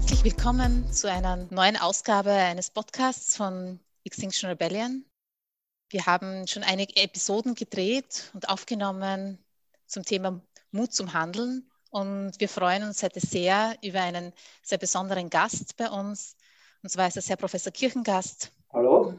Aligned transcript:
Herzlich 0.00 0.24
willkommen 0.24 0.90
zu 0.90 1.10
einer 1.10 1.36
neuen 1.50 1.76
Ausgabe 1.76 2.32
eines 2.32 2.70
Podcasts 2.70 3.36
von 3.36 3.78
Extinction 4.04 4.48
Rebellion. 4.48 5.04
Wir 5.90 6.06
haben 6.06 6.46
schon 6.46 6.62
einige 6.62 6.96
Episoden 6.96 7.54
gedreht 7.54 8.30
und 8.32 8.48
aufgenommen 8.48 9.38
zum 9.86 10.02
Thema 10.02 10.40
Mut 10.70 10.94
zum 10.94 11.12
Handeln 11.12 11.70
und 11.90 12.32
wir 12.40 12.48
freuen 12.48 12.82
uns 12.82 13.02
heute 13.02 13.20
sehr 13.20 13.76
über 13.82 14.00
einen 14.00 14.32
sehr 14.62 14.78
besonderen 14.78 15.28
Gast 15.28 15.76
bei 15.76 15.90
uns. 15.90 16.34
Und 16.82 16.88
zwar 16.88 17.08
ist 17.08 17.18
das 17.18 17.28
Herr 17.28 17.36
Professor 17.36 17.70
Kirchengast. 17.70 18.52
Hallo. 18.72 19.14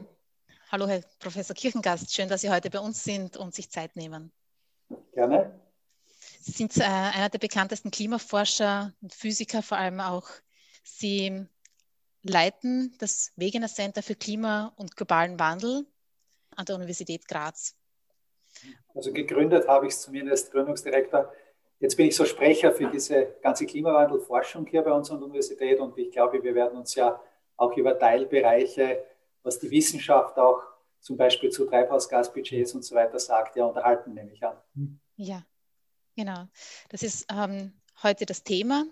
Hallo, 0.72 0.88
Herr 0.88 1.02
Professor 1.20 1.54
Kirchengast. 1.54 2.12
Schön, 2.12 2.28
dass 2.28 2.40
Sie 2.40 2.50
heute 2.50 2.70
bei 2.70 2.80
uns 2.80 3.04
sind 3.04 3.36
und 3.36 3.54
sich 3.54 3.70
Zeit 3.70 3.94
nehmen. 3.94 4.32
Gerne. 5.14 5.60
Sie 6.40 6.50
sind 6.50 6.76
äh, 6.76 6.82
einer 6.82 7.28
der 7.28 7.38
bekanntesten 7.38 7.92
Klimaforscher 7.92 8.92
und 9.00 9.14
Physiker, 9.14 9.62
vor 9.62 9.78
allem 9.78 10.00
auch. 10.00 10.28
Sie 10.82 11.46
leiten 12.22 12.94
das 12.98 13.32
Wegener 13.36 13.68
Center 13.68 14.02
für 14.02 14.14
Klima 14.14 14.72
und 14.76 14.96
globalen 14.96 15.38
Wandel 15.38 15.86
an 16.56 16.64
der 16.64 16.76
Universität 16.76 17.26
Graz. 17.26 17.74
Also 18.94 19.12
gegründet 19.12 19.66
habe 19.66 19.86
ich 19.86 19.94
es 19.94 20.02
zumindest, 20.02 20.52
Gründungsdirektor. 20.52 21.32
Jetzt 21.80 21.96
bin 21.96 22.06
ich 22.06 22.14
so 22.14 22.24
Sprecher 22.24 22.72
für 22.72 22.88
diese 22.88 23.34
ganze 23.42 23.66
Klimawandelforschung 23.66 24.66
hier 24.66 24.82
bei 24.82 24.92
uns 24.92 25.10
an 25.10 25.18
der 25.18 25.26
Universität 25.26 25.80
und 25.80 25.96
ich 25.98 26.12
glaube, 26.12 26.42
wir 26.42 26.54
werden 26.54 26.78
uns 26.78 26.94
ja 26.94 27.20
auch 27.56 27.76
über 27.76 27.98
Teilbereiche, 27.98 29.04
was 29.42 29.58
die 29.58 29.70
Wissenschaft 29.70 30.38
auch 30.38 30.62
zum 31.00 31.16
Beispiel 31.16 31.50
zu 31.50 31.64
Treibhausgasbudgets 31.64 32.74
und 32.74 32.84
so 32.84 32.94
weiter 32.94 33.18
sagt, 33.18 33.56
ja 33.56 33.64
unterhalten, 33.64 34.14
nehme 34.14 34.32
ich 34.32 34.44
an. 34.44 34.56
Ja, 35.16 35.44
Genau, 36.16 36.46
das 36.90 37.02
ist 37.02 37.26
ähm, 37.32 37.72
heute 38.02 38.26
das 38.26 38.42
Thema. 38.42 38.84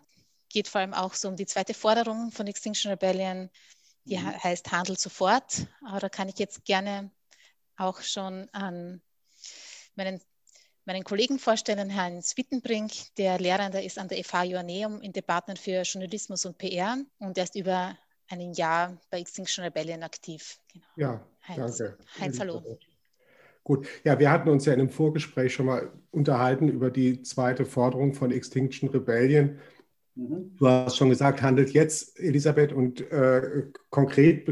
Geht 0.50 0.68
vor 0.68 0.82
allem 0.82 0.92
auch 0.92 1.14
so 1.14 1.28
um 1.28 1.36
die 1.36 1.46
zweite 1.46 1.72
Forderung 1.72 2.30
von 2.30 2.46
Extinction 2.46 2.90
Rebellion, 2.90 3.48
die 4.04 4.18
mhm. 4.18 4.42
heißt 4.42 4.70
Handel 4.70 4.98
sofort. 4.98 5.66
Aber 5.86 6.00
da 6.00 6.08
kann 6.10 6.28
ich 6.28 6.38
jetzt 6.38 6.64
gerne 6.64 7.10
auch 7.76 8.02
schon 8.02 8.48
an 8.52 9.00
meinen, 9.94 10.20
meinen 10.84 11.04
Kollegen 11.04 11.38
vorstellen, 11.38 11.88
Herrn 11.88 12.20
Swittenbrink, 12.22 12.92
der 13.16 13.38
Lehrender 13.38 13.82
ist 13.82 13.98
an 13.98 14.08
der 14.08 14.22
FH 14.22 14.44
Joanneum 14.44 15.00
im 15.00 15.12
Department 15.12 15.58
für 15.58 15.82
Journalismus 15.82 16.44
und 16.44 16.58
PR 16.58 16.98
und 17.18 17.38
er 17.38 17.44
ist 17.44 17.56
über 17.56 17.96
ein 18.28 18.52
Jahr 18.52 19.00
bei 19.10 19.20
Extinction 19.20 19.64
Rebellion 19.64 20.02
aktiv. 20.02 20.58
Genau. 20.72 20.84
Ja, 20.96 21.26
Heinz, 21.48 21.78
danke. 21.78 21.98
Heinz, 22.18 22.38
hallo. 22.38 22.78
Gut, 23.62 23.86
ja, 24.04 24.18
wir 24.18 24.30
hatten 24.30 24.48
uns 24.48 24.64
ja 24.64 24.72
in 24.72 24.80
einem 24.80 24.90
Vorgespräch 24.90 25.52
schon 25.52 25.66
mal 25.66 25.92
unterhalten 26.10 26.68
über 26.68 26.90
die 26.90 27.22
zweite 27.22 27.64
Forderung 27.64 28.14
von 28.14 28.30
Extinction 28.30 28.88
Rebellion. 28.88 29.58
Mhm. 30.14 30.56
Du 30.58 30.66
hast 30.66 30.96
schon 30.96 31.10
gesagt, 31.10 31.42
handelt 31.42 31.70
jetzt, 31.70 32.18
Elisabeth, 32.18 32.72
und 32.72 33.00
äh, 33.10 33.66
konkret 33.90 34.48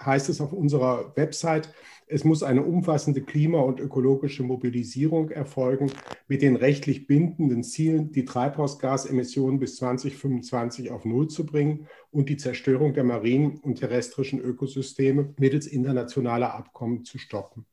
heißt 0.00 0.28
es 0.28 0.40
auf 0.40 0.52
unserer 0.52 1.12
Website, 1.16 1.68
es 2.06 2.22
muss 2.22 2.42
eine 2.42 2.62
umfassende 2.62 3.22
klima- 3.22 3.62
und 3.62 3.80
ökologische 3.80 4.42
Mobilisierung 4.42 5.30
erfolgen 5.30 5.90
mit 6.28 6.42
den 6.42 6.56
rechtlich 6.56 7.06
bindenden 7.06 7.64
Zielen, 7.64 8.12
die 8.12 8.26
Treibhausgasemissionen 8.26 9.58
bis 9.58 9.76
2025 9.76 10.90
auf 10.90 11.06
Null 11.06 11.28
zu 11.28 11.46
bringen 11.46 11.86
und 12.10 12.28
die 12.28 12.36
Zerstörung 12.36 12.92
der 12.92 13.04
marinen 13.04 13.56
und 13.58 13.78
terrestrischen 13.78 14.38
Ökosysteme 14.38 15.32
mittels 15.38 15.66
internationaler 15.66 16.52
Abkommen 16.54 17.04
zu 17.04 17.16
stoppen. 17.16 17.64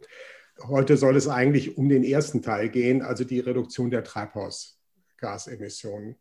Heute 0.66 0.96
soll 0.96 1.18
es 1.18 1.28
eigentlich 1.28 1.78
um 1.78 1.90
den 1.90 2.04
ersten 2.04 2.42
Teil 2.42 2.70
gehen, 2.70 3.02
also 3.02 3.26
die 3.26 3.42
Reduktion 3.42 3.92
der 3.92 4.06
Treibhausgasemissionen. 4.06 6.16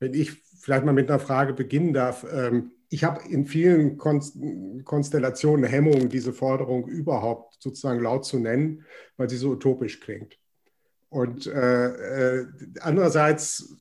Wenn 0.00 0.14
ich 0.14 0.42
vielleicht 0.60 0.84
mal 0.84 0.92
mit 0.92 1.10
einer 1.10 1.18
Frage 1.18 1.54
beginnen 1.54 1.92
darf. 1.92 2.26
Ähm, 2.30 2.72
ich 2.90 3.04
habe 3.04 3.22
in 3.28 3.46
vielen 3.46 3.96
Konstellationen 3.98 5.64
Hemmungen, 5.64 6.08
diese 6.08 6.32
Forderung 6.32 6.86
überhaupt 6.88 7.56
sozusagen 7.60 8.00
laut 8.00 8.24
zu 8.24 8.38
nennen, 8.38 8.84
weil 9.16 9.30
sie 9.30 9.36
so 9.36 9.50
utopisch 9.50 10.00
klingt. 10.00 10.38
Und 11.08 11.46
äh, 11.46 12.40
äh, 12.40 12.46
andererseits 12.80 13.76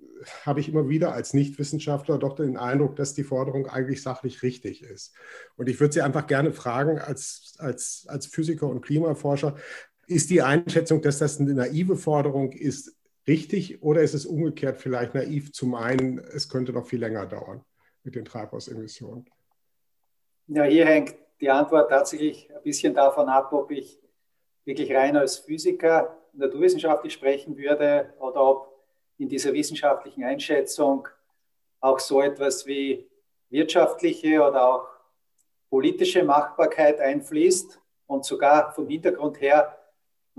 habe 0.45 0.59
ich 0.59 0.69
immer 0.69 0.89
wieder 0.89 1.13
als 1.13 1.33
Nichtwissenschaftler 1.33 2.17
doch 2.17 2.35
den 2.35 2.57
Eindruck, 2.57 2.95
dass 2.97 3.13
die 3.13 3.23
Forderung 3.23 3.67
eigentlich 3.67 4.01
sachlich 4.01 4.43
richtig 4.43 4.83
ist. 4.83 5.13
Und 5.55 5.69
ich 5.69 5.79
würde 5.79 5.93
Sie 5.93 6.01
einfach 6.01 6.27
gerne 6.27 6.51
fragen, 6.51 6.99
als, 6.99 7.55
als, 7.57 8.05
als 8.07 8.25
Physiker 8.25 8.67
und 8.67 8.81
Klimaforscher, 8.81 9.55
ist 10.07 10.29
die 10.29 10.41
Einschätzung, 10.41 11.01
dass 11.01 11.19
das 11.19 11.39
eine 11.39 11.53
naive 11.53 11.95
Forderung 11.95 12.51
ist, 12.51 12.95
richtig 13.29 13.81
oder 13.81 14.01
ist 14.01 14.13
es 14.13 14.25
umgekehrt 14.25 14.77
vielleicht 14.77 15.15
naiv 15.15 15.53
zu 15.53 15.65
meinen, 15.65 16.19
es 16.19 16.49
könnte 16.49 16.73
noch 16.73 16.85
viel 16.85 16.99
länger 16.99 17.25
dauern 17.25 17.63
mit 18.03 18.15
den 18.15 18.25
Treibhausemissionen? 18.25 19.29
Ja, 20.47 20.63
hier 20.63 20.85
hängt 20.85 21.15
die 21.39 21.49
Antwort 21.49 21.89
tatsächlich 21.89 22.53
ein 22.53 22.61
bisschen 22.63 22.93
davon 22.93 23.29
ab, 23.29 23.53
ob 23.53 23.71
ich 23.71 23.97
wirklich 24.65 24.93
rein 24.93 25.15
als 25.15 25.37
Physiker 25.37 26.17
naturwissenschaftlich 26.33 27.13
sprechen 27.13 27.55
würde 27.57 28.13
oder 28.19 28.43
ob 28.43 28.83
in 29.17 29.29
dieser 29.29 29.53
wissenschaftlichen 29.53 30.23
Einschätzung 30.23 31.07
auch 31.79 31.99
so 31.99 32.21
etwas 32.21 32.65
wie 32.65 33.07
wirtschaftliche 33.49 34.41
oder 34.41 34.67
auch 34.67 34.87
politische 35.69 36.23
Machbarkeit 36.23 36.99
einfließt 36.99 37.79
und 38.07 38.25
sogar 38.25 38.73
vom 38.73 38.87
Hintergrund 38.87 39.39
her 39.39 39.75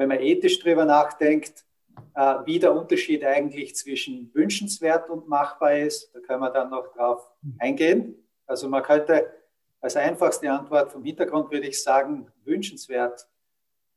wenn 0.00 0.08
man 0.08 0.20
ethisch 0.20 0.58
darüber 0.60 0.86
nachdenkt, 0.86 1.66
äh, 2.14 2.36
wie 2.44 2.58
der 2.58 2.74
Unterschied 2.74 3.24
eigentlich 3.24 3.74
zwischen 3.76 4.30
wünschenswert 4.34 5.08
und 5.10 5.28
machbar 5.28 5.76
ist. 5.76 6.14
Da 6.14 6.20
können 6.20 6.40
wir 6.40 6.50
dann 6.50 6.70
noch 6.70 6.92
drauf 6.92 7.30
eingehen. 7.58 8.16
Also 8.46 8.68
man 8.68 8.82
könnte 8.82 9.32
als 9.80 9.96
einfachste 9.96 10.50
Antwort 10.50 10.92
vom 10.92 11.04
Hintergrund 11.04 11.50
würde 11.50 11.68
ich 11.68 11.82
sagen, 11.82 12.30
wünschenswert 12.44 13.26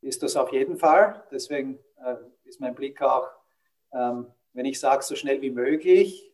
ist 0.00 0.22
das 0.22 0.36
auf 0.36 0.52
jeden 0.52 0.76
Fall. 0.76 1.22
Deswegen 1.30 1.78
äh, 2.04 2.16
ist 2.44 2.60
mein 2.60 2.74
Blick 2.74 3.00
auch, 3.02 3.28
ähm, 3.92 4.26
wenn 4.52 4.66
ich 4.66 4.78
sage, 4.78 5.02
so 5.02 5.14
schnell 5.16 5.40
wie 5.42 5.50
möglich, 5.50 6.32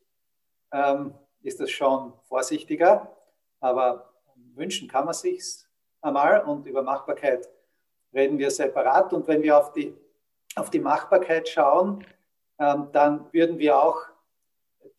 ähm, 0.72 1.14
ist 1.42 1.60
das 1.60 1.70
schon 1.70 2.12
vorsichtiger. 2.28 3.16
Aber 3.60 4.12
wünschen 4.54 4.88
kann 4.88 5.04
man 5.04 5.14
sich 5.14 5.42
einmal 6.00 6.44
und 6.44 6.66
über 6.66 6.82
Machbarkeit 6.82 7.48
reden 8.12 8.38
wir 8.38 8.50
separat. 8.50 9.12
Und 9.12 9.26
wenn 9.28 9.42
wir 9.42 9.58
auf 9.58 9.72
die, 9.72 9.94
auf 10.56 10.70
die 10.70 10.80
Machbarkeit 10.80 11.48
schauen, 11.48 12.04
ähm, 12.58 12.88
dann 12.92 13.32
würden 13.32 13.58
wir 13.58 13.82
auch 13.82 14.00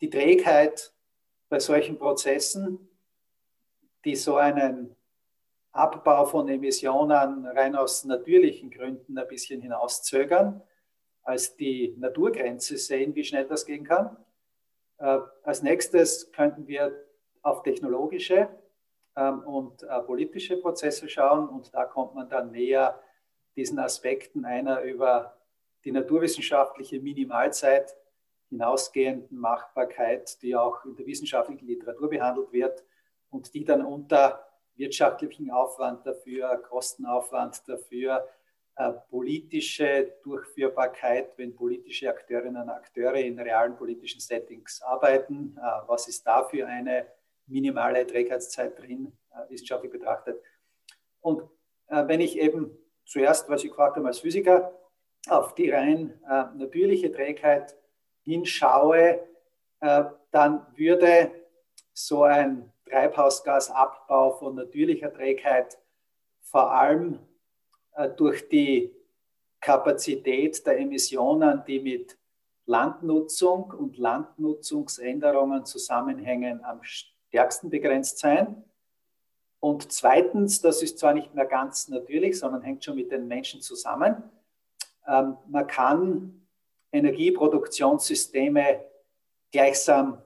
die 0.00 0.10
Trägheit 0.10 0.92
bei 1.48 1.58
solchen 1.60 1.98
Prozessen, 1.98 2.88
die 4.04 4.16
so 4.16 4.36
einen 4.36 4.96
Abbau 5.72 6.26
von 6.26 6.48
Emissionen 6.48 7.46
rein 7.46 7.76
aus 7.76 8.04
natürlichen 8.04 8.70
Gründen 8.70 9.16
ein 9.16 9.28
bisschen 9.28 9.60
hinauszögern, 9.60 10.62
als 11.22 11.56
die 11.56 11.94
Naturgrenze 11.98 12.76
sehen, 12.76 13.14
wie 13.14 13.24
schnell 13.24 13.46
das 13.46 13.64
gehen 13.64 13.84
kann. 13.84 14.16
Äh, 14.98 15.20
als 15.42 15.62
nächstes 15.62 16.30
könnten 16.32 16.66
wir 16.66 16.92
auf 17.42 17.62
technologische 17.62 18.48
ähm, 19.16 19.40
und 19.44 19.82
äh, 19.82 20.00
politische 20.00 20.56
Prozesse 20.56 21.08
schauen. 21.08 21.48
Und 21.48 21.72
da 21.74 21.84
kommt 21.84 22.14
man 22.14 22.28
dann 22.28 22.50
näher 22.50 23.00
diesen 23.56 23.78
Aspekten 23.78 24.44
einer 24.44 24.82
über 24.82 25.36
die 25.84 25.92
naturwissenschaftliche 25.92 27.00
Minimalzeit 27.00 27.96
hinausgehenden 28.48 29.38
Machbarkeit, 29.38 30.40
die 30.42 30.54
auch 30.54 30.84
in 30.84 30.94
der 30.94 31.06
wissenschaftlichen 31.06 31.66
Literatur 31.66 32.10
behandelt 32.10 32.52
wird 32.52 32.84
und 33.30 33.52
die 33.54 33.64
dann 33.64 33.84
unter 33.84 34.46
wirtschaftlichen 34.74 35.50
Aufwand 35.50 36.06
dafür, 36.06 36.56
Kostenaufwand 36.68 37.66
dafür, 37.66 38.28
äh, 38.76 38.92
politische 39.10 40.14
Durchführbarkeit, 40.22 41.36
wenn 41.36 41.54
politische 41.54 42.08
Akteurinnen 42.08 42.62
und 42.62 42.70
Akteure 42.70 43.16
in 43.16 43.38
realen 43.38 43.76
politischen 43.76 44.20
Settings 44.20 44.80
arbeiten. 44.82 45.56
Äh, 45.58 45.88
was 45.88 46.08
ist 46.08 46.26
da 46.26 46.44
für 46.44 46.66
eine 46.66 47.06
minimale 47.46 48.06
Trägheitszeit 48.06 48.78
drin, 48.78 49.12
äh, 49.30 49.50
wissenschaftlich 49.50 49.92
betrachtet. 49.92 50.40
Und 51.20 51.42
äh, 51.88 52.06
wenn 52.06 52.20
ich 52.20 52.38
eben 52.38 52.76
zuerst, 53.04 53.48
was 53.48 53.62
ich 53.62 53.70
gefragt 53.70 53.96
habe 53.96 54.06
als 54.06 54.20
Physiker, 54.20 54.72
auf 55.28 55.54
die 55.54 55.70
rein 55.70 56.18
äh, 56.28 56.44
natürliche 56.56 57.12
Trägheit 57.12 57.76
hinschaue, 58.24 59.20
äh, 59.80 60.04
dann 60.30 60.66
würde 60.76 61.30
so 61.92 62.24
ein 62.24 62.72
Treibhausgasabbau 62.88 64.32
von 64.32 64.54
natürlicher 64.54 65.12
Trägheit 65.12 65.78
vor 66.40 66.72
allem 66.72 67.18
äh, 67.94 68.08
durch 68.10 68.48
die 68.48 68.94
Kapazität 69.60 70.66
der 70.66 70.78
Emissionen, 70.78 71.62
die 71.66 71.80
mit 71.80 72.18
Landnutzung 72.66 73.70
und 73.70 73.96
Landnutzungsänderungen 73.96 75.64
zusammenhängen, 75.64 76.64
am 76.64 76.82
stärksten 76.82 77.70
begrenzt 77.70 78.18
sein. 78.18 78.64
Und 79.60 79.92
zweitens, 79.92 80.60
das 80.60 80.82
ist 80.82 80.98
zwar 80.98 81.14
nicht 81.14 81.34
mehr 81.34 81.46
ganz 81.46 81.88
natürlich, 81.88 82.38
sondern 82.38 82.62
hängt 82.62 82.84
schon 82.84 82.96
mit 82.96 83.12
den 83.12 83.28
Menschen 83.28 83.60
zusammen, 83.60 84.22
ähm, 85.06 85.36
man 85.48 85.66
kann 85.66 86.46
Energieproduktionssysteme 86.92 88.84
gleichsam, 89.50 90.22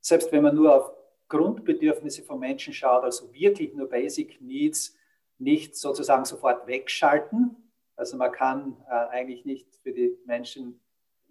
selbst 0.00 0.32
wenn 0.32 0.42
man 0.42 0.54
nur 0.54 0.74
auf 0.74 0.92
Grundbedürfnisse 1.28 2.22
von 2.22 2.40
Menschen 2.40 2.72
schaut, 2.72 3.04
also 3.04 3.32
wirklich 3.32 3.74
nur 3.74 3.88
Basic 3.88 4.40
Needs, 4.40 4.96
nicht 5.38 5.76
sozusagen 5.76 6.24
sofort 6.24 6.66
wegschalten. 6.66 7.70
Also 7.96 8.16
man 8.16 8.32
kann 8.32 8.76
äh, 8.88 8.92
eigentlich 8.92 9.44
nicht 9.44 9.74
für 9.82 9.92
die 9.92 10.18
Menschen 10.24 10.80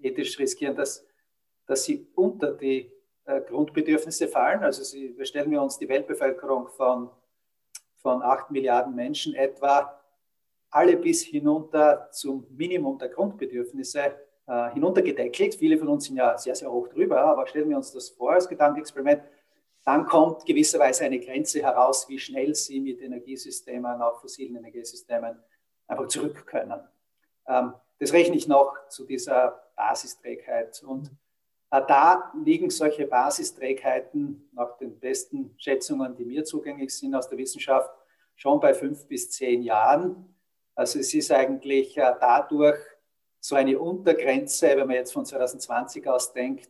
ethisch 0.02 0.38
riskieren, 0.40 0.76
dass, 0.76 1.06
dass 1.66 1.84
sie 1.84 2.08
unter 2.16 2.54
die 2.54 2.92
äh, 3.26 3.42
Grundbedürfnisse 3.42 4.28
fallen. 4.28 4.64
Also 4.64 4.84
sie, 4.84 5.18
wir 5.18 5.26
stellen 5.26 5.52
wir 5.52 5.62
uns 5.62 5.78
die 5.78 5.90
Weltbevölkerung 5.90 6.70
von, 6.70 7.10
von 7.98 8.22
8 8.22 8.52
Milliarden 8.52 8.96
Menschen 8.96 9.34
etwa 9.34 9.97
alle 10.70 10.98
bis 10.98 11.24
hinunter 11.24 12.10
zum 12.12 12.46
Minimum 12.50 12.98
der 12.98 13.10
Grundbedürfnisse 13.10 14.16
äh, 14.48 14.72
hinuntergedeckelt. 14.72 15.56
Viele 15.56 15.78
von 15.78 15.88
uns 15.88 16.06
sind 16.06 16.18
ja 16.18 16.38
sehr, 16.38 16.56
sehr 16.56 16.72
hoch 16.72 16.88
drüber, 16.88 17.20
aber 17.22 17.48
stellen 17.48 17.70
wir 17.70 17.78
uns 17.78 17.92
das 17.92 18.10
vor 18.10 18.34
als 18.34 18.48
Gedankenexperiment. 18.48 19.22
Dann 19.84 20.06
kommt 20.06 20.46
gewisserweise 20.46 21.06
eine 21.06 21.20
Grenze 21.20 21.62
heraus, 21.62 22.10
wie 22.10 22.20
schnell 22.20 22.54
Sie 22.54 22.80
mit 22.80 23.02
Energiesystemen, 23.02 24.02
auch 24.02 24.20
fossilen 24.20 24.58
Energiesystemen, 24.58 25.38
einfach 25.88 26.08
zurück 26.08 26.46
können. 26.46 26.82
Ähm, 27.48 27.74
das 28.00 28.14
rechne 28.14 28.36
ich 28.36 28.48
noch 28.48 28.76
zu 28.90 29.06
dieser 29.06 29.64
Basisträgheit. 29.76 30.84
Und 30.84 31.10
äh, 31.72 31.82
da 31.88 32.32
liegen 32.44 32.70
solche 32.70 33.08
Basisträgheiten 33.08 34.50
nach 34.54 34.78
den 34.78 35.00
besten 35.00 35.54
Schätzungen, 35.58 36.16
die 36.16 36.26
mir 36.26 36.44
zugänglich 36.44 36.94
sind 36.94 37.16
aus 37.16 37.30
der 37.30 37.38
Wissenschaft, 37.38 37.92
schon 38.36 38.60
bei 38.60 38.74
fünf 38.74 39.08
bis 39.08 39.32
zehn 39.32 39.64
Jahren. 39.64 40.37
Also 40.78 41.00
es 41.00 41.14
ist 41.16 41.32
eigentlich 41.32 41.98
äh, 41.98 42.14
dadurch 42.20 42.78
so 43.40 43.56
eine 43.56 43.80
Untergrenze, 43.80 44.78
wenn 44.78 44.88
man 44.88 44.98
jetzt 44.98 45.12
von 45.12 45.26
2020 45.26 46.08
aus 46.08 46.34
denkt, 46.34 46.70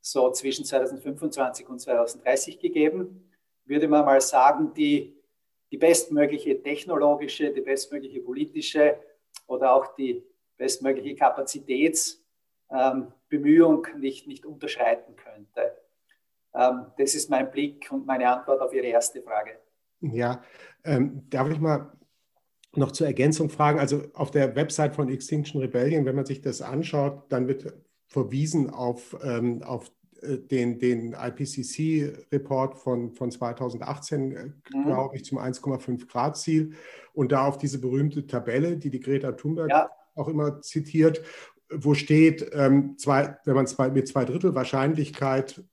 so 0.00 0.32
zwischen 0.32 0.64
2025 0.64 1.68
und 1.68 1.78
2030 1.78 2.58
gegeben. 2.58 3.30
Würde 3.64 3.86
man 3.86 4.04
mal 4.04 4.20
sagen, 4.20 4.74
die, 4.74 5.16
die 5.70 5.76
bestmögliche 5.76 6.60
technologische, 6.60 7.52
die 7.52 7.60
bestmögliche 7.60 8.18
politische 8.20 8.98
oder 9.46 9.72
auch 9.72 9.94
die 9.94 10.24
bestmögliche 10.56 11.14
Kapazitätsbemühung 11.14 13.86
ähm, 13.92 14.00
nicht, 14.00 14.26
nicht 14.26 14.44
unterschreiten 14.44 15.14
könnte. 15.14 15.76
Ähm, 16.52 16.86
das 16.98 17.14
ist 17.14 17.30
mein 17.30 17.48
Blick 17.52 17.92
und 17.92 18.06
meine 18.06 18.28
Antwort 18.28 18.60
auf 18.60 18.74
Ihre 18.74 18.86
erste 18.86 19.22
Frage. 19.22 19.60
Ja, 20.00 20.42
ähm, 20.84 21.22
darf 21.30 21.48
ich 21.48 21.60
mal 21.60 21.92
noch 22.76 22.92
zur 22.92 23.06
Ergänzung 23.06 23.50
fragen. 23.50 23.78
Also 23.78 24.02
auf 24.14 24.30
der 24.30 24.56
Website 24.56 24.94
von 24.94 25.08
Extinction 25.08 25.60
Rebellion, 25.60 26.04
wenn 26.04 26.16
man 26.16 26.26
sich 26.26 26.40
das 26.40 26.62
anschaut, 26.62 27.24
dann 27.28 27.48
wird 27.48 27.72
verwiesen 28.06 28.70
auf, 28.70 29.16
ähm, 29.22 29.62
auf 29.62 29.90
äh, 30.22 30.38
den, 30.38 30.78
den 30.78 31.12
IPCC-Report 31.12 32.76
von, 32.76 33.12
von 33.12 33.30
2018, 33.30 34.32
äh, 34.32 34.44
mhm. 34.44 34.84
glaube 34.84 35.16
ich, 35.16 35.24
zum 35.24 35.38
1,5 35.38 36.06
Grad 36.06 36.36
Ziel 36.36 36.72
und 37.12 37.32
da 37.32 37.46
auf 37.46 37.58
diese 37.58 37.80
berühmte 37.80 38.26
Tabelle, 38.26 38.76
die 38.76 38.90
die 38.90 39.00
Greta 39.00 39.32
Thunberg 39.32 39.70
ja. 39.70 39.90
auch 40.14 40.28
immer 40.28 40.60
zitiert, 40.62 41.22
wo 41.70 41.94
steht, 41.94 42.48
ähm, 42.52 42.96
zwei, 42.96 43.36
wenn 43.44 43.54
man 43.54 43.66
zwei, 43.66 43.90
mit 43.90 44.06
zwei 44.06 44.24
Drittel 44.24 44.54
Wahrscheinlichkeit 44.54 45.64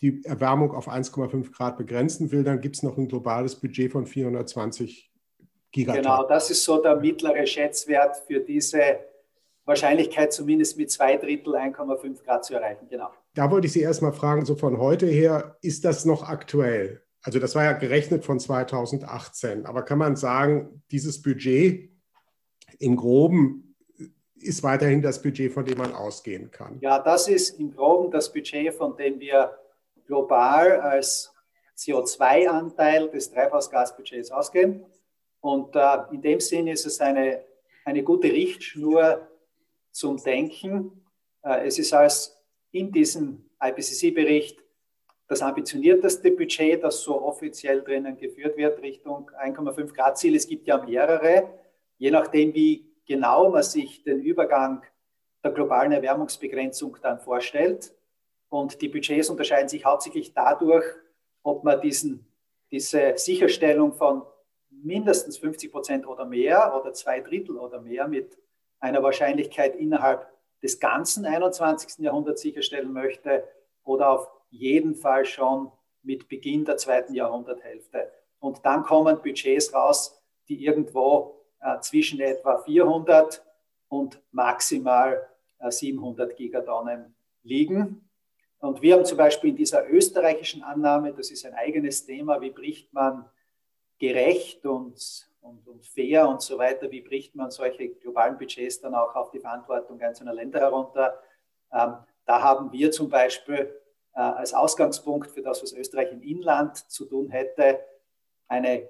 die 0.00 0.24
Erwärmung 0.24 0.72
auf 0.72 0.88
1,5 0.88 1.52
Grad 1.52 1.76
begrenzen 1.76 2.30
will, 2.30 2.44
dann 2.44 2.60
gibt 2.60 2.76
es 2.76 2.82
noch 2.82 2.96
ein 2.96 3.08
globales 3.08 3.56
Budget 3.56 3.92
von 3.92 4.06
420 4.06 5.07
Gigatonnen. 5.78 6.02
Genau, 6.02 6.26
das 6.26 6.50
ist 6.50 6.64
so 6.64 6.82
der 6.82 6.96
mittlere 6.96 7.46
Schätzwert 7.46 8.16
für 8.26 8.40
diese 8.40 8.98
Wahrscheinlichkeit, 9.64 10.32
zumindest 10.32 10.76
mit 10.76 10.90
zwei 10.90 11.16
Drittel 11.16 11.54
1,5 11.54 12.24
Grad 12.24 12.44
zu 12.44 12.54
erreichen. 12.54 12.88
Genau. 12.90 13.10
Da 13.34 13.50
wollte 13.50 13.66
ich 13.66 13.72
Sie 13.72 13.82
erstmal 13.82 14.12
fragen, 14.12 14.44
so 14.44 14.56
von 14.56 14.78
heute 14.78 15.06
her, 15.06 15.56
ist 15.62 15.84
das 15.84 16.04
noch 16.04 16.28
aktuell? 16.28 17.02
Also 17.22 17.38
das 17.38 17.54
war 17.54 17.64
ja 17.64 17.72
gerechnet 17.72 18.24
von 18.24 18.40
2018, 18.40 19.66
aber 19.66 19.82
kann 19.82 19.98
man 19.98 20.16
sagen, 20.16 20.82
dieses 20.90 21.22
Budget 21.22 21.90
im 22.78 22.96
groben 22.96 23.76
ist 24.40 24.62
weiterhin 24.62 25.02
das 25.02 25.20
Budget, 25.20 25.52
von 25.52 25.64
dem 25.64 25.78
man 25.78 25.94
ausgehen 25.94 26.50
kann? 26.50 26.78
Ja, 26.80 26.98
das 26.98 27.28
ist 27.28 27.58
im 27.58 27.74
groben 27.74 28.10
das 28.10 28.32
Budget, 28.32 28.72
von 28.74 28.96
dem 28.96 29.20
wir 29.20 29.56
global 30.06 30.80
als 30.80 31.32
CO2-Anteil 31.76 33.08
des 33.10 33.30
Treibhausgasbudgets 33.30 34.30
ausgehen. 34.30 34.84
Und 35.40 35.74
äh, 35.76 35.98
in 36.12 36.22
dem 36.22 36.40
Sinne 36.40 36.72
ist 36.72 36.86
es 36.86 37.00
eine, 37.00 37.44
eine 37.84 38.02
gute 38.02 38.28
Richtschnur 38.28 39.28
zum 39.90 40.16
Denken. 40.22 41.04
Äh, 41.42 41.66
es 41.66 41.78
ist 41.78 41.92
als 41.92 42.36
in 42.72 42.92
diesem 42.92 43.48
IPCC-Bericht 43.60 44.58
das 45.26 45.42
ambitionierteste 45.42 46.30
Budget, 46.32 46.82
das 46.82 47.02
so 47.02 47.22
offiziell 47.22 47.82
drinnen 47.82 48.16
geführt 48.16 48.56
wird, 48.56 48.80
Richtung 48.80 49.30
1,5 49.42 49.94
Grad 49.94 50.18
Ziel. 50.18 50.34
Es 50.34 50.48
gibt 50.48 50.66
ja 50.66 50.82
mehrere, 50.82 51.48
je 51.98 52.10
nachdem, 52.10 52.54
wie 52.54 52.86
genau 53.06 53.50
man 53.50 53.62
sich 53.62 54.02
den 54.04 54.20
Übergang 54.20 54.82
der 55.44 55.52
globalen 55.52 55.92
Erwärmungsbegrenzung 55.92 56.96
dann 57.02 57.20
vorstellt. 57.20 57.92
Und 58.48 58.80
die 58.80 58.88
Budgets 58.88 59.28
unterscheiden 59.28 59.68
sich 59.68 59.84
hauptsächlich 59.84 60.32
dadurch, 60.32 60.84
ob 61.42 61.62
man 61.64 61.80
diesen, 61.80 62.26
diese 62.70 63.14
Sicherstellung 63.16 63.92
von 63.92 64.22
mindestens 64.82 65.38
50 65.38 65.70
Prozent 65.70 66.06
oder 66.06 66.24
mehr 66.24 66.74
oder 66.78 66.92
zwei 66.92 67.20
Drittel 67.20 67.56
oder 67.56 67.80
mehr 67.80 68.08
mit 68.08 68.38
einer 68.80 69.02
Wahrscheinlichkeit 69.02 69.76
innerhalb 69.76 70.26
des 70.62 70.80
ganzen 70.80 71.24
21. 71.24 72.04
Jahrhunderts 72.04 72.42
sicherstellen 72.42 72.92
möchte 72.92 73.44
oder 73.84 74.10
auf 74.10 74.28
jeden 74.50 74.94
Fall 74.94 75.24
schon 75.24 75.70
mit 76.02 76.28
Beginn 76.28 76.64
der 76.64 76.76
zweiten 76.76 77.14
Jahrhunderthälfte. 77.14 78.10
Und 78.38 78.64
dann 78.64 78.82
kommen 78.82 79.20
Budgets 79.20 79.74
raus, 79.74 80.20
die 80.48 80.64
irgendwo 80.64 81.44
äh, 81.60 81.80
zwischen 81.80 82.20
etwa 82.20 82.58
400 82.58 83.44
und 83.88 84.20
maximal 84.30 85.28
äh, 85.58 85.70
700 85.70 86.36
Gigatonnen 86.36 87.14
liegen. 87.42 88.08
Und 88.60 88.82
wir 88.82 88.94
haben 88.94 89.04
zum 89.04 89.18
Beispiel 89.18 89.50
in 89.50 89.56
dieser 89.56 89.88
österreichischen 89.88 90.62
Annahme, 90.62 91.12
das 91.12 91.30
ist 91.30 91.46
ein 91.46 91.54
eigenes 91.54 92.04
Thema, 92.04 92.40
wie 92.40 92.50
bricht 92.50 92.92
man 92.92 93.28
gerecht 93.98 94.64
und, 94.66 95.28
und, 95.40 95.66
und 95.66 95.84
fair 95.86 96.28
und 96.28 96.40
so 96.42 96.58
weiter, 96.58 96.90
wie 96.90 97.00
bricht 97.00 97.34
man 97.34 97.50
solche 97.50 97.88
globalen 97.88 98.38
Budgets 98.38 98.80
dann 98.80 98.94
auch 98.94 99.14
auf 99.14 99.30
die 99.30 99.40
Verantwortung 99.40 100.00
einzelner 100.00 100.34
Länder 100.34 100.60
herunter. 100.60 101.20
Ähm, 101.72 101.94
da 102.24 102.42
haben 102.42 102.72
wir 102.72 102.90
zum 102.90 103.08
Beispiel 103.08 103.74
äh, 104.14 104.20
als 104.20 104.54
Ausgangspunkt 104.54 105.30
für 105.30 105.42
das, 105.42 105.62
was 105.62 105.72
Österreich 105.72 106.12
im 106.12 106.22
Inland 106.22 106.76
zu 106.90 107.04
tun 107.06 107.30
hätte, 107.30 107.80
eine 108.46 108.88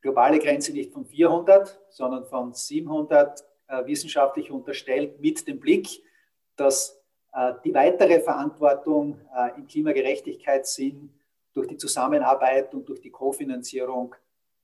globale 0.00 0.38
Grenze 0.38 0.72
nicht 0.72 0.92
von 0.92 1.04
400, 1.04 1.80
sondern 1.88 2.24
von 2.26 2.52
700 2.52 3.44
äh, 3.68 3.86
wissenschaftlich 3.86 4.50
unterstellt 4.50 5.20
mit 5.20 5.46
dem 5.46 5.60
Blick, 5.60 6.02
dass 6.56 7.00
äh, 7.32 7.54
die 7.64 7.72
weitere 7.72 8.20
Verantwortung 8.20 9.20
äh, 9.34 9.56
im 9.56 9.66
Klimagerechtigkeitssinn 9.66 11.12
durch 11.54 11.68
die 11.68 11.76
Zusammenarbeit 11.76 12.74
und 12.74 12.88
durch 12.88 13.00
die 13.00 13.10
Kofinanzierung 13.10 14.14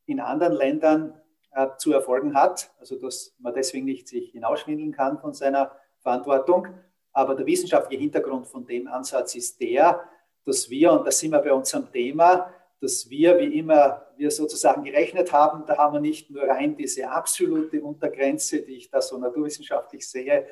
in 0.09 0.21
anderen 0.21 0.55
Ländern 0.55 1.21
äh, 1.53 1.69
zu 1.79 1.93
erfolgen 1.93 2.35
hat. 2.35 2.71
Also 2.79 2.97
dass 2.97 3.35
man 3.39 3.55
deswegen 3.55 3.85
nicht 3.85 4.09
sich 4.09 4.31
hinausschwindeln 4.31 4.93
kann 4.93 5.19
von 5.19 5.35
seiner 5.35 5.73
Verantwortung. 6.01 6.69
Aber 7.13 7.35
der 7.35 7.47
wissenschaftliche 7.47 8.01
Hintergrund 8.01 8.47
von 8.47 8.67
dem 8.67 8.87
Ansatz 8.89 9.35
ist 9.35 9.61
der, 9.61 10.01
dass 10.45 10.71
wir, 10.71 10.93
und 10.93 11.07
da 11.07 11.11
sind 11.11 11.33
wir 11.33 11.41
bei 11.41 11.53
unserem 11.53 11.91
Thema, 11.93 12.53
dass 12.81 13.11
wir, 13.11 13.39
wie 13.39 13.59
immer 13.59 14.07
wir 14.17 14.31
sozusagen 14.31 14.85
gerechnet 14.85 15.33
haben, 15.33 15.65
da 15.67 15.77
haben 15.77 15.95
wir 15.95 16.01
nicht 16.01 16.31
nur 16.31 16.45
rein 16.45 16.77
diese 16.77 17.11
absolute 17.11 17.83
Untergrenze, 17.83 18.63
die 18.63 18.77
ich 18.77 18.91
da 18.91 19.03
so 19.03 19.19
naturwissenschaftlich 19.19 20.09
sehe, 20.09 20.47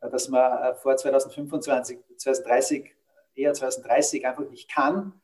äh, 0.00 0.10
dass 0.10 0.28
man 0.28 0.72
äh, 0.72 0.74
vor 0.74 0.96
2025, 0.96 1.98
2030, 2.16 2.94
eher 3.34 3.54
2030 3.54 4.26
einfach 4.26 4.48
nicht 4.48 4.70
kann. 4.70 5.20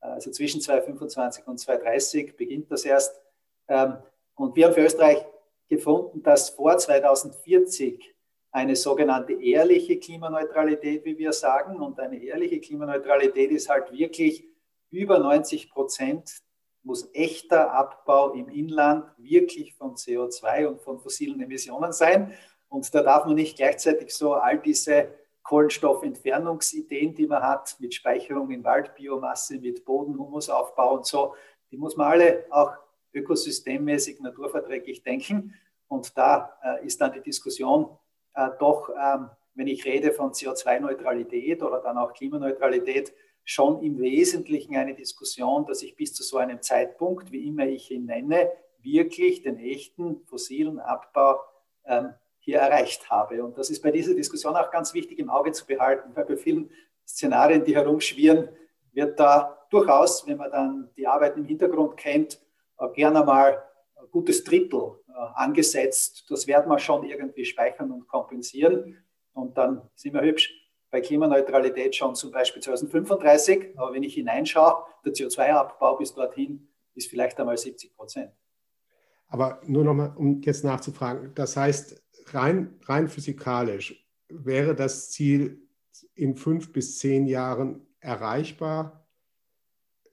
Äh, 0.00 0.06
also 0.06 0.30
zwischen 0.30 0.60
2025 0.60 1.46
und 1.46 1.58
2030 1.58 2.36
beginnt 2.36 2.70
das 2.70 2.84
erst, 2.84 3.20
und 3.68 4.56
wir 4.56 4.66
haben 4.66 4.74
für 4.74 4.84
Österreich 4.84 5.24
gefunden, 5.68 6.22
dass 6.22 6.50
vor 6.50 6.76
2040 6.76 8.14
eine 8.50 8.76
sogenannte 8.76 9.34
ehrliche 9.34 9.98
Klimaneutralität, 9.98 11.04
wie 11.04 11.18
wir 11.18 11.32
sagen, 11.32 11.80
und 11.80 12.00
eine 12.00 12.22
ehrliche 12.22 12.60
Klimaneutralität 12.60 13.50
ist 13.50 13.68
halt 13.68 13.92
wirklich 13.92 14.44
über 14.90 15.18
90 15.18 15.70
Prozent 15.70 16.42
muss 16.82 17.10
echter 17.12 17.72
Abbau 17.72 18.32
im 18.32 18.48
Inland 18.48 19.04
wirklich 19.18 19.74
von 19.74 19.94
CO2 19.94 20.66
und 20.66 20.80
von 20.80 20.98
fossilen 20.98 21.40
Emissionen 21.40 21.92
sein. 21.92 22.32
Und 22.68 22.94
da 22.94 23.02
darf 23.02 23.26
man 23.26 23.34
nicht 23.34 23.56
gleichzeitig 23.56 24.14
so 24.14 24.34
all 24.34 24.58
diese 24.58 25.12
Kohlenstoffentfernungsideen, 25.42 27.14
die 27.14 27.26
man 27.26 27.42
hat, 27.42 27.76
mit 27.78 27.94
Speicherung 27.94 28.50
in 28.50 28.64
Waldbiomasse, 28.64 29.58
mit 29.58 29.84
Bodenhumusaufbau 29.84 30.94
und 30.94 31.06
so, 31.06 31.34
die 31.70 31.76
muss 31.76 31.96
man 31.96 32.08
alle 32.08 32.46
auch 32.50 32.72
ökosystemmäßig, 33.18 34.20
naturverträglich 34.20 35.02
denken. 35.02 35.54
Und 35.88 36.16
da 36.16 36.58
äh, 36.62 36.86
ist 36.86 37.00
dann 37.00 37.12
die 37.12 37.22
Diskussion 37.22 37.88
äh, 38.34 38.48
doch, 38.58 38.90
ähm, 38.90 39.30
wenn 39.54 39.66
ich 39.66 39.84
rede 39.84 40.12
von 40.12 40.32
CO2-Neutralität 40.32 41.62
oder 41.62 41.80
dann 41.80 41.98
auch 41.98 42.12
Klimaneutralität, 42.12 43.12
schon 43.44 43.82
im 43.82 43.98
Wesentlichen 43.98 44.76
eine 44.76 44.94
Diskussion, 44.94 45.64
dass 45.64 45.82
ich 45.82 45.96
bis 45.96 46.12
zu 46.12 46.22
so 46.22 46.36
einem 46.36 46.60
Zeitpunkt, 46.60 47.32
wie 47.32 47.48
immer 47.48 47.66
ich 47.66 47.90
ihn 47.90 48.04
nenne, 48.04 48.52
wirklich 48.82 49.42
den 49.42 49.58
echten 49.58 50.20
fossilen 50.26 50.78
Abbau 50.78 51.40
ähm, 51.86 52.12
hier 52.40 52.58
erreicht 52.58 53.10
habe. 53.10 53.42
Und 53.42 53.56
das 53.56 53.70
ist 53.70 53.82
bei 53.82 53.90
dieser 53.90 54.14
Diskussion 54.14 54.54
auch 54.54 54.70
ganz 54.70 54.92
wichtig 54.94 55.18
im 55.18 55.30
Auge 55.30 55.52
zu 55.52 55.66
behalten, 55.66 56.10
weil 56.14 56.26
bei 56.26 56.36
vielen 56.36 56.70
Szenarien, 57.06 57.64
die 57.64 57.74
herumschwirren, 57.74 58.50
wird 58.92 59.18
da 59.18 59.66
durchaus, 59.70 60.26
wenn 60.26 60.36
man 60.36 60.50
dann 60.50 60.90
die 60.96 61.06
Arbeit 61.06 61.36
im 61.36 61.44
Hintergrund 61.44 61.96
kennt, 61.96 62.40
gerne 62.94 63.24
mal 63.24 63.62
ein 63.96 64.10
gutes 64.10 64.44
Drittel 64.44 65.00
äh, 65.08 65.12
angesetzt. 65.34 66.24
Das 66.28 66.46
werden 66.46 66.70
wir 66.70 66.78
schon 66.78 67.04
irgendwie 67.04 67.44
speichern 67.44 67.90
und 67.90 68.06
kompensieren. 68.06 68.96
Und 69.32 69.56
dann 69.56 69.82
sind 69.94 70.14
wir 70.14 70.22
hübsch 70.22 70.52
bei 70.90 71.00
Klimaneutralität 71.00 71.94
schon 71.94 72.14
zum 72.14 72.30
Beispiel 72.30 72.62
2035. 72.62 73.76
Aber 73.76 73.92
wenn 73.92 74.02
ich 74.02 74.14
hineinschaue, 74.14 74.84
der 75.04 75.12
CO2-Abbau 75.12 75.96
bis 75.96 76.14
dorthin 76.14 76.68
ist 76.94 77.08
vielleicht 77.08 77.38
einmal 77.38 77.56
70 77.56 77.96
Prozent. 77.96 78.32
Aber 79.28 79.60
nur 79.66 79.84
nochmal, 79.84 80.14
um 80.16 80.40
jetzt 80.40 80.64
nachzufragen, 80.64 81.34
das 81.34 81.56
heißt, 81.56 82.02
rein, 82.32 82.78
rein 82.84 83.08
physikalisch 83.08 84.06
wäre 84.28 84.74
das 84.74 85.10
Ziel 85.10 85.68
in 86.14 86.36
fünf 86.36 86.72
bis 86.72 86.98
zehn 86.98 87.26
Jahren 87.26 87.86
erreichbar, 88.00 89.06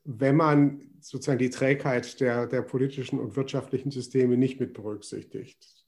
wenn 0.03 0.35
man 0.35 0.94
sozusagen 1.05 1.37
die 1.37 1.51
Trägheit 1.51 2.19
der, 2.19 2.47
der 2.47 2.63
politischen 2.63 3.19
und 3.19 3.35
wirtschaftlichen 3.35 3.91
Systeme 3.91 4.37
nicht 4.37 4.59
mit 4.59 4.73
berücksichtigt. 4.73 5.85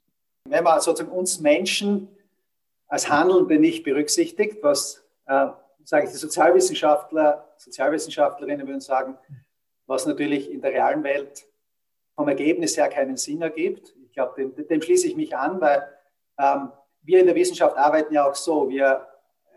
Wenn 0.47 0.63
man 0.63 0.79
sozusagen 0.79 1.11
uns 1.11 1.39
Menschen 1.39 2.07
als 2.87 3.09
Handelnde 3.09 3.57
nicht 3.57 3.83
berücksichtigt, 3.83 4.59
was, 4.61 5.03
äh, 5.25 5.47
sage 5.83 6.05
ich, 6.05 6.11
die 6.11 6.17
Sozialwissenschaftler, 6.17 7.51
Sozialwissenschaftlerinnen 7.57 8.67
würden 8.67 8.79
sagen, 8.79 9.17
was 9.87 10.05
natürlich 10.05 10.51
in 10.51 10.61
der 10.61 10.71
realen 10.71 11.03
Welt 11.03 11.47
vom 12.15 12.27
Ergebnis 12.27 12.77
her 12.77 12.87
keinen 12.87 13.17
Sinn 13.17 13.41
ergibt. 13.41 13.95
Ich 14.05 14.11
glaube, 14.13 14.35
dem, 14.37 14.67
dem, 14.67 14.81
schließe 14.81 15.07
ich 15.07 15.15
mich 15.15 15.35
an, 15.35 15.59
weil 15.59 15.83
ähm, 16.37 16.71
wir 17.01 17.19
in 17.19 17.25
der 17.25 17.35
Wissenschaft 17.35 17.75
arbeiten 17.75 18.13
ja 18.13 18.29
auch 18.29 18.35
so, 18.35 18.69
wir 18.69 19.07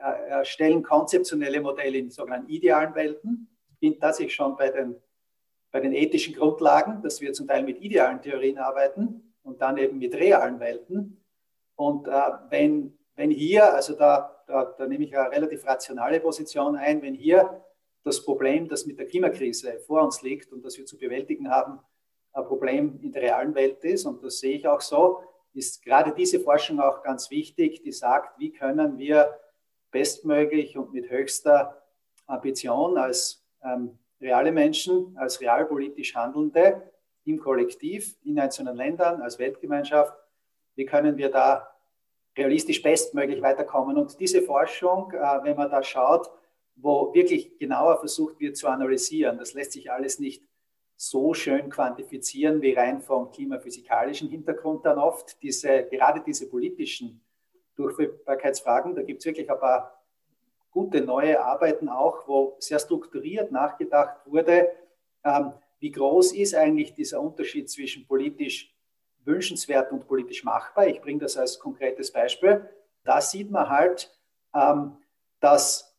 äh, 0.02 0.30
erstellen 0.30 0.82
konzeptionelle 0.82 1.60
Modelle 1.60 1.98
in 1.98 2.10
sogenannten 2.10 2.48
idealen 2.48 2.94
Welten. 2.94 3.46
Ich 3.68 3.78
bin 3.78 4.00
tatsächlich 4.00 4.34
schon 4.34 4.56
bei 4.56 4.70
den, 4.70 4.96
bei 5.70 5.80
den 5.80 5.92
ethischen 5.92 6.34
Grundlagen, 6.34 7.02
dass 7.02 7.20
wir 7.20 7.32
zum 7.32 7.46
Teil 7.46 7.62
mit 7.62 7.80
idealen 7.80 8.20
Theorien 8.20 8.58
arbeiten 8.58 9.34
und 9.42 9.60
dann 9.60 9.76
eben 9.78 9.98
mit 9.98 10.14
realen 10.14 10.60
Welten. 10.60 11.22
Und 11.76 12.08
äh, 12.08 12.12
wenn 12.50 12.98
wenn 13.20 13.30
hier, 13.30 13.74
also 13.74 13.94
da, 13.94 14.42
da, 14.46 14.64
da 14.64 14.86
nehme 14.86 15.04
ich 15.04 15.14
eine 15.14 15.30
relativ 15.30 15.66
rationale 15.66 16.20
Position 16.20 16.74
ein, 16.74 17.02
wenn 17.02 17.14
hier 17.14 17.62
das 18.02 18.24
Problem, 18.24 18.66
das 18.66 18.86
mit 18.86 18.98
der 18.98 19.06
Klimakrise 19.06 19.78
vor 19.80 20.02
uns 20.02 20.22
liegt 20.22 20.54
und 20.54 20.64
das 20.64 20.78
wir 20.78 20.86
zu 20.86 20.96
bewältigen 20.96 21.50
haben, 21.50 21.80
ein 22.32 22.44
Problem 22.46 22.98
in 23.02 23.12
der 23.12 23.20
realen 23.20 23.54
Welt 23.54 23.84
ist, 23.84 24.06
und 24.06 24.24
das 24.24 24.38
sehe 24.38 24.56
ich 24.56 24.66
auch 24.66 24.80
so, 24.80 25.22
ist 25.52 25.84
gerade 25.84 26.14
diese 26.14 26.40
Forschung 26.40 26.80
auch 26.80 27.02
ganz 27.02 27.30
wichtig, 27.30 27.82
die 27.82 27.92
sagt, 27.92 28.38
wie 28.38 28.52
können 28.52 28.96
wir 28.96 29.38
bestmöglich 29.90 30.78
und 30.78 30.94
mit 30.94 31.10
höchster 31.10 31.82
Ambition 32.26 32.96
als 32.96 33.44
ähm, 33.62 33.98
reale 34.20 34.52
Menschen, 34.52 35.16
als 35.16 35.40
realpolitisch 35.40 36.14
Handelnde 36.14 36.90
im 37.24 37.38
Kollektiv, 37.38 38.16
in 38.24 38.38
einzelnen 38.38 38.76
Ländern, 38.76 39.22
als 39.22 39.38
Weltgemeinschaft, 39.38 40.14
wie 40.74 40.86
können 40.86 41.16
wir 41.16 41.30
da 41.30 41.70
realistisch 42.36 42.82
bestmöglich 42.82 43.42
weiterkommen. 43.42 43.96
Und 43.96 44.18
diese 44.20 44.42
Forschung, 44.42 45.12
äh, 45.12 45.42
wenn 45.42 45.56
man 45.56 45.70
da 45.70 45.82
schaut, 45.82 46.30
wo 46.76 47.12
wirklich 47.12 47.58
genauer 47.58 47.98
versucht 47.98 48.40
wird 48.40 48.56
zu 48.56 48.68
analysieren, 48.68 49.38
das 49.38 49.54
lässt 49.54 49.72
sich 49.72 49.90
alles 49.90 50.18
nicht 50.18 50.42
so 50.96 51.34
schön 51.34 51.70
quantifizieren 51.70 52.60
wie 52.62 52.74
rein 52.74 53.00
vom 53.00 53.30
klimaphysikalischen 53.30 54.28
Hintergrund 54.28 54.84
dann 54.84 54.98
oft. 54.98 55.42
Diese, 55.42 55.84
gerade 55.84 56.20
diese 56.20 56.48
politischen 56.48 57.22
Durchführbarkeitsfragen, 57.76 58.94
da 58.94 59.02
gibt 59.02 59.20
es 59.20 59.26
wirklich 59.26 59.50
ein 59.50 59.58
paar 59.58 59.99
gute 60.70 61.00
neue 61.00 61.42
Arbeiten 61.42 61.88
auch, 61.88 62.26
wo 62.26 62.56
sehr 62.58 62.78
strukturiert 62.78 63.50
nachgedacht 63.50 64.20
wurde, 64.26 64.70
ähm, 65.24 65.52
wie 65.80 65.90
groß 65.90 66.32
ist 66.34 66.54
eigentlich 66.54 66.94
dieser 66.94 67.20
Unterschied 67.20 67.70
zwischen 67.70 68.06
politisch 68.06 68.74
wünschenswert 69.24 69.92
und 69.92 70.06
politisch 70.06 70.44
machbar. 70.44 70.86
Ich 70.86 71.00
bringe 71.00 71.20
das 71.20 71.36
als 71.36 71.58
konkretes 71.58 72.12
Beispiel. 72.12 72.68
Da 73.04 73.20
sieht 73.20 73.50
man 73.50 73.68
halt, 73.68 74.10
ähm, 74.54 74.96
dass 75.40 75.96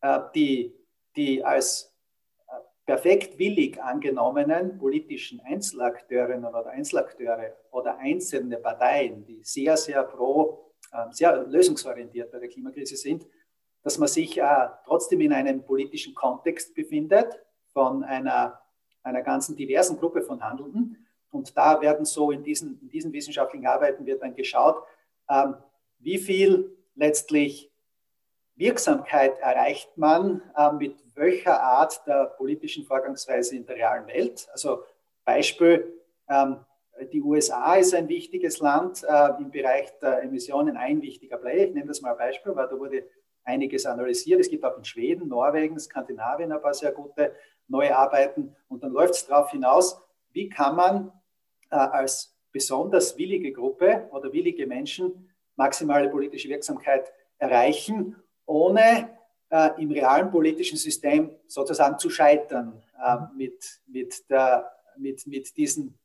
äh, 0.00 0.20
die, 0.34 0.74
die 1.16 1.44
als 1.44 1.94
äh, 2.48 2.52
perfekt 2.84 3.38
willig 3.38 3.82
angenommenen 3.82 4.78
politischen 4.78 5.40
Einzelakteurinnen 5.40 6.44
oder 6.44 6.66
Einzelakteure 6.66 7.56
oder 7.70 7.98
einzelne 7.98 8.58
Parteien, 8.58 9.24
die 9.24 9.42
sehr, 9.42 9.76
sehr 9.76 10.02
pro, 10.02 10.72
äh, 10.92 11.10
sehr 11.10 11.44
lösungsorientiert 11.46 12.30
bei 12.30 12.38
der 12.38 12.48
Klimakrise 12.48 12.96
sind, 12.96 13.26
dass 13.82 13.98
man 13.98 14.08
sich 14.08 14.38
äh, 14.38 14.68
trotzdem 14.84 15.20
in 15.20 15.32
einem 15.32 15.64
politischen 15.64 16.14
Kontext 16.14 16.74
befindet 16.74 17.40
von 17.72 18.04
einer, 18.04 18.60
einer 19.02 19.22
ganzen 19.22 19.56
diversen 19.56 19.98
Gruppe 19.98 20.22
von 20.22 20.42
Handelnden 20.42 21.06
und 21.32 21.56
da 21.56 21.80
werden 21.80 22.04
so 22.04 22.30
in 22.30 22.42
diesen, 22.44 22.78
in 22.80 22.88
diesen 22.88 23.12
wissenschaftlichen 23.12 23.66
Arbeiten 23.66 24.06
wird 24.06 24.22
dann 24.22 24.34
geschaut, 24.34 24.82
ähm, 25.28 25.56
wie 25.98 26.18
viel 26.18 26.76
letztlich 26.94 27.70
Wirksamkeit 28.54 29.38
erreicht 29.38 29.96
man 29.96 30.42
äh, 30.56 30.72
mit 30.72 30.96
welcher 31.14 31.62
Art 31.62 32.06
der 32.06 32.26
politischen 32.36 32.84
Vorgangsweise 32.84 33.56
in 33.56 33.64
der 33.64 33.76
realen 33.76 34.06
Welt. 34.06 34.46
Also 34.52 34.82
Beispiel, 35.24 35.92
ähm, 36.28 36.58
die 37.12 37.22
USA 37.22 37.76
ist 37.76 37.94
ein 37.94 38.08
wichtiges 38.08 38.58
Land 38.58 39.02
äh, 39.02 39.30
im 39.38 39.50
Bereich 39.50 39.98
der 40.00 40.22
Emissionen, 40.22 40.76
ein 40.76 41.00
wichtiger 41.00 41.38
Player. 41.38 41.68
Ich 41.68 41.74
nehme 41.74 41.86
das 41.86 42.02
mal 42.02 42.12
ein 42.12 42.18
Beispiel, 42.18 42.54
weil 42.54 42.68
da 42.68 42.78
wurde 42.78 43.04
einiges 43.44 43.86
analysiert. 43.86 44.40
Es 44.40 44.50
gibt 44.50 44.64
auch 44.64 44.76
in 44.76 44.84
Schweden, 44.84 45.28
Norwegen, 45.28 45.78
Skandinavien 45.78 46.52
ein 46.52 46.62
paar 46.62 46.74
sehr 46.74 46.92
gute 46.92 47.34
neue 47.68 47.96
Arbeiten. 47.96 48.54
Und 48.68 48.82
dann 48.82 48.92
läuft 48.92 49.14
es 49.14 49.26
darauf 49.26 49.50
hinaus, 49.50 50.00
wie 50.32 50.48
kann 50.48 50.76
man 50.76 51.12
äh, 51.70 51.76
als 51.76 52.36
besonders 52.52 53.16
willige 53.16 53.52
Gruppe 53.52 54.08
oder 54.12 54.32
willige 54.32 54.66
Menschen 54.66 55.30
maximale 55.56 56.08
politische 56.08 56.48
Wirksamkeit 56.48 57.12
erreichen, 57.38 58.16
ohne 58.46 59.18
äh, 59.50 59.70
im 59.82 59.90
realen 59.90 60.30
politischen 60.30 60.78
System 60.78 61.30
sozusagen 61.46 61.98
zu 61.98 62.10
scheitern 62.10 62.82
äh, 63.04 63.16
mit, 63.36 63.80
mit, 63.86 64.30
der, 64.30 64.70
mit, 64.96 65.26
mit, 65.26 65.56
diesen, 65.56 65.98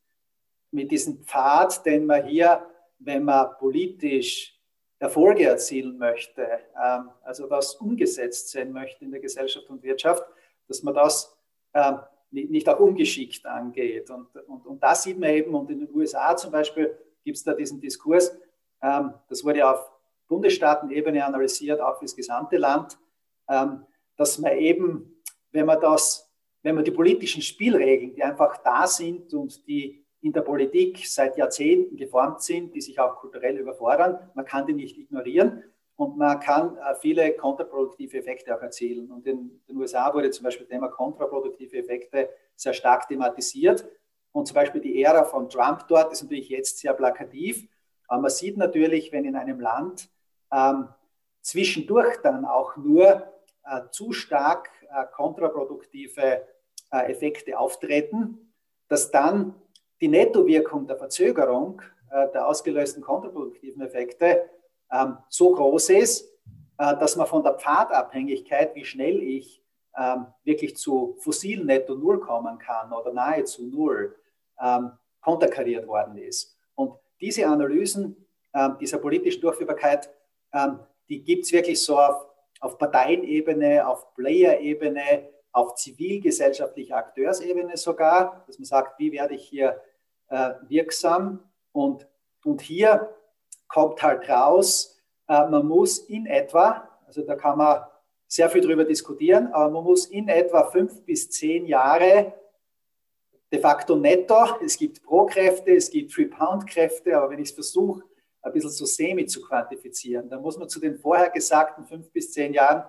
mit 0.70 0.90
diesem 0.90 1.22
Pfad, 1.22 1.84
den 1.86 2.06
man 2.06 2.26
hier, 2.26 2.66
wenn 2.98 3.24
man 3.24 3.48
politisch 3.58 4.57
Erfolge 4.98 5.44
erzielen 5.44 5.96
möchte, 5.96 6.42
ähm, 6.42 7.10
also 7.22 7.46
das 7.46 7.74
umgesetzt 7.76 8.50
sein 8.50 8.72
möchte 8.72 9.04
in 9.04 9.10
der 9.10 9.20
Gesellschaft 9.20 9.68
und 9.70 9.82
Wirtschaft, 9.82 10.24
dass 10.66 10.82
man 10.82 10.94
das 10.94 11.36
ähm, 11.74 12.00
nicht 12.30 12.68
auch 12.68 12.80
ungeschickt 12.80 13.46
angeht. 13.46 14.10
Und, 14.10 14.34
und, 14.48 14.66
und 14.66 14.82
das 14.82 15.04
sieht 15.04 15.18
man 15.18 15.30
eben, 15.30 15.54
und 15.54 15.70
in 15.70 15.80
den 15.80 15.94
USA 15.94 16.36
zum 16.36 16.50
Beispiel 16.50 16.96
gibt 17.24 17.36
es 17.36 17.44
da 17.44 17.54
diesen 17.54 17.80
Diskurs, 17.80 18.36
ähm, 18.82 19.14
das 19.28 19.44
wurde 19.44 19.68
auf 19.68 19.90
Bundesstaatenebene 20.26 21.24
analysiert, 21.24 21.80
auch 21.80 21.98
für 21.98 22.04
das 22.04 22.14
gesamte 22.14 22.58
Land, 22.58 22.98
ähm, 23.48 23.86
dass 24.16 24.38
man 24.38 24.56
eben, 24.58 25.22
wenn 25.52 25.66
man 25.66 25.80
das, 25.80 26.30
wenn 26.62 26.74
man 26.74 26.84
die 26.84 26.90
politischen 26.90 27.40
Spielregeln, 27.40 28.14
die 28.14 28.22
einfach 28.22 28.58
da 28.58 28.86
sind 28.86 29.32
und 29.32 29.66
die 29.66 30.04
in 30.20 30.32
der 30.32 30.42
Politik 30.42 31.06
seit 31.06 31.36
Jahrzehnten 31.36 31.96
geformt 31.96 32.42
sind, 32.42 32.74
die 32.74 32.80
sich 32.80 32.98
auch 32.98 33.16
kulturell 33.16 33.56
überfordern, 33.56 34.18
man 34.34 34.44
kann 34.44 34.66
die 34.66 34.72
nicht 34.72 34.98
ignorieren 34.98 35.62
und 35.96 36.16
man 36.16 36.38
kann 36.40 36.76
äh, 36.76 36.94
viele 36.94 37.32
kontraproduktive 37.32 38.18
Effekte 38.18 38.54
auch 38.56 38.62
erzielen. 38.62 39.10
Und 39.10 39.26
in 39.26 39.60
den 39.68 39.76
USA 39.76 40.14
wurde 40.14 40.30
zum 40.30 40.44
Beispiel 40.44 40.64
das 40.64 40.72
Thema 40.72 40.88
kontraproduktive 40.88 41.76
Effekte 41.76 42.30
sehr 42.54 42.72
stark 42.72 43.08
thematisiert. 43.08 43.84
Und 44.32 44.46
zum 44.46 44.54
Beispiel 44.54 44.80
die 44.80 45.02
Ära 45.02 45.24
von 45.24 45.48
Trump 45.48 45.88
dort 45.88 46.12
ist 46.12 46.22
natürlich 46.22 46.48
jetzt 46.48 46.78
sehr 46.78 46.94
plakativ. 46.94 47.68
Aber 48.06 48.22
man 48.22 48.30
sieht 48.30 48.56
natürlich, 48.56 49.10
wenn 49.10 49.24
in 49.24 49.34
einem 49.34 49.58
Land 49.60 50.08
ähm, 50.52 50.88
zwischendurch 51.42 52.18
dann 52.22 52.44
auch 52.44 52.76
nur 52.76 53.24
äh, 53.64 53.82
zu 53.90 54.12
stark 54.12 54.70
äh, 54.82 55.04
kontraproduktive 55.12 56.46
äh, 56.92 57.10
Effekte 57.10 57.58
auftreten, 57.58 58.54
dass 58.88 59.10
dann 59.10 59.54
die 60.00 60.08
Nettowirkung 60.08 60.86
der 60.86 60.96
Verzögerung 60.96 61.82
äh, 62.10 62.28
der 62.32 62.46
ausgelösten 62.46 63.02
kontraproduktiven 63.02 63.82
Effekte 63.82 64.48
ähm, 64.92 65.18
so 65.28 65.52
groß 65.52 65.90
ist, 65.90 66.28
äh, 66.78 66.96
dass 66.96 67.16
man 67.16 67.26
von 67.26 67.42
der 67.42 67.54
Pfadabhängigkeit, 67.54 68.74
wie 68.74 68.84
schnell 68.84 69.22
ich 69.22 69.62
ähm, 69.96 70.26
wirklich 70.44 70.76
zu 70.76 71.16
fossilen 71.18 71.66
Netto 71.66 71.94
Null 71.94 72.20
kommen 72.20 72.58
kann 72.58 72.92
oder 72.92 73.12
nahezu 73.12 73.66
Null, 73.66 74.14
ähm, 74.60 74.92
konterkariert 75.20 75.86
worden 75.86 76.16
ist. 76.16 76.56
Und 76.74 76.94
diese 77.20 77.46
Analysen 77.46 78.16
ähm, 78.54 78.76
dieser 78.80 78.98
politischen 78.98 79.40
Durchführbarkeit, 79.40 80.10
ähm, 80.52 80.80
die 81.08 81.22
gibt 81.22 81.44
es 81.44 81.52
wirklich 81.52 81.82
so 81.82 81.98
auf, 81.98 82.26
auf 82.60 82.78
Parteienebene, 82.78 83.86
auf 83.86 84.14
Player-Ebene, 84.14 85.28
auf 85.52 85.74
zivilgesellschaftlicher 85.74 86.96
Akteursebene 86.96 87.76
sogar, 87.76 88.44
dass 88.46 88.58
man 88.58 88.66
sagt, 88.66 88.98
wie 88.98 89.12
werde 89.12 89.34
ich 89.34 89.48
hier 89.48 89.80
äh, 90.28 90.50
wirksam 90.68 91.40
und, 91.72 92.06
und 92.44 92.60
hier 92.60 93.14
kommt 93.68 94.02
halt 94.02 94.28
raus, 94.28 94.98
äh, 95.28 95.46
man 95.48 95.66
muss 95.66 95.98
in 95.98 96.26
etwa, 96.26 96.88
also 97.06 97.22
da 97.22 97.36
kann 97.36 97.58
man 97.58 97.82
sehr 98.26 98.50
viel 98.50 98.60
drüber 98.60 98.84
diskutieren, 98.84 99.52
aber 99.52 99.70
man 99.70 99.84
muss 99.84 100.06
in 100.06 100.28
etwa 100.28 100.64
fünf 100.64 101.02
bis 101.04 101.30
zehn 101.30 101.66
Jahre 101.66 102.34
de 103.50 103.58
facto 103.58 103.96
netto, 103.96 104.60
es 104.62 104.76
gibt 104.76 105.02
Pro-Kräfte, 105.02 105.74
es 105.74 105.90
gibt 105.90 106.12
Free-Pound-Kräfte, 106.12 107.16
aber 107.16 107.30
wenn 107.30 107.38
ich 107.38 107.48
es 107.48 107.54
versuche, 107.54 108.02
ein 108.42 108.52
bisschen 108.52 108.70
so 108.70 108.84
semi 108.84 109.26
zu 109.26 109.40
quantifizieren, 109.42 110.28
dann 110.28 110.42
muss 110.42 110.58
man 110.58 110.68
zu 110.68 110.80
den 110.80 110.98
vorher 110.98 111.30
gesagten 111.30 111.84
fünf 111.86 112.10
bis 112.10 112.32
zehn 112.32 112.52
Jahren 112.52 112.84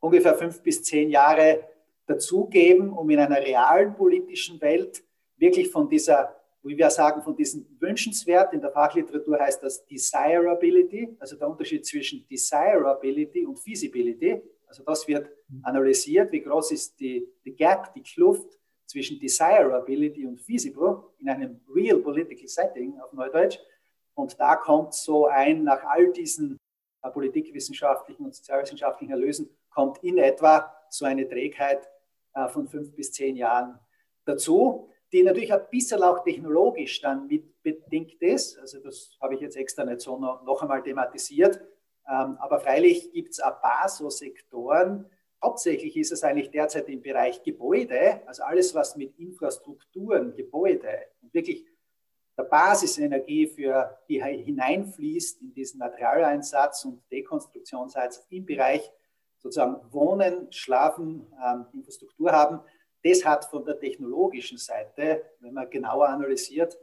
ungefähr 0.00 0.34
fünf 0.34 0.62
bis 0.62 0.82
zehn 0.82 1.10
Jahre 1.10 1.68
dazugeben, 2.06 2.90
um 2.90 3.10
in 3.10 3.18
einer 3.18 3.38
realen 3.38 3.94
politischen 3.94 4.60
Welt 4.60 5.02
wirklich 5.36 5.70
von 5.70 5.88
dieser 5.88 6.35
wie 6.68 6.76
wir 6.76 6.90
sagen, 6.90 7.22
von 7.22 7.36
diesem 7.36 7.66
wünschenswert, 7.78 8.52
in 8.52 8.60
der 8.60 8.70
Fachliteratur 8.70 9.38
heißt 9.38 9.62
das 9.62 9.84
Desirability, 9.86 11.16
also 11.18 11.36
der 11.36 11.48
Unterschied 11.48 11.84
zwischen 11.84 12.26
Desirability 12.28 13.46
und 13.46 13.58
Feasibility. 13.58 14.42
Also 14.66 14.82
das 14.82 15.06
wird 15.06 15.30
analysiert, 15.62 16.32
wie 16.32 16.40
groß 16.40 16.72
ist 16.72 16.98
die, 16.98 17.28
die 17.44 17.54
Gap, 17.54 17.92
die 17.94 18.02
Kluft 18.02 18.58
zwischen 18.86 19.18
Desirability 19.18 20.26
und 20.26 20.40
Feasible 20.40 21.02
in 21.18 21.28
einem 21.28 21.60
real 21.74 21.98
political 21.98 22.48
setting 22.48 22.98
auf 23.00 23.12
Neudeutsch. 23.12 23.58
Und 24.14 24.38
da 24.40 24.56
kommt 24.56 24.94
so 24.94 25.26
ein, 25.26 25.62
nach 25.64 25.84
all 25.84 26.12
diesen 26.12 26.58
äh, 27.02 27.10
politikwissenschaftlichen 27.10 28.24
und 28.24 28.34
sozialwissenschaftlichen 28.34 29.12
Erlösen, 29.12 29.50
kommt 29.70 30.02
in 30.02 30.18
etwa 30.18 30.72
so 30.88 31.04
eine 31.04 31.28
Trägheit 31.28 31.88
äh, 32.34 32.48
von 32.48 32.66
fünf 32.66 32.94
bis 32.94 33.12
zehn 33.12 33.36
Jahren 33.36 33.78
dazu 34.24 34.88
die 35.12 35.22
natürlich 35.22 35.52
ein 35.52 35.60
bisschen 35.70 36.02
auch 36.02 36.24
technologisch 36.24 37.00
dann 37.00 37.26
mitbedingt 37.26 38.20
ist. 38.20 38.58
Also 38.58 38.80
das 38.80 39.16
habe 39.20 39.34
ich 39.34 39.40
jetzt 39.40 39.56
extra 39.56 39.84
nicht 39.84 40.00
so 40.00 40.18
noch, 40.18 40.62
einmal 40.62 40.82
thematisiert. 40.82 41.60
Ähm, 42.08 42.36
aber 42.38 42.60
freilich 42.60 43.12
gibt 43.12 43.30
es 43.30 43.40
ein 43.40 43.52
paar 43.60 43.88
so 43.88 44.10
Sektoren. 44.10 45.08
Hauptsächlich 45.42 45.96
ist 45.96 46.12
es 46.12 46.22
eigentlich 46.22 46.50
derzeit 46.50 46.88
im 46.88 47.02
Bereich 47.02 47.42
Gebäude, 47.42 48.22
also 48.26 48.42
alles, 48.42 48.74
was 48.74 48.96
mit 48.96 49.18
Infrastrukturen, 49.18 50.34
Gebäude 50.34 50.88
und 51.20 51.32
wirklich 51.34 51.66
der 52.36 52.44
Basisenergie, 52.44 53.46
für, 53.46 53.98
die 54.08 54.22
hineinfließt 54.22 55.40
in 55.42 55.52
diesen 55.52 55.78
Materialeinsatz 55.78 56.84
und 56.84 57.02
Dekonstruktionseinsatz 57.10 58.26
im 58.30 58.44
Bereich 58.44 58.92
sozusagen 59.38 59.80
Wohnen, 59.92 60.52
Schlafen, 60.52 61.26
ähm, 61.42 61.66
Infrastruktur 61.72 62.32
haben, 62.32 62.60
das 63.04 63.24
hat 63.24 63.44
von 63.44 63.64
der 63.64 63.78
technologischen 63.78 64.58
Seite, 64.58 65.24
wenn 65.40 65.54
man 65.54 65.70
genauer 65.70 66.08
analysiert, 66.08 66.78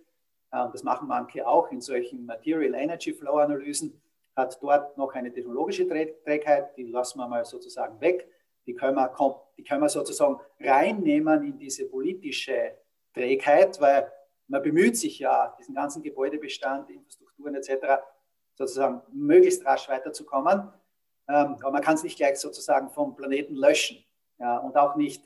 äh, 0.52 0.66
das 0.72 0.84
machen 0.84 1.08
manche 1.08 1.46
auch 1.48 1.72
in 1.72 1.82
solchen 1.82 2.26
Material 2.26 2.74
Energy 2.76 3.14
Flow 3.14 3.38
Analysen, 3.38 4.02
hat 4.36 4.58
dort 4.62 4.98
noch 4.98 5.14
eine 5.14 5.32
technologische 5.32 5.88
Trägheit, 5.88 6.76
die 6.78 6.84
lassen 6.84 7.20
wir 7.20 7.28
mal 7.28 7.46
sozusagen 7.46 8.00
weg. 8.02 8.28
Die 8.66 8.74
können 8.74 8.96
wir, 8.96 9.14
die 9.58 9.64
können 9.64 9.82
wir 9.82 9.90
sozusagen 9.90 10.40
reinnehmen 10.60 11.44
in 11.44 11.58
diese 11.58 11.86
politische 11.86 12.78
Trägheit, 13.14 13.80
weil 13.80 14.12
man 14.48 14.62
bemüht 14.62 14.98
sich 14.98 15.20
ja, 15.20 15.56
diesen 15.60 15.76
ganzen 15.76 16.02
Gebäudebestand, 16.02 16.90
Infrastrukturen 16.90 17.56
etc. 17.56 18.02
sozusagen 18.56 19.02
möglichst 19.12 19.66
rasch 19.66 19.88
weiterzukommen. 19.90 20.70
Ähm, 21.28 21.58
aber 21.62 21.72
man 21.72 21.82
kann 21.82 21.96
es 21.96 22.04
nicht 22.04 22.18
gleich 22.18 22.38
sozusagen 22.38 22.90
vom 22.90 23.16
Planeten 23.16 23.56
löschen 23.56 24.04
ja, 24.40 24.58
und 24.58 24.76
auch 24.76 24.96
nicht 24.96 25.24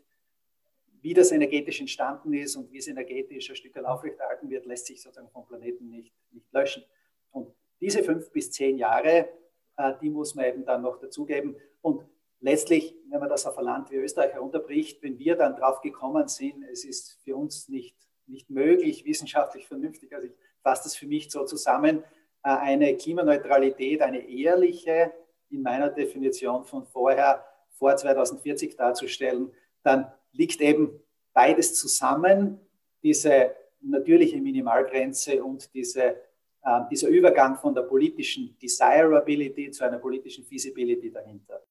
wie 1.07 1.13
das 1.13 1.31
energetisch 1.31 1.79
entstanden 1.79 2.33
ist 2.33 2.57
und 2.57 2.69
wie 2.69 2.79
es 2.79 2.87
energetisch 2.89 3.49
ein 3.49 3.55
Stück 3.55 3.77
aufrechterhalten 3.77 4.49
wird, 4.49 4.65
lässt 4.65 4.87
sich 4.87 5.01
sozusagen 5.01 5.29
vom 5.29 5.47
Planeten 5.47 5.89
nicht, 5.89 6.13
nicht 6.31 6.51
löschen. 6.51 6.83
Und 7.31 7.55
diese 7.79 8.03
fünf 8.03 8.29
bis 8.33 8.51
zehn 8.51 8.77
Jahre, 8.77 9.29
äh, 9.77 9.93
die 10.01 10.09
muss 10.09 10.35
man 10.35 10.43
eben 10.43 10.65
dann 10.65 10.81
noch 10.81 10.99
dazugeben. 10.99 11.55
Und 11.79 12.03
letztlich, 12.41 12.93
wenn 13.09 13.21
man 13.21 13.29
das 13.29 13.45
auf 13.45 13.57
ein 13.57 13.63
Land 13.63 13.89
wie 13.89 13.95
Österreich 13.95 14.33
herunterbricht, 14.33 15.01
wenn 15.01 15.17
wir 15.17 15.37
dann 15.37 15.55
drauf 15.55 15.79
gekommen 15.79 16.27
sind, 16.27 16.61
es 16.69 16.83
ist 16.83 17.21
für 17.23 17.37
uns 17.37 17.69
nicht, 17.69 17.95
nicht 18.25 18.49
möglich, 18.49 19.05
wissenschaftlich 19.05 19.65
vernünftig, 19.65 20.13
also 20.13 20.27
ich 20.27 20.33
fasse 20.61 20.83
das 20.83 20.97
für 20.97 21.07
mich 21.07 21.31
so 21.31 21.45
zusammen, 21.45 22.03
äh, 22.43 22.49
eine 22.49 22.97
Klimaneutralität, 22.97 24.01
eine 24.01 24.27
ehrliche, 24.27 25.13
in 25.51 25.61
meiner 25.61 25.89
Definition 25.89 26.65
von 26.65 26.85
vorher, 26.85 27.45
vor 27.69 27.95
2040 27.95 28.75
darzustellen, 28.75 29.53
dann 29.83 30.11
liegt 30.31 30.61
eben 30.61 30.99
beides 31.33 31.75
zusammen, 31.75 32.59
diese 33.03 33.55
natürliche 33.81 34.37
Minimalgrenze 34.41 35.43
und 35.43 35.73
diese, 35.73 36.15
äh, 36.63 36.81
dieser 36.91 37.09
Übergang 37.09 37.57
von 37.57 37.73
der 37.73 37.83
politischen 37.83 38.57
Desirability 38.61 39.71
zu 39.71 39.83
einer 39.83 39.97
politischen 39.97 40.43
Feasibility 40.43 41.11
dahinter. 41.11 41.61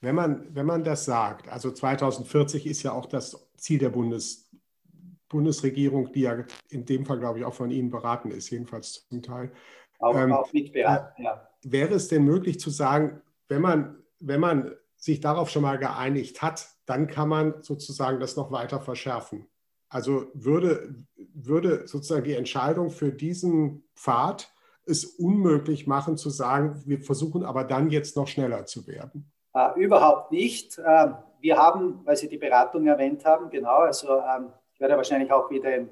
Wenn 0.00 0.14
man, 0.14 0.54
wenn 0.54 0.66
man 0.66 0.84
das 0.84 1.04
sagt, 1.04 1.48
also 1.48 1.70
2040 1.70 2.66
ist 2.66 2.82
ja 2.82 2.92
auch 2.92 3.06
das 3.06 3.50
Ziel 3.56 3.78
der 3.78 3.90
Bundes, 3.90 4.50
Bundesregierung, 5.28 6.12
die 6.12 6.20
ja 6.20 6.44
in 6.70 6.84
dem 6.84 7.04
Fall, 7.04 7.18
glaube 7.18 7.40
ich, 7.40 7.44
auch 7.44 7.54
von 7.54 7.70
Ihnen 7.70 7.90
beraten 7.90 8.30
ist, 8.30 8.50
jedenfalls 8.50 9.06
zum 9.08 9.22
Teil. 9.22 9.50
Auch, 9.98 10.14
ähm, 10.14 10.32
auch 10.32 10.52
mitberaten, 10.52 11.24
ja. 11.24 11.48
Wäre 11.64 11.94
es 11.94 12.08
denn 12.08 12.24
möglich 12.24 12.60
zu 12.60 12.70
sagen, 12.70 13.20
wenn 13.48 13.62
man, 13.62 14.02
wenn 14.20 14.40
man 14.40 14.72
sich 14.96 15.20
darauf 15.20 15.50
schon 15.50 15.62
mal 15.62 15.78
geeinigt 15.78 16.42
hat, 16.42 16.75
dann 16.86 17.06
kann 17.08 17.28
man 17.28 17.62
sozusagen 17.62 18.20
das 18.20 18.36
noch 18.36 18.50
weiter 18.50 18.80
verschärfen. 18.80 19.46
Also 19.88 20.26
würde, 20.34 20.94
würde 21.34 21.86
sozusagen 21.86 22.24
die 22.24 22.34
Entscheidung 22.34 22.90
für 22.90 23.12
diesen 23.12 23.84
Pfad 23.94 24.52
es 24.84 25.04
unmöglich 25.04 25.86
machen 25.86 26.16
zu 26.16 26.30
sagen, 26.30 26.82
wir 26.86 27.00
versuchen 27.00 27.44
aber 27.44 27.64
dann 27.64 27.90
jetzt 27.90 28.16
noch 28.16 28.28
schneller 28.28 28.66
zu 28.66 28.86
werden? 28.86 29.30
Äh, 29.52 29.80
überhaupt 29.80 30.32
nicht. 30.32 30.78
Äh, 30.78 31.08
wir 31.40 31.56
haben, 31.56 32.00
weil 32.04 32.16
Sie 32.16 32.28
die 32.28 32.38
Beratung 32.38 32.86
erwähnt 32.86 33.24
haben, 33.24 33.50
genau, 33.50 33.78
also 33.78 34.18
ähm, 34.18 34.52
ich 34.72 34.80
werde 34.80 34.96
wahrscheinlich 34.96 35.32
auch 35.32 35.50
wieder 35.50 35.74
im 35.74 35.88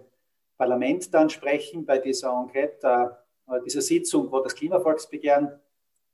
Parlament 0.56 1.12
dann 1.12 1.30
sprechen 1.30 1.84
bei 1.84 1.98
dieser 1.98 2.32
Enquete, 2.32 3.16
äh, 3.48 3.60
dieser 3.64 3.80
Sitzung, 3.80 4.30
wo 4.30 4.40
das 4.40 4.54
Klimavolksbegehren 4.54 5.60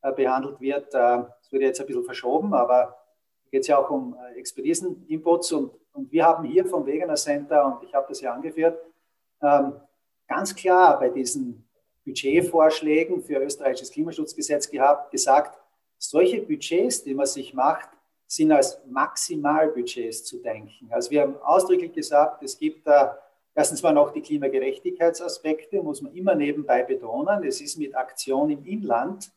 äh, 0.03 0.13
behandelt 0.13 0.61
wird. 0.61 0.95
Äh, 0.95 1.25
es 1.43 1.53
wurde 1.53 1.65
jetzt 1.65 1.81
ein 1.81 1.87
bisschen 1.87 2.05
verschoben, 2.05 2.55
aber 2.55 2.97
geht 3.51 3.63
es 3.63 3.67
ja 3.67 3.79
auch 3.79 3.91
um 3.91 4.17
äh, 4.17 4.39
Expertisen-Inputs 4.39 5.53
und, 5.53 5.73
und 5.93 6.11
wir 6.13 6.25
haben 6.25 6.45
hier 6.45 6.65
vom 6.65 6.87
Wegener 6.87 7.17
Center, 7.17 7.67
und 7.67 7.87
ich 7.87 7.95
habe 7.95 8.07
das 8.09 8.21
ja 8.21 8.33
angeführt, 8.33 8.79
ähm, 9.43 9.73
ganz 10.29 10.55
klar 10.55 10.99
bei 10.99 11.09
diesen 11.09 11.69
Budgetvorschlägen 12.05 13.23
für 13.23 13.43
österreichisches 13.43 13.91
Klimaschutzgesetz 13.91 14.71
gehabt, 14.71 15.11
gesagt, 15.11 15.59
solche 15.99 16.41
Budgets, 16.41 17.03
die 17.03 17.15
man 17.15 17.27
sich 17.27 17.53
macht, 17.53 17.89
sind 18.27 18.53
als 18.53 18.81
Maximalbudgets 18.87 20.25
zu 20.25 20.39
denken. 20.39 20.89
Also 20.91 21.11
wir 21.11 21.23
haben 21.23 21.37
ausdrücklich 21.43 21.93
gesagt, 21.93 22.43
es 22.43 22.57
gibt 22.57 22.87
da 22.87 23.19
erstens 23.55 23.83
mal 23.83 23.93
noch 23.93 24.13
die 24.13 24.23
Klimagerechtigkeitsaspekte, 24.23 25.83
muss 25.83 26.01
man 26.01 26.15
immer 26.15 26.35
nebenbei 26.35 26.85
betonen. 26.85 27.43
Es 27.45 27.61
ist 27.61 27.77
mit 27.77 27.95
Aktion 27.97 28.51
im 28.51 28.65
Inland 28.65 29.33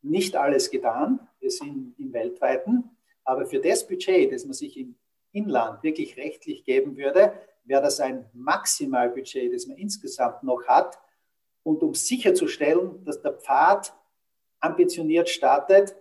nicht 0.00 0.34
alles 0.34 0.70
getan. 0.70 1.20
Wir 1.40 1.50
sind 1.50 1.94
im 1.98 2.12
weltweiten. 2.12 2.96
Aber 3.24 3.46
für 3.46 3.60
das 3.60 3.86
Budget, 3.86 4.32
das 4.32 4.44
man 4.44 4.54
sich 4.54 4.76
im 4.76 4.96
Inland 5.32 5.82
wirklich 5.82 6.16
rechtlich 6.16 6.64
geben 6.64 6.96
würde, 6.96 7.32
wäre 7.64 7.82
das 7.82 8.00
ein 8.00 8.28
Maximalbudget, 8.32 9.54
das 9.54 9.66
man 9.66 9.76
insgesamt 9.76 10.42
noch 10.42 10.64
hat. 10.66 10.98
Und 11.62 11.82
um 11.82 11.94
sicherzustellen, 11.94 13.04
dass 13.04 13.22
der 13.22 13.32
Pfad 13.34 13.94
ambitioniert 14.60 15.28
startet, 15.28 15.94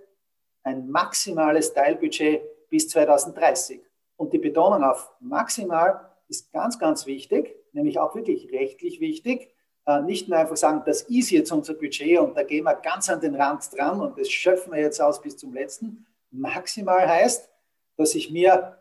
ein 0.63 0.89
maximales 0.89 1.73
Teilbudget 1.73 2.41
bis 2.69 2.89
2030. 2.89 3.81
Und 4.17 4.33
die 4.33 4.37
Betonung 4.37 4.83
auf 4.83 5.11
maximal 5.19 6.11
ist 6.27 6.51
ganz, 6.51 6.77
ganz 6.79 7.05
wichtig, 7.05 7.55
nämlich 7.73 7.99
auch 7.99 8.15
wirklich 8.15 8.51
rechtlich 8.51 8.99
wichtig. 8.99 9.53
Äh, 9.85 10.01
nicht 10.01 10.29
nur 10.29 10.37
einfach 10.37 10.57
sagen, 10.57 10.83
das 10.85 11.03
ist 11.03 11.31
jetzt 11.31 11.51
unser 11.51 11.73
Budget 11.73 12.19
und 12.19 12.37
da 12.37 12.43
gehen 12.43 12.63
wir 12.63 12.75
ganz 12.75 13.09
an 13.09 13.19
den 13.19 13.35
Rand 13.35 13.67
dran 13.75 13.99
und 13.99 14.17
das 14.17 14.29
schöpfen 14.29 14.73
wir 14.73 14.79
jetzt 14.79 15.01
aus 15.01 15.21
bis 15.21 15.37
zum 15.37 15.53
letzten, 15.53 16.05
Maximal 16.31 17.07
heißt, 17.07 17.49
dass 17.97 18.15
ich 18.15 18.31
mir 18.31 18.77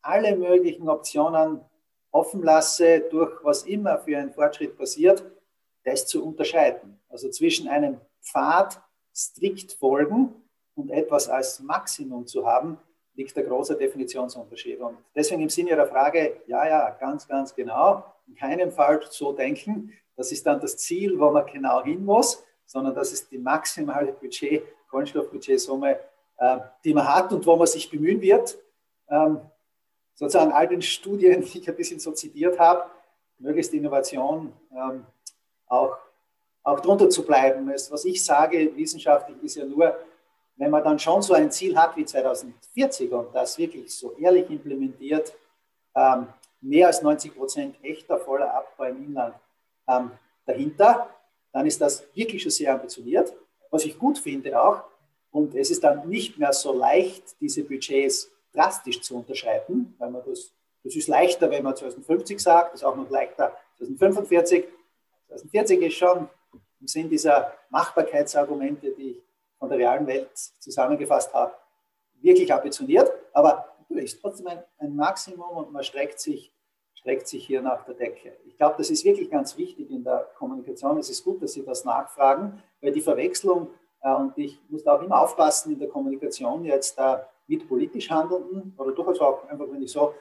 alle 0.00 0.36
möglichen 0.36 0.88
Optionen 0.88 1.60
offen 2.10 2.42
lasse, 2.42 3.00
durch 3.10 3.32
was 3.42 3.64
immer 3.64 3.98
für 3.98 4.18
ein 4.18 4.32
Fortschritt 4.32 4.76
passiert, 4.76 5.24
das 5.84 6.06
zu 6.06 6.24
unterscheiden. 6.24 7.00
Also 7.08 7.28
zwischen 7.30 7.68
einem 7.68 8.00
Pfad 8.20 8.80
strikt 9.14 9.72
folgen 9.72 10.34
und 10.74 10.90
etwas 10.90 11.28
als 11.28 11.60
Maximum 11.60 12.26
zu 12.26 12.46
haben, 12.46 12.78
liegt 13.14 13.36
der 13.36 13.44
große 13.44 13.76
Definitionsunterschied. 13.76 14.80
Und 14.80 14.96
deswegen 15.14 15.42
im 15.42 15.48
Sinne 15.48 15.70
Ihrer 15.70 15.86
Frage, 15.86 16.40
ja, 16.46 16.66
ja, 16.66 16.90
ganz, 16.90 17.26
ganz 17.26 17.54
genau, 17.54 18.04
in 18.26 18.34
keinem 18.34 18.70
Fall 18.70 19.00
so 19.10 19.32
denken, 19.32 19.92
das 20.16 20.32
ist 20.32 20.46
dann 20.46 20.60
das 20.60 20.76
Ziel, 20.78 21.18
wo 21.18 21.30
man 21.30 21.46
genau 21.46 21.82
hin 21.82 22.04
muss, 22.04 22.42
sondern 22.64 22.94
das 22.94 23.12
ist 23.12 23.30
die 23.30 23.38
maximale 23.38 24.12
Budget, 24.12 24.62
Kohlenstoffbudgetsumme, 24.88 25.98
die 26.84 26.92
man 26.92 27.06
hat 27.06 27.32
und 27.32 27.46
wo 27.46 27.54
man 27.54 27.66
sich 27.66 27.88
bemühen 27.88 28.20
wird. 28.20 28.58
Ähm, 29.08 29.40
sozusagen 30.14 30.52
all 30.52 30.68
den 30.68 30.82
Studien, 30.82 31.40
die 31.44 31.58
ich 31.58 31.68
ein 31.68 31.76
bisschen 31.76 32.00
so 32.00 32.12
zitiert 32.12 32.58
habe, 32.58 32.84
möglichst 33.38 33.72
Innovation 33.74 34.52
ähm, 34.72 35.04
auch, 35.66 35.96
auch 36.62 36.80
drunter 36.80 37.10
zu 37.10 37.24
bleiben. 37.24 37.68
Was 37.68 38.04
ich 38.04 38.24
sage, 38.24 38.76
wissenschaftlich 38.76 39.42
ist 39.42 39.56
ja 39.56 39.64
nur, 39.64 39.96
wenn 40.56 40.70
man 40.70 40.84
dann 40.84 40.98
schon 40.98 41.22
so 41.22 41.34
ein 41.34 41.50
Ziel 41.50 41.76
hat 41.76 41.96
wie 41.96 42.04
2040 42.04 43.10
und 43.12 43.34
das 43.34 43.58
wirklich 43.58 43.92
so 43.94 44.12
ehrlich 44.18 44.48
implementiert, 44.50 45.32
ähm, 45.94 46.28
mehr 46.60 46.86
als 46.86 47.02
90 47.02 47.34
Prozent 47.34 47.76
echter 47.82 48.18
voller 48.18 48.54
Abbau 48.54 48.84
im 48.84 49.04
Inland 49.04 49.34
dahinter, 50.46 51.10
dann 51.52 51.66
ist 51.66 51.80
das 51.80 52.04
wirklich 52.14 52.40
schon 52.40 52.52
sehr 52.52 52.72
ambitioniert, 52.72 53.34
was 53.70 53.84
ich 53.84 53.98
gut 53.98 54.18
finde 54.18 54.60
auch. 54.60 54.84
Und 55.32 55.54
es 55.54 55.70
ist 55.70 55.82
dann 55.82 56.08
nicht 56.08 56.38
mehr 56.38 56.52
so 56.52 56.72
leicht, 56.72 57.40
diese 57.40 57.64
Budgets 57.64 58.30
drastisch 58.52 59.00
zu 59.00 59.16
unterschreiten, 59.16 59.94
weil 59.98 60.10
man 60.10 60.22
das, 60.24 60.52
das 60.84 60.94
ist 60.94 61.08
leichter, 61.08 61.50
wenn 61.50 61.64
man 61.64 61.74
2050 61.74 62.38
sagt, 62.38 62.74
ist 62.74 62.84
auch 62.84 62.94
noch 62.94 63.10
leichter 63.10 63.56
2045. 63.78 64.66
2040 65.28 65.82
ist 65.82 65.94
schon 65.94 66.28
im 66.80 66.86
Sinn 66.86 67.08
dieser 67.08 67.52
Machbarkeitsargumente, 67.70 68.92
die 68.92 69.12
ich 69.12 69.22
von 69.58 69.68
der 69.68 69.78
realen 69.78 70.06
Welt 70.06 70.30
zusammengefasst 70.36 71.32
habe, 71.32 71.54
wirklich 72.20 72.52
ambitioniert, 72.52 73.10
aber 73.32 73.72
ist 74.00 74.20
trotzdem 74.20 74.46
ein, 74.46 74.62
ein 74.78 74.96
Maximum 74.96 75.56
und 75.56 75.72
man 75.72 75.82
streckt 75.82 76.20
sich, 76.20 76.52
streckt 76.94 77.28
sich 77.28 77.46
hier 77.46 77.62
nach 77.62 77.84
der 77.84 77.94
Decke. 77.94 78.36
Ich 78.46 78.56
glaube, 78.56 78.76
das 78.78 78.90
ist 78.90 79.04
wirklich 79.04 79.30
ganz 79.30 79.56
wichtig 79.56 79.90
in 79.90 80.04
der 80.04 80.28
Kommunikation. 80.36 80.98
Es 80.98 81.10
ist 81.10 81.24
gut, 81.24 81.42
dass 81.42 81.52
Sie 81.52 81.64
das 81.64 81.84
nachfragen, 81.84 82.62
weil 82.80 82.92
die 82.92 83.00
Verwechslung, 83.00 83.68
und 84.02 84.36
ich 84.36 84.58
muss 84.68 84.82
da 84.82 84.96
auch 84.96 85.02
immer 85.02 85.20
aufpassen 85.20 85.72
in 85.72 85.78
der 85.78 85.88
Kommunikation 85.88 86.64
jetzt 86.64 86.98
da 86.98 87.14
äh, 87.16 87.24
mit 87.46 87.68
politisch 87.68 88.10
Handelnden 88.10 88.74
oder 88.78 88.92
durchaus 88.92 89.20
auch 89.20 89.48
einfach, 89.48 89.66
wenn 89.70 89.82
ich 89.82 89.92
so 89.92 90.14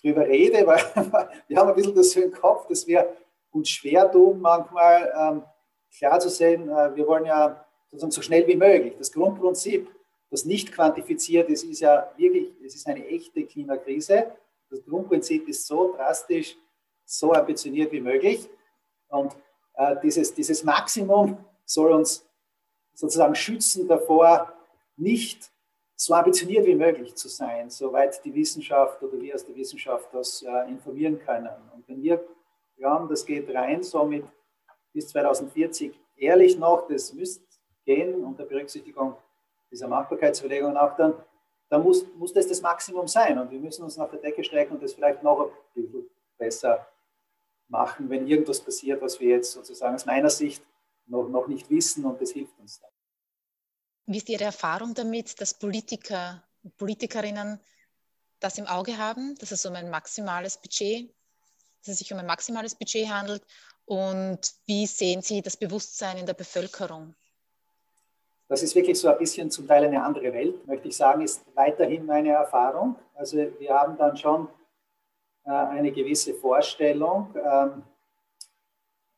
drüber 0.00 0.26
rede, 0.26 0.66
weil 0.66 0.80
wir 1.48 1.56
haben 1.56 1.68
ein 1.68 1.74
bisschen 1.74 1.94
das 1.94 2.10
so 2.10 2.20
im 2.20 2.32
Kopf, 2.32 2.66
dass 2.68 2.86
wir 2.86 3.16
uns 3.50 3.68
schwer 3.68 4.10
tun, 4.10 4.40
manchmal 4.40 5.12
ähm, 5.18 5.42
klar 5.96 6.20
zu 6.20 6.28
sehen, 6.28 6.68
äh, 6.68 6.94
wir 6.94 7.06
wollen 7.06 7.26
ja 7.26 7.64
sozusagen 7.90 8.10
so 8.10 8.22
schnell 8.22 8.46
wie 8.46 8.56
möglich. 8.56 8.94
Das 8.98 9.12
Grundprinzip, 9.12 9.88
das 10.30 10.44
nicht 10.44 10.72
quantifiziert 10.72 11.48
ist, 11.48 11.64
ist 11.64 11.80
ja 11.80 12.10
wirklich, 12.16 12.52
es 12.64 12.74
ist 12.74 12.86
eine 12.86 13.06
echte 13.06 13.44
Klimakrise. 13.44 14.32
Das 14.70 14.84
Grundprinzip 14.84 15.48
ist 15.48 15.66
so 15.66 15.94
drastisch, 15.94 16.56
so 17.04 17.32
ambitioniert 17.32 17.92
wie 17.92 18.00
möglich. 18.00 18.48
Und 19.08 19.36
äh, 19.74 19.96
dieses, 20.02 20.34
dieses 20.34 20.64
Maximum 20.64 21.38
soll 21.64 21.92
uns 21.92 22.25
sozusagen 22.96 23.34
schützen 23.34 23.86
davor, 23.86 24.52
nicht 24.96 25.52
so 25.94 26.14
ambitioniert 26.14 26.66
wie 26.66 26.74
möglich 26.74 27.14
zu 27.14 27.28
sein, 27.28 27.70
soweit 27.70 28.22
die 28.24 28.34
Wissenschaft 28.34 29.02
oder 29.02 29.20
wir 29.20 29.34
aus 29.34 29.44
der 29.44 29.54
Wissenschaft 29.54 30.08
das 30.12 30.42
äh, 30.42 30.68
informieren 30.68 31.18
können. 31.18 31.48
Und 31.74 31.86
wenn 31.88 32.02
wir 32.02 32.22
glauben, 32.76 33.08
das 33.08 33.24
geht 33.24 33.54
rein, 33.54 33.82
so 33.82 34.04
mit 34.04 34.24
bis 34.92 35.08
2040 35.08 35.98
ehrlich 36.16 36.58
noch, 36.58 36.88
das 36.88 37.12
müsste 37.12 37.44
gehen 37.84 38.24
unter 38.24 38.44
Berücksichtigung 38.44 39.14
dieser 39.70 39.88
Machbarkeitsüberlegungen 39.88 40.76
auch 40.76 40.96
dann, 40.96 41.14
dann 41.68 41.82
muss, 41.82 42.04
muss 42.16 42.32
das 42.32 42.46
das 42.46 42.60
Maximum 42.60 43.06
sein. 43.06 43.38
Und 43.38 43.50
wir 43.50 43.58
müssen 43.58 43.84
uns 43.84 43.96
nach 43.96 44.10
der 44.10 44.18
Decke 44.18 44.42
strecken 44.42 44.74
und 44.74 44.82
das 44.82 44.94
vielleicht 44.94 45.22
noch 45.22 45.40
ein 45.40 45.50
bisschen 45.74 46.08
besser 46.36 46.86
machen, 47.68 48.08
wenn 48.10 48.26
irgendwas 48.26 48.60
passiert, 48.60 49.00
was 49.02 49.20
wir 49.20 49.28
jetzt 49.28 49.52
sozusagen 49.52 49.94
aus 49.94 50.06
meiner 50.06 50.30
Sicht 50.30 50.62
noch, 51.06 51.28
noch 51.28 51.46
nicht 51.46 51.68
wissen 51.70 52.04
und 52.04 52.20
das 52.20 52.30
hilft 52.30 52.58
uns 52.58 52.80
dann. 52.80 52.90
Wie 54.06 54.18
ist 54.18 54.28
Ihre 54.28 54.44
Erfahrung 54.44 54.94
damit, 54.94 55.40
dass 55.40 55.54
Politiker 55.54 56.42
und 56.62 56.76
Politikerinnen 56.76 57.60
das 58.40 58.58
im 58.58 58.66
Auge 58.66 58.98
haben, 58.98 59.34
dass 59.36 59.50
es 59.50 59.64
um 59.66 59.74
ein 59.74 59.90
maximales 59.90 60.58
Budget, 60.58 61.12
dass 61.80 61.94
es 61.94 61.98
sich 61.98 62.12
um 62.12 62.18
ein 62.18 62.26
maximales 62.26 62.74
Budget 62.74 63.08
handelt? 63.08 63.42
Und 63.84 64.52
wie 64.66 64.86
sehen 64.86 65.22
Sie 65.22 65.42
das 65.42 65.56
Bewusstsein 65.56 66.18
in 66.18 66.26
der 66.26 66.34
Bevölkerung? 66.34 67.14
Das 68.48 68.62
ist 68.62 68.74
wirklich 68.76 68.98
so 68.98 69.08
ein 69.08 69.18
bisschen 69.18 69.50
zum 69.50 69.66
Teil 69.66 69.84
eine 69.84 70.02
andere 70.02 70.32
Welt, 70.32 70.66
möchte 70.66 70.88
ich 70.88 70.96
sagen, 70.96 71.22
ist 71.22 71.44
weiterhin 71.54 72.06
meine 72.06 72.30
Erfahrung. 72.30 72.96
Also 73.14 73.38
wir 73.58 73.74
haben 73.74 73.96
dann 73.96 74.16
schon 74.16 74.48
äh, 75.44 75.50
eine 75.50 75.90
gewisse 75.90 76.34
Vorstellung, 76.34 77.34
ähm, 77.34 77.82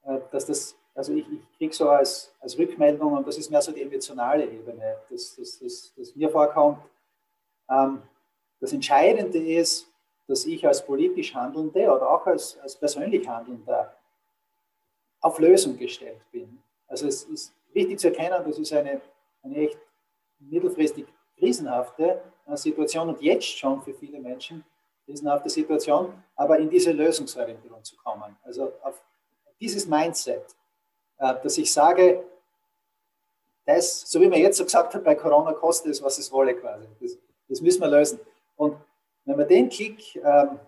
äh, 0.05 0.18
dass 0.31 0.46
das, 0.46 0.78
also 0.99 1.13
ich, 1.13 1.25
ich 1.31 1.57
kriege 1.57 1.75
so 1.75 1.89
als, 1.89 2.35
als 2.41 2.59
Rückmeldung, 2.59 3.13
und 3.13 3.27
das 3.27 3.39
ist 3.39 3.51
mehr 3.51 3.63
so 3.63 3.73
die 3.73 3.83
emotionale 3.83 4.45
Ebene, 4.45 4.97
dass, 5.09 5.37
dass, 5.37 5.59
dass, 5.61 5.95
dass 5.97 6.17
mir 6.17 6.29
vorkommt, 6.29 6.79
ähm, 7.71 8.03
das 8.61 8.73
Entscheidende 8.73 9.39
ist, 9.39 9.87
dass 10.27 10.45
ich 10.45 10.67
als 10.67 10.85
politisch 10.85 11.35
Handelnde 11.35 11.91
oder 11.91 12.11
auch 12.11 12.27
als, 12.27 12.59
als 12.59 12.75
persönlich 12.77 13.27
Handelnder 13.29 13.97
auf 15.21 15.39
Lösung 15.39 15.77
gestellt 15.77 16.21
bin. 16.33 16.59
Also 16.89 17.07
es 17.07 17.23
ist 17.25 17.55
wichtig 17.73 18.01
zu 18.01 18.09
erkennen, 18.09 18.43
das 18.45 18.59
ist 18.59 18.73
eine 18.73 19.01
eine 19.43 19.57
echt 19.57 19.79
mittelfristig 20.39 21.07
krisenhafte 21.39 22.21
äh, 22.47 22.57
Situation 22.57 23.09
und 23.09 23.21
jetzt 23.21 23.47
schon 23.47 23.81
für 23.83 23.95
viele 23.95 24.21
Menschen 24.21 24.65
krisenhafte 25.05 25.49
Situation, 25.49 26.13
aber 26.37 26.59
in 26.59 26.69
diese 26.69 26.93
Lösungsorientierung 26.93 27.83
zu 27.83 27.97
kommen. 27.97 28.37
Also 28.45 28.73
auf 28.83 29.03
dieses 29.59 29.87
Mindset, 29.87 30.45
dass 31.19 31.59
ich 31.59 31.73
sage, 31.73 32.25
das, 33.67 34.11
so 34.11 34.21
wie 34.21 34.29
man 34.29 34.39
jetzt 34.39 34.57
so 34.57 34.65
gesagt 34.65 34.95
hat, 34.95 35.05
bei 35.05 35.15
Corona 35.15 35.53
kostet 35.53 35.93
es, 35.93 36.03
was 36.03 36.19
es 36.19 36.33
wolle 36.33 36.55
quasi. 36.55 36.87
Das, 37.01 37.19
das 37.49 37.61
müssen 37.61 37.81
wir 37.83 37.89
lösen. 37.89 38.19
Und 38.57 38.77
wenn 39.25 39.37
man 39.37 39.47
den 39.47 39.69
Klick 39.69 40.17
ähm, 40.17 40.59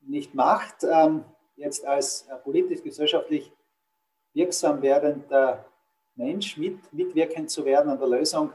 nicht 0.00 0.34
macht, 0.34 0.82
ähm, 0.82 1.24
jetzt 1.56 1.84
als 1.84 2.26
äh, 2.28 2.36
politisch, 2.36 2.82
gesellschaftlich 2.82 3.52
wirksam 4.34 4.82
werdender 4.82 5.64
Mensch 6.16 6.56
mit, 6.56 6.92
mitwirkend 6.92 7.50
zu 7.50 7.64
werden 7.64 7.90
an 7.90 7.98
der 7.98 8.08
Lösung, 8.08 8.52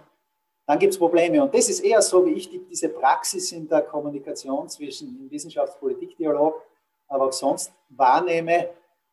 dann 0.65 0.79
gibt 0.79 0.93
es 0.93 0.99
Probleme. 0.99 1.41
Und 1.41 1.53
das 1.53 1.69
ist 1.69 1.81
eher 1.81 2.01
so, 2.01 2.25
wie 2.25 2.31
ich 2.31 2.49
die, 2.49 2.59
diese 2.59 2.89
Praxis 2.89 3.51
in 3.51 3.67
der 3.67 3.81
Kommunikation 3.81 4.67
zwischen 4.69 5.29
Wissenschaftspolitik-Dialog, 5.29 6.61
aber 7.07 7.25
auch 7.27 7.33
sonst 7.33 7.71
wahrnehme, 7.89 8.69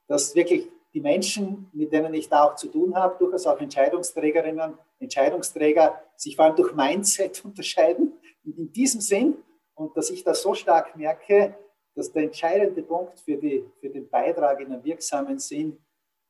dass 0.07 0.35
wirklich 0.35 0.69
die 0.93 1.01
Menschen, 1.01 1.71
mit 1.73 1.93
denen 1.93 2.15
ich 2.15 2.29
da 2.29 2.45
auch 2.45 2.57
zu 2.57 2.69
tun 2.69 2.95
habe, 2.97 3.17
durchaus 3.19 3.47
auch 3.47 3.61
Entscheidungsträgerinnen, 3.61 4.77
Entscheidungsträger, 4.99 6.03
sich 6.17 6.37
vor 6.37 6.47
allem 6.47 6.57
durch 6.57 6.75
Mindset 6.75 7.45
unterscheiden. 7.45 8.13
Und 8.45 8.59
in 8.59 8.73
diesem 8.73 9.01
Sinn, 9.01 9.37
und 9.75 9.97
dass 9.97 10.11
ich 10.11 10.25
das 10.25 10.43
so 10.43 10.55
stark 10.55 10.97
merke, 10.97 11.55
dass 11.95 12.13
der 12.13 12.25
entscheidende 12.25 12.83
Punkt 12.83 13.21
für, 13.21 13.37
die, 13.37 13.65
für 13.81 13.89
den 13.89 14.09
Beitrag 14.09 14.61
in 14.61 14.73
einem 14.73 14.85
wirksamen 14.85 15.39
Sinn, 15.39 15.79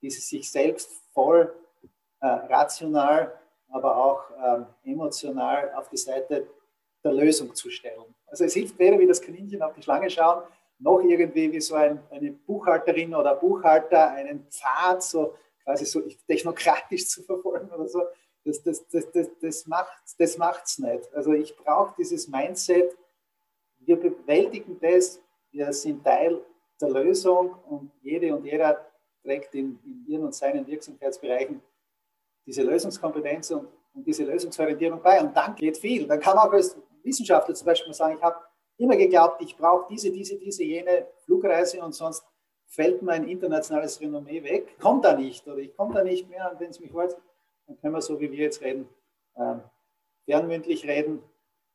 dieses 0.03 0.29
sich 0.29 0.51
selbst 0.51 0.91
voll 1.13 1.55
äh, 2.21 2.27
rational, 2.27 3.39
aber 3.69 3.97
auch 3.97 4.25
ähm, 4.43 4.67
emotional 4.85 5.73
auf 5.75 5.89
die 5.89 5.97
Seite 5.97 6.47
der 7.05 7.13
Lösung 7.13 7.55
zu 7.55 7.71
stellen. 7.71 8.15
Also 8.27 8.45
es 8.45 8.55
hilft 8.55 8.79
weder 8.79 8.99
wie 8.99 9.07
das 9.07 9.21
Kaninchen 9.21 9.63
auf 9.63 9.73
die 9.75 9.83
Schlange 9.83 10.11
schauen, 10.11 10.43
noch 10.81 11.01
irgendwie 11.01 11.53
wie 11.53 11.61
so 11.61 11.75
ein, 11.75 12.01
eine 12.11 12.33
Buchhalterin 12.33 13.15
oder 13.15 13.37
Buchhalter 13.37 14.11
einen 14.11 14.47
Pfad 14.51 15.03
so 15.03 15.35
quasi 15.65 15.85
so 15.85 16.01
technokratisch 16.27 17.07
zu 17.09 17.23
verfolgen 17.23 17.71
oder 17.71 17.89
so. 17.89 18.03
Das, 18.45 18.63
das, 18.63 18.89
das, 18.89 19.11
das, 19.13 19.29
das 19.41 19.67
macht 19.67 20.03
es 20.05 20.17
das 20.17 20.39
macht's 20.39 20.79
nicht. 20.79 21.15
Also 21.15 21.33
ich 21.33 21.55
brauche 21.57 21.95
dieses 21.99 22.27
Mindset, 22.29 22.97
wir 23.81 23.97
bewältigen 23.97 24.79
das, 24.81 25.21
wir 25.51 25.73
sind 25.73 26.03
Teil 26.03 26.41
der 26.81 26.89
Lösung 26.89 27.55
und 27.69 27.93
jede 28.01 28.35
und 28.35 28.45
jeder 28.45 28.87
trägt 29.23 29.55
in, 29.55 29.79
in 29.85 30.05
ihren 30.07 30.25
und 30.25 30.35
seinen 30.35 30.67
Wirksamkeitsbereichen 30.67 31.61
diese 32.47 32.63
Lösungskompetenz 32.63 33.51
und, 33.51 33.69
und 33.95 34.07
diese 34.07 34.25
Lösungsorientierung 34.25 35.03
bei. 35.03 35.21
Und 35.21 35.37
dann 35.37 35.55
geht 35.55 35.77
viel. 35.77 36.07
Dann 36.07 36.21
kann 36.21 36.37
man 36.37 36.49
auch 36.49 36.53
als 36.53 36.77
Wissenschaftler 37.03 37.55
zum 37.55 37.67
Beispiel 37.67 37.93
sagen, 37.93 38.17
ich 38.17 38.23
habe 38.23 38.39
immer 38.81 38.97
geglaubt, 38.97 39.43
ich 39.43 39.57
brauche 39.57 39.87
diese, 39.91 40.11
diese, 40.11 40.39
diese, 40.39 40.65
jene 40.65 41.07
Flugreise 41.25 41.83
und 41.83 41.95
sonst 41.95 42.25
fällt 42.67 43.03
mein 43.03 43.29
internationales 43.29 44.01
Renommee 44.01 44.43
weg. 44.43 44.79
Kommt 44.81 45.05
da 45.05 45.15
nicht 45.15 45.47
oder 45.47 45.59
ich 45.59 45.77
komme 45.77 45.95
da 45.95 46.03
nicht 46.03 46.29
mehr. 46.29 46.51
Und 46.51 46.61
wenn 46.61 46.71
es 46.71 46.81
mich 46.81 46.93
wollt, 46.93 47.17
dann 47.67 47.79
können 47.81 47.95
wir 47.95 48.01
so, 48.01 48.19
wie 48.19 48.31
wir 48.31 48.39
jetzt 48.39 48.63
reden, 48.63 48.89
äh, 49.35 49.57
fernmündlich 50.25 50.87
reden. 50.87 51.23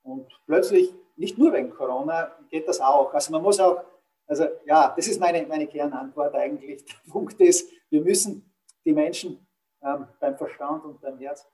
Und 0.04 0.28
plötzlich, 0.46 0.94
nicht 1.15 1.38
nur 1.38 1.54
wegen 1.54 1.70
Corona, 1.70 2.32
geht 2.50 2.68
das 2.68 2.82
auch. 2.82 3.13
Also 3.13 3.32
man 3.32 3.41
muss 3.41 3.60
auch, 3.60 3.84
also 4.28 4.46
ja, 4.65 4.94
das 4.96 5.08
ist 5.08 5.20
meine, 5.20 5.46
meine 5.46 5.68
Kernantwort 5.68 6.34
eigentlich. 6.34 6.84
Der 7.06 7.12
Punkt 7.12 7.39
ist, 7.39 7.72
wir 7.89 8.02
müssen 8.02 8.52
die 8.84 8.94
Menschen 8.94 9.46
ähm, 9.84 10.08
beim 10.20 10.38
Verstand 10.38 10.84
und 10.86 11.02
beim 11.02 11.20
Herz 11.20 11.48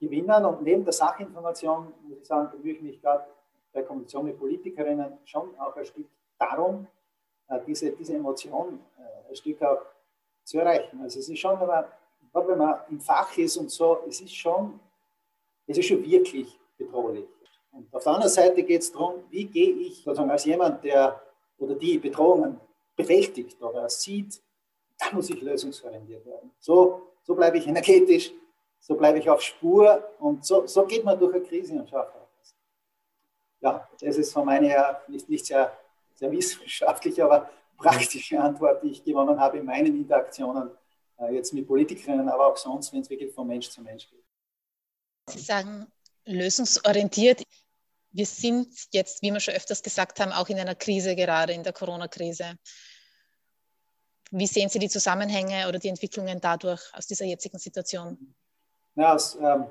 gewinnen. 0.00 0.44
Und 0.44 0.62
neben 0.62 0.84
der 0.84 0.92
Sachinformation, 0.92 1.92
muss 2.02 2.18
ich 2.18 2.26
sagen, 2.26 2.50
bemühe 2.50 2.74
ich 2.74 2.82
mich 2.82 3.00
gerade 3.00 3.26
bei 3.74 3.82
Kommunikation 3.82 4.24
mit 4.24 4.38
Politikerinnen 4.38 5.18
schon 5.24 5.58
auch 5.58 5.76
ein 5.76 5.84
Stück 5.84 6.06
darum, 6.38 6.86
äh, 7.48 7.58
diese, 7.66 7.90
diese 7.90 8.14
Emotion 8.14 8.80
äh, 8.98 9.28
ein 9.28 9.36
Stück 9.36 9.60
auch 9.62 9.82
zu 10.44 10.58
erreichen. 10.58 11.00
Also 11.02 11.18
es 11.18 11.28
ist 11.28 11.38
schon, 11.38 11.60
wenn 11.60 11.66
man, 11.66 11.84
wenn 12.32 12.58
man 12.58 12.80
im 12.90 13.00
Fach 13.00 13.36
ist 13.36 13.56
und 13.56 13.70
so, 13.70 13.98
es 14.08 14.20
ist 14.20 14.34
schon, 14.34 14.80
es 15.66 15.76
ist 15.76 15.86
schon 15.86 16.02
wirklich 16.04 16.58
bedrohlich. 16.78 17.26
Und 17.72 17.92
auf 17.92 18.04
der 18.04 18.12
anderen 18.12 18.32
Seite 18.32 18.62
geht 18.62 18.82
es 18.82 18.92
darum, 18.92 19.24
wie 19.30 19.44
gehe 19.44 19.74
ich 19.74 19.96
sozusagen 20.02 20.30
als 20.30 20.44
jemand, 20.44 20.84
der 20.84 21.20
oder 21.58 21.74
die 21.74 21.98
Bedrohungen 21.98 22.60
bewältigt 22.96 23.60
oder 23.60 23.88
sieht, 23.88 24.40
da 24.98 25.06
muss 25.12 25.30
ich 25.30 25.40
lösungsorientiert 25.40 26.24
werden. 26.24 26.52
So, 26.60 27.02
so 27.22 27.34
bleibe 27.34 27.58
ich 27.58 27.66
energetisch, 27.66 28.32
so 28.78 28.94
bleibe 28.94 29.18
ich 29.18 29.28
auf 29.28 29.40
Spur 29.40 30.02
und 30.20 30.44
so, 30.44 30.66
so 30.66 30.84
geht 30.84 31.04
man 31.04 31.18
durch 31.18 31.34
eine 31.34 31.44
Krise 31.44 31.74
und 31.74 31.88
schafft 31.88 32.14
auch 32.14 32.28
was. 32.38 32.54
Ja, 33.64 33.88
das 33.98 34.18
ist 34.18 34.30
von 34.30 34.44
meiner 34.44 34.68
her 34.68 35.02
nicht, 35.08 35.26
nicht 35.26 35.46
sehr, 35.46 35.74
sehr 36.14 36.30
wissenschaftlich, 36.30 37.22
aber 37.22 37.50
praktische 37.78 38.38
Antwort, 38.38 38.82
die 38.82 38.90
ich 38.90 39.02
gewonnen 39.02 39.40
habe 39.40 39.56
in 39.58 39.64
meinen 39.64 39.96
Interaktionen 39.96 40.70
äh, 41.18 41.34
jetzt 41.34 41.54
mit 41.54 41.66
Politikerinnen, 41.66 42.28
aber 42.28 42.48
auch 42.48 42.58
sonst, 42.58 42.92
wenn 42.92 43.00
es 43.00 43.08
wirklich 43.08 43.32
von 43.32 43.46
Mensch 43.46 43.70
zu 43.70 43.80
Mensch 43.80 44.06
geht. 44.10 44.22
Sie 45.30 45.38
sagen 45.38 45.86
lösungsorientiert. 46.26 47.42
Wir 48.12 48.26
sind 48.26 48.68
jetzt, 48.92 49.22
wie 49.22 49.30
wir 49.30 49.40
schon 49.40 49.54
öfters 49.54 49.82
gesagt 49.82 50.20
haben, 50.20 50.32
auch 50.32 50.48
in 50.50 50.58
einer 50.58 50.74
Krise 50.74 51.16
gerade, 51.16 51.54
in 51.54 51.62
der 51.62 51.72
Corona-Krise. 51.72 52.58
Wie 54.30 54.46
sehen 54.46 54.68
Sie 54.68 54.78
die 54.78 54.90
Zusammenhänge 54.90 55.66
oder 55.68 55.78
die 55.78 55.88
Entwicklungen 55.88 56.38
dadurch 56.38 56.82
aus 56.92 57.06
dieser 57.06 57.24
jetzigen 57.24 57.58
Situation? 57.58 58.34
Ja, 58.94 59.14
aus, 59.14 59.36
ähm, 59.36 59.66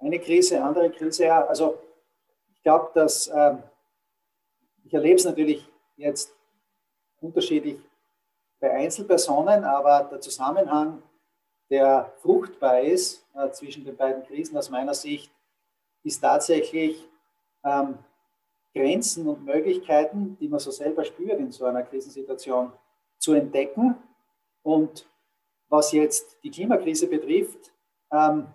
eine 0.00 0.20
Krise, 0.20 0.62
andere 0.62 0.90
Krise, 0.92 1.24
ja. 1.24 1.44
Also 1.44 1.78
glaube, 2.64 2.90
dass 2.94 3.28
ähm, 3.28 3.62
ich 4.84 4.92
erlebe 4.92 5.16
es 5.16 5.24
natürlich 5.24 5.68
jetzt 5.96 6.34
unterschiedlich 7.20 7.78
bei 8.58 8.72
Einzelpersonen, 8.72 9.62
aber 9.64 10.04
der 10.10 10.20
Zusammenhang, 10.20 11.02
der 11.70 12.12
fruchtbar 12.20 12.80
ist 12.80 13.24
äh, 13.34 13.50
zwischen 13.50 13.84
den 13.84 13.96
beiden 13.96 14.24
Krisen 14.24 14.56
aus 14.56 14.70
meiner 14.70 14.94
Sicht, 14.94 15.30
ist 16.02 16.20
tatsächlich 16.20 17.08
ähm, 17.62 17.98
Grenzen 18.74 19.28
und 19.28 19.44
Möglichkeiten, 19.44 20.36
die 20.40 20.48
man 20.48 20.58
so 20.58 20.70
selber 20.70 21.04
spürt 21.04 21.38
in 21.38 21.52
so 21.52 21.64
einer 21.64 21.82
Krisensituation, 21.82 22.72
zu 23.18 23.32
entdecken. 23.32 23.96
Und 24.62 25.06
was 25.68 25.92
jetzt 25.92 26.36
die 26.42 26.50
Klimakrise 26.50 27.06
betrifft, 27.06 27.72
ähm, 28.12 28.48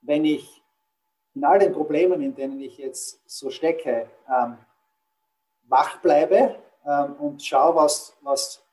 wenn 0.00 0.24
ich 0.24 0.62
in 1.36 1.44
all 1.44 1.58
den 1.58 1.72
Problemen, 1.72 2.22
in 2.22 2.34
denen 2.34 2.58
ich 2.60 2.78
jetzt 2.78 3.20
so 3.26 3.50
stecke, 3.50 4.08
ähm, 4.26 4.56
wach 5.68 6.00
bleibe 6.00 6.56
ähm, 6.86 7.12
und 7.18 7.42
schaue, 7.42 7.76
was, 7.76 8.16
was, 8.22 8.64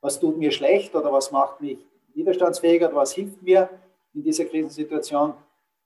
was 0.00 0.20
tut 0.20 0.38
mir 0.38 0.52
schlecht 0.52 0.94
oder 0.94 1.12
was 1.12 1.32
macht 1.32 1.60
mich 1.60 1.84
widerstandsfähiger 2.14 2.86
oder 2.86 2.98
was 2.98 3.12
hilft 3.12 3.42
mir 3.42 3.68
in 4.14 4.22
dieser 4.22 4.44
Krisensituation, 4.44 5.34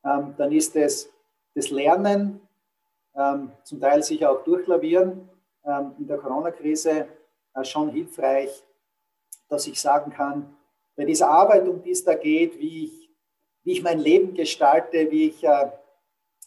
ähm, 0.05 0.35
dann 0.37 0.53
ist 0.53 0.77
es 0.77 1.11
das 1.55 1.71
Lernen, 1.71 2.41
ähm, 3.17 3.51
zum 3.65 3.81
Teil 3.81 4.03
sicher 4.03 4.31
auch 4.31 4.45
durchlavieren 4.45 5.31
ähm, 5.65 5.95
in 5.99 6.07
der 6.07 6.19
Corona-Krise 6.19 7.09
äh, 7.55 7.65
schon 7.65 7.89
hilfreich, 7.89 8.63
dass 9.49 9.67
ich 9.67 9.81
sagen 9.81 10.13
kann, 10.13 10.55
bei 10.95 11.07
dieser 11.07 11.31
Arbeit, 11.31 11.67
um 11.67 11.83
die 11.83 11.93
es 11.93 12.05
da 12.05 12.15
geht, 12.15 12.59
wie 12.59 12.85
ich, 12.85 13.11
wie 13.65 13.73
ich 13.73 13.83
mein 13.83 13.99
Leben 13.99 14.35
gestalte, 14.35 15.11
wie 15.11 15.29
ich, 15.29 15.43
äh, 15.43 15.71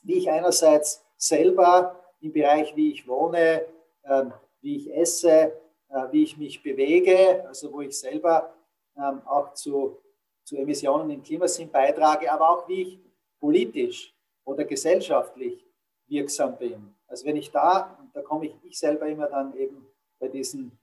wie 0.01 0.15
ich 0.15 0.29
einerseits 0.29 1.03
selber 1.17 1.99
im 2.21 2.31
Bereich, 2.31 2.75
wie 2.75 2.91
ich 2.91 3.07
wohne, 3.07 3.65
äh, 4.03 4.25
wie 4.61 4.77
ich 4.77 4.95
esse, 4.95 5.53
äh, 5.89 6.11
wie 6.11 6.23
ich 6.23 6.37
mich 6.37 6.61
bewege, 6.61 7.45
also 7.47 7.71
wo 7.71 7.81
ich 7.81 7.97
selber 7.97 8.53
ähm, 8.97 9.21
auch 9.25 9.53
zu, 9.53 9.97
zu 10.43 10.57
Emissionen 10.57 11.09
im 11.09 11.23
Klimasinn 11.23 11.69
beitrage, 11.69 12.31
aber 12.31 12.49
auch 12.49 12.67
wie 12.67 12.81
ich 12.81 12.99
politisch 13.39 14.13
oder 14.45 14.65
gesellschaftlich 14.65 15.65
wirksam 16.07 16.57
bin. 16.57 16.95
Also 17.07 17.25
wenn 17.25 17.37
ich 17.37 17.51
da, 17.51 17.97
und 17.99 18.15
da 18.15 18.21
komme 18.21 18.47
ich, 18.47 18.55
ich 18.63 18.77
selber 18.77 19.07
immer 19.07 19.27
dann 19.27 19.55
eben 19.55 19.85
bei 20.19 20.27
diesen, 20.27 20.77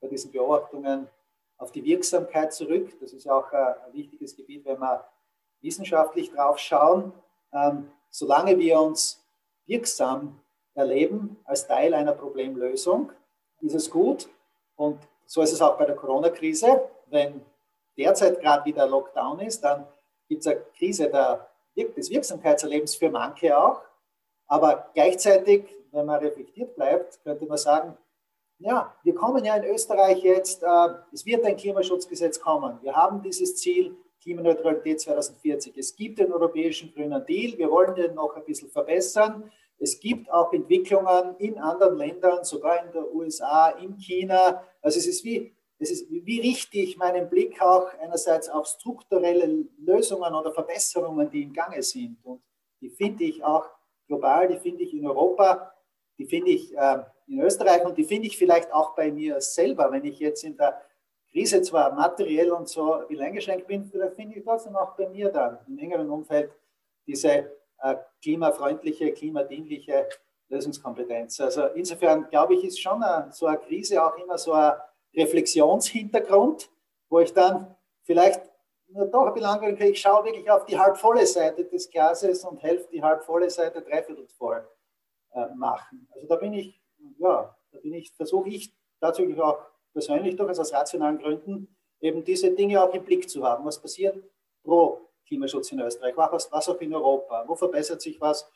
bei 0.00 0.08
diesen 0.08 0.30
Beobachtungen 0.30 1.08
auf 1.58 1.72
die 1.72 1.84
Wirksamkeit 1.84 2.52
zurück. 2.52 2.98
Das 3.00 3.12
ist 3.12 3.28
auch 3.28 3.50
ein, 3.52 3.74
ein 3.86 3.92
wichtiges 3.92 4.36
Gebiet, 4.36 4.64
wenn 4.64 4.78
wir 4.78 5.04
wissenschaftlich 5.60 6.30
drauf 6.30 6.58
schauen. 6.58 7.12
Solange 8.10 8.58
wir 8.58 8.80
uns 8.80 9.22
wirksam 9.66 10.40
erleben 10.74 11.36
als 11.44 11.66
Teil 11.66 11.94
einer 11.94 12.12
Problemlösung, 12.12 13.12
ist 13.60 13.74
es 13.74 13.90
gut. 13.90 14.28
Und 14.76 14.98
so 15.26 15.42
ist 15.42 15.52
es 15.52 15.62
auch 15.62 15.76
bei 15.78 15.86
der 15.86 15.96
Corona-Krise. 15.96 16.82
Wenn 17.06 17.40
derzeit 17.96 18.40
gerade 18.40 18.64
wieder 18.64 18.86
Lockdown 18.86 19.40
ist, 19.40 19.62
dann 19.62 19.86
gibt 20.28 20.42
es 20.42 20.46
eine 20.46 20.60
Krise 20.76 21.08
der, 21.08 21.48
des 21.76 22.10
Wirksamkeitserlebens 22.10 22.94
für 22.94 23.10
manche 23.10 23.56
auch. 23.58 23.80
Aber 24.46 24.90
gleichzeitig, 24.94 25.64
wenn 25.92 26.06
man 26.06 26.20
reflektiert 26.20 26.74
bleibt, 26.76 27.22
könnte 27.24 27.46
man 27.46 27.58
sagen, 27.58 27.96
ja, 28.58 28.94
wir 29.02 29.14
kommen 29.14 29.44
ja 29.44 29.56
in 29.56 29.64
Österreich 29.64 30.22
jetzt, 30.22 30.62
äh, 30.62 30.88
es 31.12 31.26
wird 31.26 31.44
ein 31.44 31.56
Klimaschutzgesetz 31.56 32.40
kommen. 32.40 32.78
Wir 32.82 32.94
haben 32.94 33.22
dieses 33.22 33.56
Ziel 33.56 33.96
Klimaneutralität 34.26 35.00
2040. 35.00 35.78
Es 35.78 35.94
gibt 35.94 36.18
den 36.18 36.32
europäischen 36.32 36.92
grünen 36.92 37.24
Deal. 37.26 37.56
Wir 37.56 37.70
wollen 37.70 37.94
den 37.94 38.14
noch 38.14 38.34
ein 38.34 38.44
bisschen 38.44 38.68
verbessern. 38.68 39.52
Es 39.78 40.00
gibt 40.00 40.28
auch 40.32 40.52
Entwicklungen 40.52 41.36
in 41.38 41.58
anderen 41.58 41.96
Ländern, 41.96 42.42
sogar 42.42 42.84
in 42.84 42.90
der 42.90 43.14
USA, 43.14 43.68
in 43.68 43.96
China. 43.96 44.64
Also 44.82 44.98
es 44.98 45.06
ist 45.06 45.24
wie, 45.24 45.54
es 45.78 45.92
ist 45.92 46.10
wie 46.10 46.40
richtig 46.40 46.96
meinen 46.96 47.28
Blick 47.28 47.62
auch 47.62 47.86
einerseits 48.00 48.48
auf 48.48 48.66
strukturelle 48.66 49.64
Lösungen 49.78 50.34
oder 50.34 50.52
Verbesserungen, 50.52 51.30
die 51.30 51.44
im 51.44 51.52
Gange 51.52 51.80
sind. 51.84 52.18
Und 52.24 52.42
die 52.80 52.90
finde 52.90 53.22
ich 53.22 53.44
auch 53.44 53.66
global, 54.08 54.48
die 54.48 54.58
finde 54.58 54.82
ich 54.82 54.92
in 54.92 55.06
Europa, 55.06 55.72
die 56.18 56.26
finde 56.26 56.50
ich 56.50 56.76
äh, 56.76 56.98
in 57.28 57.40
Österreich 57.42 57.84
und 57.84 57.96
die 57.96 58.04
finde 58.04 58.26
ich 58.26 58.36
vielleicht 58.36 58.72
auch 58.72 58.96
bei 58.96 59.12
mir 59.12 59.40
selber, 59.40 59.92
wenn 59.92 60.04
ich 60.04 60.18
jetzt 60.18 60.42
in 60.42 60.56
der 60.56 60.82
Krise 61.36 61.60
zwar 61.60 61.92
materiell 61.92 62.50
und 62.50 62.66
so 62.66 62.98
bisschen 63.08 63.26
eingeschränkt 63.26 63.66
bin, 63.66 63.84
finde 63.84 64.38
ich 64.38 64.42
trotzdem 64.42 64.74
auch 64.74 64.96
bei 64.96 65.06
mir 65.06 65.28
dann 65.30 65.58
im 65.68 65.78
engeren 65.78 66.08
Umfeld 66.08 66.50
diese 67.06 67.52
äh, 67.82 67.96
klimafreundliche, 68.22 69.12
klimadienliche 69.12 70.08
Lösungskompetenz. 70.48 71.38
Also 71.40 71.66
insofern 71.74 72.26
glaube 72.30 72.54
ich, 72.54 72.64
ist 72.64 72.80
schon 72.80 73.02
eine, 73.02 73.30
so 73.32 73.44
eine 73.44 73.58
Krise 73.58 74.02
auch 74.02 74.16
immer 74.16 74.38
so 74.38 74.52
ein 74.52 74.72
Reflexionshintergrund, 75.14 76.70
wo 77.10 77.20
ich 77.20 77.34
dann 77.34 77.76
vielleicht 78.04 78.40
nur 78.88 79.04
doch 79.04 79.26
ein 79.26 79.34
bisschen 79.34 79.50
angehört 79.50 79.76
kriege, 79.76 79.90
ich 79.90 80.00
schaue 80.00 80.24
wirklich 80.24 80.50
auf 80.50 80.64
die 80.64 80.78
halbvolle 80.78 81.26
Seite 81.26 81.66
des 81.66 81.90
Glases 81.90 82.46
und 82.46 82.62
helfe 82.62 82.88
die 82.90 83.02
halbvoll 83.02 83.50
Seite 83.50 83.82
dreiviertel 83.82 84.26
voll 84.38 84.66
äh, 85.34 85.48
machen. 85.54 86.08
Also 86.14 86.26
da 86.28 86.36
bin 86.36 86.54
ich 86.54 86.80
ja, 87.18 87.54
da 87.72 87.78
bin 87.80 87.92
ich, 87.92 88.10
versuche 88.12 88.48
ich 88.48 88.74
tatsächlich 89.00 89.38
auch 89.38 89.58
persönlich 89.96 90.36
durchaus 90.36 90.58
aus 90.58 90.74
rationalen 90.74 91.16
Gründen 91.16 91.74
eben 92.00 92.22
diese 92.22 92.50
Dinge 92.50 92.82
auch 92.82 92.92
im 92.92 93.02
Blick 93.02 93.30
zu 93.30 93.42
haben. 93.42 93.64
Was 93.64 93.80
passiert 93.80 94.22
pro 94.62 95.08
Klimaschutz 95.26 95.72
in 95.72 95.80
Österreich, 95.80 96.14
was, 96.16 96.52
was 96.52 96.68
auch 96.68 96.78
in 96.82 96.92
Europa, 96.92 97.44
wo 97.46 97.54
verbessert 97.54 98.02
sich 98.02 98.20
was 98.20 98.46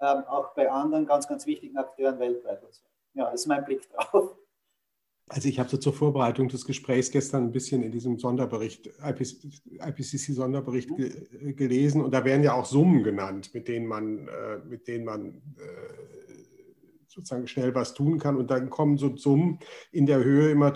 ähm, 0.00 0.24
auch 0.26 0.54
bei 0.54 0.70
anderen 0.70 1.04
ganz, 1.04 1.28
ganz 1.28 1.44
wichtigen 1.46 1.76
Akteuren 1.76 2.18
weltweit. 2.18 2.62
So. 2.70 2.82
Ja, 3.12 3.30
das 3.30 3.42
ist 3.42 3.46
mein 3.46 3.62
Blick 3.66 3.86
drauf. 3.90 4.34
Also 5.28 5.48
ich 5.48 5.58
habe 5.58 5.68
so 5.68 5.76
zur 5.76 5.92
Vorbereitung 5.92 6.48
des 6.48 6.64
Gesprächs 6.64 7.10
gestern 7.10 7.44
ein 7.44 7.52
bisschen 7.52 7.82
in 7.82 7.92
diesem 7.92 8.18
Sonderbericht, 8.18 8.86
IPCC-Sonderbericht 8.86 10.96
ge 10.96 11.52
gelesen 11.52 12.02
und 12.02 12.12
da 12.12 12.24
werden 12.24 12.42
ja 12.42 12.54
auch 12.54 12.64
Summen 12.64 13.02
genannt, 13.02 13.52
mit 13.52 13.68
denen 13.68 13.86
man, 13.86 14.28
äh, 14.28 14.58
mit 14.64 14.88
denen 14.88 15.04
man 15.04 15.42
äh, 15.58 16.06
sozusagen 17.16 17.48
schnell 17.48 17.74
was 17.74 17.94
tun 17.94 18.18
kann. 18.18 18.36
Und 18.36 18.50
dann 18.50 18.70
kommen 18.70 18.98
so 18.98 19.16
Summen 19.16 19.58
in 19.90 20.06
der 20.06 20.22
Höhe 20.22 20.50
immer 20.50 20.72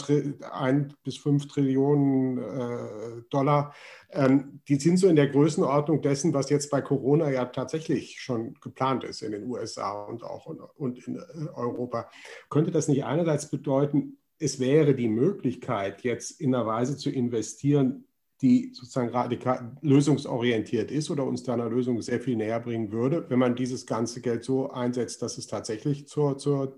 ein 0.51 0.95
bis 1.05 1.19
fünf 1.19 1.47
Trillionen 1.47 2.39
äh, 2.39 3.23
Dollar. 3.31 3.75
Ähm, 4.11 4.61
die 4.67 4.77
sind 4.77 4.97
so 4.97 5.09
in 5.09 5.17
der 5.17 5.29
Größenordnung 5.29 6.01
dessen, 6.03 6.35
was 6.35 6.51
jetzt 6.51 6.71
bei 6.71 6.81
Corona 6.81 7.31
ja 7.31 7.45
tatsächlich 7.45 8.21
schon 8.21 8.55
geplant 8.61 9.05
ist 9.05 9.23
in 9.23 9.33
den 9.33 9.47
USA 9.47 10.05
und 10.05 10.25
auch 10.25 10.51
in, 10.51 10.59
und 10.61 11.07
in 11.07 11.17
äh, 11.17 11.49
Europa. 11.55 12.11
Könnte 12.49 12.71
das 12.71 12.89
nicht 12.89 13.05
einerseits 13.05 13.51
bedeuten, 13.51 14.17
es 14.43 14.59
wäre 14.59 14.95
die 14.95 15.09
Möglichkeit, 15.09 16.03
jetzt 16.03 16.41
in 16.41 16.55
einer 16.55 16.67
Weise 16.67 16.97
zu 16.97 17.11
investieren, 17.11 18.07
die 18.43 18.73
sozusagen 18.73 19.11
radikal 19.11 19.77
lösungsorientiert 19.83 20.91
ist 20.91 21.11
oder 21.11 21.25
uns 21.25 21.43
da 21.43 21.55
einer 21.55 21.69
Lösung 21.69 22.01
sehr 22.01 22.21
viel 22.21 22.37
näher 22.37 22.61
bringen 22.61 22.91
würde, 22.91 23.29
wenn 23.29 23.39
man 23.39 23.55
dieses 23.55 23.87
ganze 23.87 24.21
Geld 24.21 24.45
so 24.45 24.71
einsetzt, 24.71 25.21
dass 25.23 25.37
es 25.39 25.47
tatsächlich 25.47 26.09
zur. 26.09 26.39
zur 26.39 26.77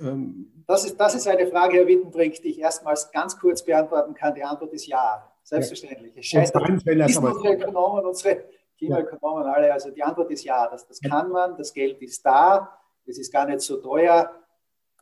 ähm 0.00 0.64
das, 0.66 0.84
ist, 0.84 0.96
das 0.96 1.14
ist 1.14 1.26
eine 1.26 1.46
Frage, 1.46 1.78
Herr 1.78 1.86
Wittenbrink, 1.86 2.34
die 2.42 2.48
ich 2.48 2.60
erstmals 2.60 3.10
ganz 3.12 3.38
kurz 3.38 3.64
beantworten 3.64 4.14
kann. 4.14 4.34
Die 4.34 4.42
Antwort 4.42 4.72
ist 4.74 4.86
ja, 4.86 5.26
selbstverständlich. 5.48 6.12
Es 6.16 6.26
scheint 6.26 6.54
unsere 6.54 7.54
Ökonomen, 7.54 8.04
unsere 8.04 8.44
Klimaökonomen 8.76 9.44
ja. 9.44 9.52
alle. 9.52 9.72
Also 9.72 9.90
die 9.90 10.02
Antwort 10.02 10.30
ist 10.30 10.44
ja, 10.44 10.68
das, 10.68 10.86
das 10.86 11.00
kann 11.00 11.30
man, 11.30 11.56
das 11.56 11.72
Geld 11.72 12.00
ist 12.02 12.24
da, 12.24 12.78
es 13.06 13.18
ist 13.18 13.32
gar 13.32 13.46
nicht 13.46 13.60
so 13.60 13.78
teuer, 13.78 14.30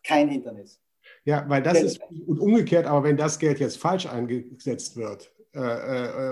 kein 0.05 0.29
Hindernis. 0.29 0.81
Ja, 1.24 1.44
weil 1.48 1.62
das 1.62 1.83
ist, 1.83 2.00
und 2.26 2.38
umgekehrt, 2.38 2.87
aber 2.87 3.05
wenn 3.05 3.16
das 3.16 3.38
Geld 3.38 3.59
jetzt 3.59 3.79
falsch 3.79 4.07
eingesetzt 4.07 4.96
wird, 4.96 5.33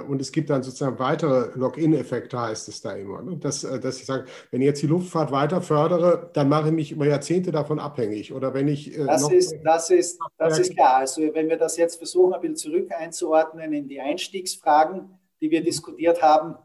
und 0.09 0.21
es 0.21 0.31
gibt 0.33 0.51
dann 0.51 0.63
sozusagen 0.63 0.99
weitere 0.99 1.51
Login-Effekte, 1.59 2.39
heißt 2.39 2.69
es 2.69 2.83
da 2.83 2.93
immer. 2.93 3.23
Ne? 3.23 3.37
Dass, 3.39 3.65
äh, 3.65 3.81
dass 3.81 3.99
ich 3.99 4.07
sage, 4.07 4.27
wenn 4.51 4.61
ich 4.61 4.67
jetzt 4.67 4.83
die 4.83 4.87
Luftfahrt 4.87 5.33
weiter 5.33 5.63
fördere, 5.63 6.31
dann 6.35 6.49
mache 6.49 6.69
ich 6.69 6.75
mich 6.75 6.93
über 6.93 7.07
Jahrzehnte 7.07 7.51
davon 7.53 7.79
abhängig. 7.79 8.33
Oder 8.35 8.53
wenn 8.53 8.69
ich. 8.69 8.95
Das, 8.95 9.31
ist, 9.31 9.57
das, 9.65 9.91
ist, 9.91 10.21
das 10.37 10.59
ist 10.59 10.75
klar. 10.75 10.97
Also, 10.99 11.23
wenn 11.33 11.49
wir 11.49 11.57
das 11.57 11.77
jetzt 11.77 11.97
versuchen, 11.97 12.35
ein 12.35 12.41
bisschen 12.41 12.57
zurück 12.57 12.93
einzuordnen 12.93 13.73
in 13.73 13.89
die 13.89 14.01
Einstiegsfragen, 14.01 15.19
die 15.41 15.51
wir 15.51 15.63
diskutiert 15.63 16.23
haben, 16.23 16.57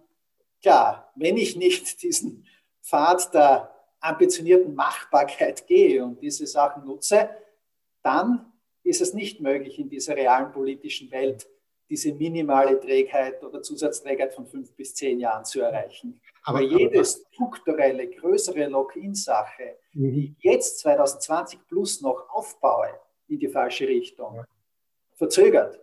klar, 0.62 1.12
wenn 1.15 1.38
ich 1.38 1.56
nicht 1.56 2.02
diesen 2.02 2.45
Pfad 2.84 3.34
der 3.34 3.74
ambitionierten 4.02 4.76
Machbarkeit 4.76 5.67
gehe 5.67 6.04
und 6.04 6.22
diese 6.22 6.48
Sachen 6.48 6.86
nutze, 6.86 7.30
dann 8.04 8.52
ist 8.84 9.02
es 9.02 9.13
nicht 9.13 9.41
möglich, 9.41 9.78
in 9.80 9.89
dieser 9.89 10.15
realen 10.15 10.52
politischen 10.52 11.12
Welt 11.12 11.48
diese 11.89 12.13
minimale 12.13 12.80
Trägheit 12.80 13.43
oder 13.43 13.62
Zusatzträgheit 13.62 14.34
von 14.34 14.45
fünf 14.45 14.71
bis 14.73 14.93
zehn 14.93 15.19
Jahren 15.19 15.43
zu 15.43 15.62
erreichen. 15.62 16.21
Aber, 16.43 16.60
aber 16.60 16.67
jede 16.67 17.04
strukturelle, 17.04 18.08
größere 18.10 18.67
Login-Sache, 18.67 19.78
mhm. 19.93 20.13
die 20.13 20.36
ich 20.38 20.43
jetzt 20.43 20.80
2020 20.80 21.60
plus 21.67 22.02
noch 22.02 22.30
aufbaue 22.30 22.89
in 23.28 23.39
die 23.39 23.49
falsche 23.49 23.88
Richtung, 23.88 24.43
verzögert 25.15 25.80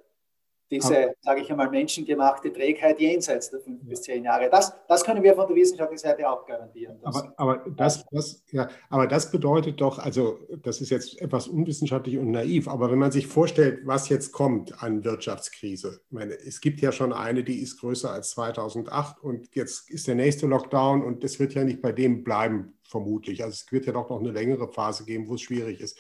diese, 0.71 1.15
sage 1.21 1.41
ich 1.43 1.51
einmal, 1.51 1.71
menschengemachte 1.71 2.53
Trägheit 2.53 3.01
jenseits 3.01 3.51
der 3.51 3.61
fünf 3.61 3.81
bis 3.85 4.03
zehn 4.03 4.25
Jahre. 4.25 4.49
Das, 4.51 4.73
das 4.89 5.05
können 5.05 5.23
wir 5.23 5.35
von 5.35 5.47
der 5.47 5.57
wissenschaftlichen 5.57 6.01
Seite 6.01 6.29
auch 6.29 6.45
garantieren. 6.45 6.99
Aber, 7.03 7.33
aber, 7.37 7.65
das, 7.77 8.05
das, 8.11 8.43
ja, 8.51 8.69
aber 8.91 9.07
das 9.07 9.31
bedeutet 9.31 9.81
doch, 9.81 9.99
also 9.99 10.41
das 10.63 10.81
ist 10.81 10.91
jetzt 10.91 11.21
etwas 11.21 11.47
unwissenschaftlich 11.47 12.19
und 12.19 12.31
naiv, 12.31 12.69
aber 12.69 12.91
wenn 12.91 12.99
man 12.99 13.13
sich 13.13 13.27
vorstellt, 13.27 13.81
was 13.85 14.09
jetzt 14.09 14.33
kommt 14.33 14.83
an 14.83 15.05
Wirtschaftskrise, 15.05 16.01
ich 16.05 16.13
meine, 16.13 16.35
es 16.35 16.61
gibt 16.61 16.81
ja 16.81 16.91
schon 16.91 17.13
eine, 17.13 17.45
die 17.45 17.61
ist 17.61 17.81
größer 17.81 18.11
als 18.11 18.31
2008 18.31 19.23
und 19.23 19.55
jetzt 19.55 19.89
ist 19.91 20.09
der 20.09 20.17
nächste 20.17 20.47
Lockdown 20.47 21.03
und 21.03 21.23
das 21.23 21.39
wird 21.39 21.55
ja 21.55 21.65
nicht 21.65 21.81
bei 21.81 21.93
dem 21.93 22.25
bleiben, 22.25 22.77
vermutlich. 22.83 23.43
Also 23.43 23.55
es 23.55 23.73
wird 23.73 23.87
ja 23.87 23.93
doch 23.93 24.11
noch 24.11 24.21
eine 24.21 24.33
längere 24.33 24.69
Phase 24.73 25.05
geben, 25.05 25.29
wo 25.29 25.35
es 25.35 25.43
schwierig 25.43 25.81
ist. 25.81 25.99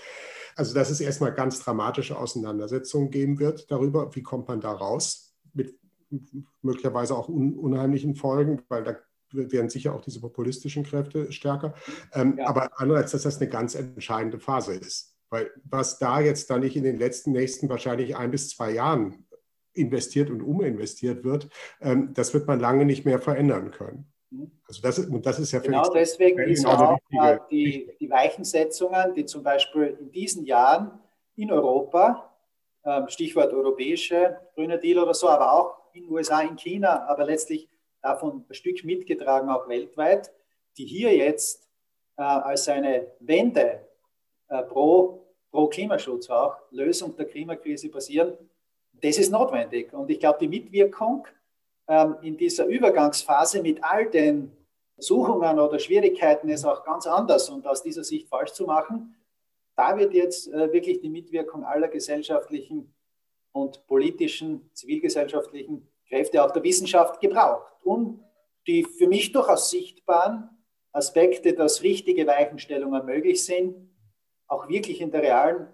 Also 0.56 0.74
dass 0.74 0.90
es 0.90 1.00
erstmal 1.00 1.34
ganz 1.34 1.60
dramatische 1.60 2.18
Auseinandersetzungen 2.18 3.10
geben 3.10 3.38
wird 3.38 3.70
darüber, 3.70 4.14
wie 4.14 4.22
kommt 4.22 4.48
man 4.48 4.60
da 4.60 4.72
raus, 4.72 5.34
mit 5.52 5.78
möglicherweise 6.62 7.16
auch 7.16 7.28
un 7.28 7.56
unheimlichen 7.56 8.14
Folgen, 8.14 8.62
weil 8.68 8.82
da 8.82 8.96
werden 9.32 9.68
sicher 9.68 9.94
auch 9.94 10.00
diese 10.00 10.20
populistischen 10.20 10.84
Kräfte 10.84 11.30
stärker. 11.30 11.74
Ähm, 12.12 12.38
ja. 12.38 12.46
Aber 12.46 12.70
andererseits, 12.76 13.12
dass 13.12 13.22
das 13.22 13.40
eine 13.40 13.50
ganz 13.50 13.74
entscheidende 13.74 14.40
Phase 14.40 14.74
ist. 14.74 15.14
Weil 15.28 15.50
was 15.64 15.98
da 15.98 16.20
jetzt 16.20 16.48
dann 16.50 16.60
nicht 16.60 16.76
in 16.76 16.84
den 16.84 16.96
letzten, 16.96 17.32
nächsten 17.32 17.68
wahrscheinlich 17.68 18.16
ein 18.16 18.30
bis 18.30 18.48
zwei 18.50 18.70
Jahren 18.70 19.26
investiert 19.72 20.30
und 20.30 20.42
uminvestiert 20.42 21.24
wird, 21.24 21.50
ähm, 21.80 22.14
das 22.14 22.32
wird 22.32 22.46
man 22.46 22.60
lange 22.60 22.86
nicht 22.86 23.04
mehr 23.04 23.18
verändern 23.18 23.72
können. 23.72 24.10
Also 24.68 24.82
das, 24.82 24.98
ist, 24.98 25.08
das 25.22 25.38
ist 25.38 25.52
ja 25.52 25.58
Genau 25.60 25.88
deswegen 25.90 26.38
ist 26.40 26.64
genau 26.64 26.98
auch 26.98 27.48
die, 27.50 27.90
die 28.00 28.10
Weichensetzungen, 28.10 29.14
die 29.14 29.24
zum 29.24 29.42
Beispiel 29.42 29.96
in 30.00 30.10
diesen 30.10 30.44
Jahren 30.44 30.98
in 31.36 31.50
Europa, 31.50 32.32
ähm, 32.84 33.08
Stichwort 33.08 33.52
europäische 33.52 34.36
grüne 34.54 34.78
Deal 34.78 34.98
oder 34.98 35.14
so, 35.14 35.28
aber 35.28 35.52
auch 35.52 35.76
in 35.92 36.04
den 36.04 36.12
USA, 36.12 36.40
in 36.40 36.56
China, 36.56 37.06
aber 37.08 37.24
letztlich 37.24 37.68
davon 38.02 38.44
ein 38.48 38.54
Stück 38.54 38.84
mitgetragen, 38.84 39.48
auch 39.48 39.68
weltweit, 39.68 40.30
die 40.76 40.84
hier 40.84 41.14
jetzt 41.16 41.68
äh, 42.16 42.22
als 42.22 42.68
eine 42.68 43.08
Wende 43.20 43.86
äh, 44.48 44.62
pro, 44.62 45.26
pro 45.50 45.68
Klimaschutz 45.68 46.30
auch, 46.30 46.56
Lösung 46.70 47.16
der 47.16 47.26
Klimakrise 47.26 47.88
passieren, 47.88 48.34
das 48.92 49.18
ist 49.18 49.30
notwendig. 49.30 49.92
Und 49.92 50.10
ich 50.10 50.20
glaube, 50.20 50.38
die 50.40 50.48
Mitwirkung 50.48 51.26
in 52.22 52.36
dieser 52.36 52.66
Übergangsphase 52.66 53.62
mit 53.62 53.82
all 53.84 54.10
den 54.10 54.50
Suchungen 54.98 55.58
oder 55.58 55.78
Schwierigkeiten 55.78 56.48
es 56.48 56.64
auch 56.64 56.84
ganz 56.84 57.06
anders 57.06 57.48
und 57.48 57.66
aus 57.66 57.82
dieser 57.82 58.02
Sicht 58.02 58.28
falsch 58.28 58.52
zu 58.52 58.64
machen, 58.64 59.14
da 59.76 59.96
wird 59.96 60.14
jetzt 60.14 60.48
äh, 60.48 60.72
wirklich 60.72 61.00
die 61.00 61.10
Mitwirkung 61.10 61.64
aller 61.64 61.88
gesellschaftlichen 61.88 62.94
und 63.52 63.86
politischen, 63.86 64.70
zivilgesellschaftlichen 64.72 65.86
Kräfte 66.08 66.42
auch 66.42 66.50
der 66.50 66.62
Wissenschaft 66.62 67.20
gebraucht, 67.20 67.72
um 67.84 68.24
die 68.66 68.84
für 68.84 69.06
mich 69.06 69.32
durchaus 69.32 69.70
sichtbaren 69.70 70.48
Aspekte, 70.92 71.52
dass 71.52 71.82
richtige 71.82 72.26
Weichenstellungen 72.26 73.04
möglich 73.04 73.44
sind, 73.44 73.76
auch 74.46 74.68
wirklich 74.68 75.00
in 75.00 75.10
der 75.10 75.22
realen 75.22 75.68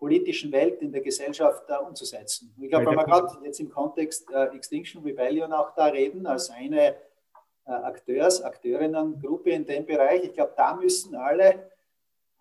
politischen 0.00 0.50
Welt, 0.50 0.80
in 0.80 0.90
der 0.90 1.02
Gesellschaft 1.02 1.68
äh, 1.68 1.76
umzusetzen. 1.76 2.52
Ich 2.58 2.70
glaube, 2.70 2.86
wenn 2.86 2.96
wir 2.96 3.04
gerade 3.04 3.38
jetzt 3.44 3.60
im 3.60 3.68
Kontext 3.68 4.28
äh, 4.32 4.46
Extinction 4.56 5.02
Rebellion 5.02 5.52
auch 5.52 5.74
da 5.74 5.84
reden, 5.84 6.26
als 6.26 6.48
eine 6.50 6.96
äh, 7.66 7.70
Akteurs-, 7.70 8.42
Akteurinnengruppe 8.42 9.50
in 9.50 9.66
dem 9.66 9.84
Bereich, 9.84 10.24
ich 10.24 10.32
glaube, 10.32 10.54
da 10.56 10.74
müssen 10.74 11.14
alle, 11.14 11.70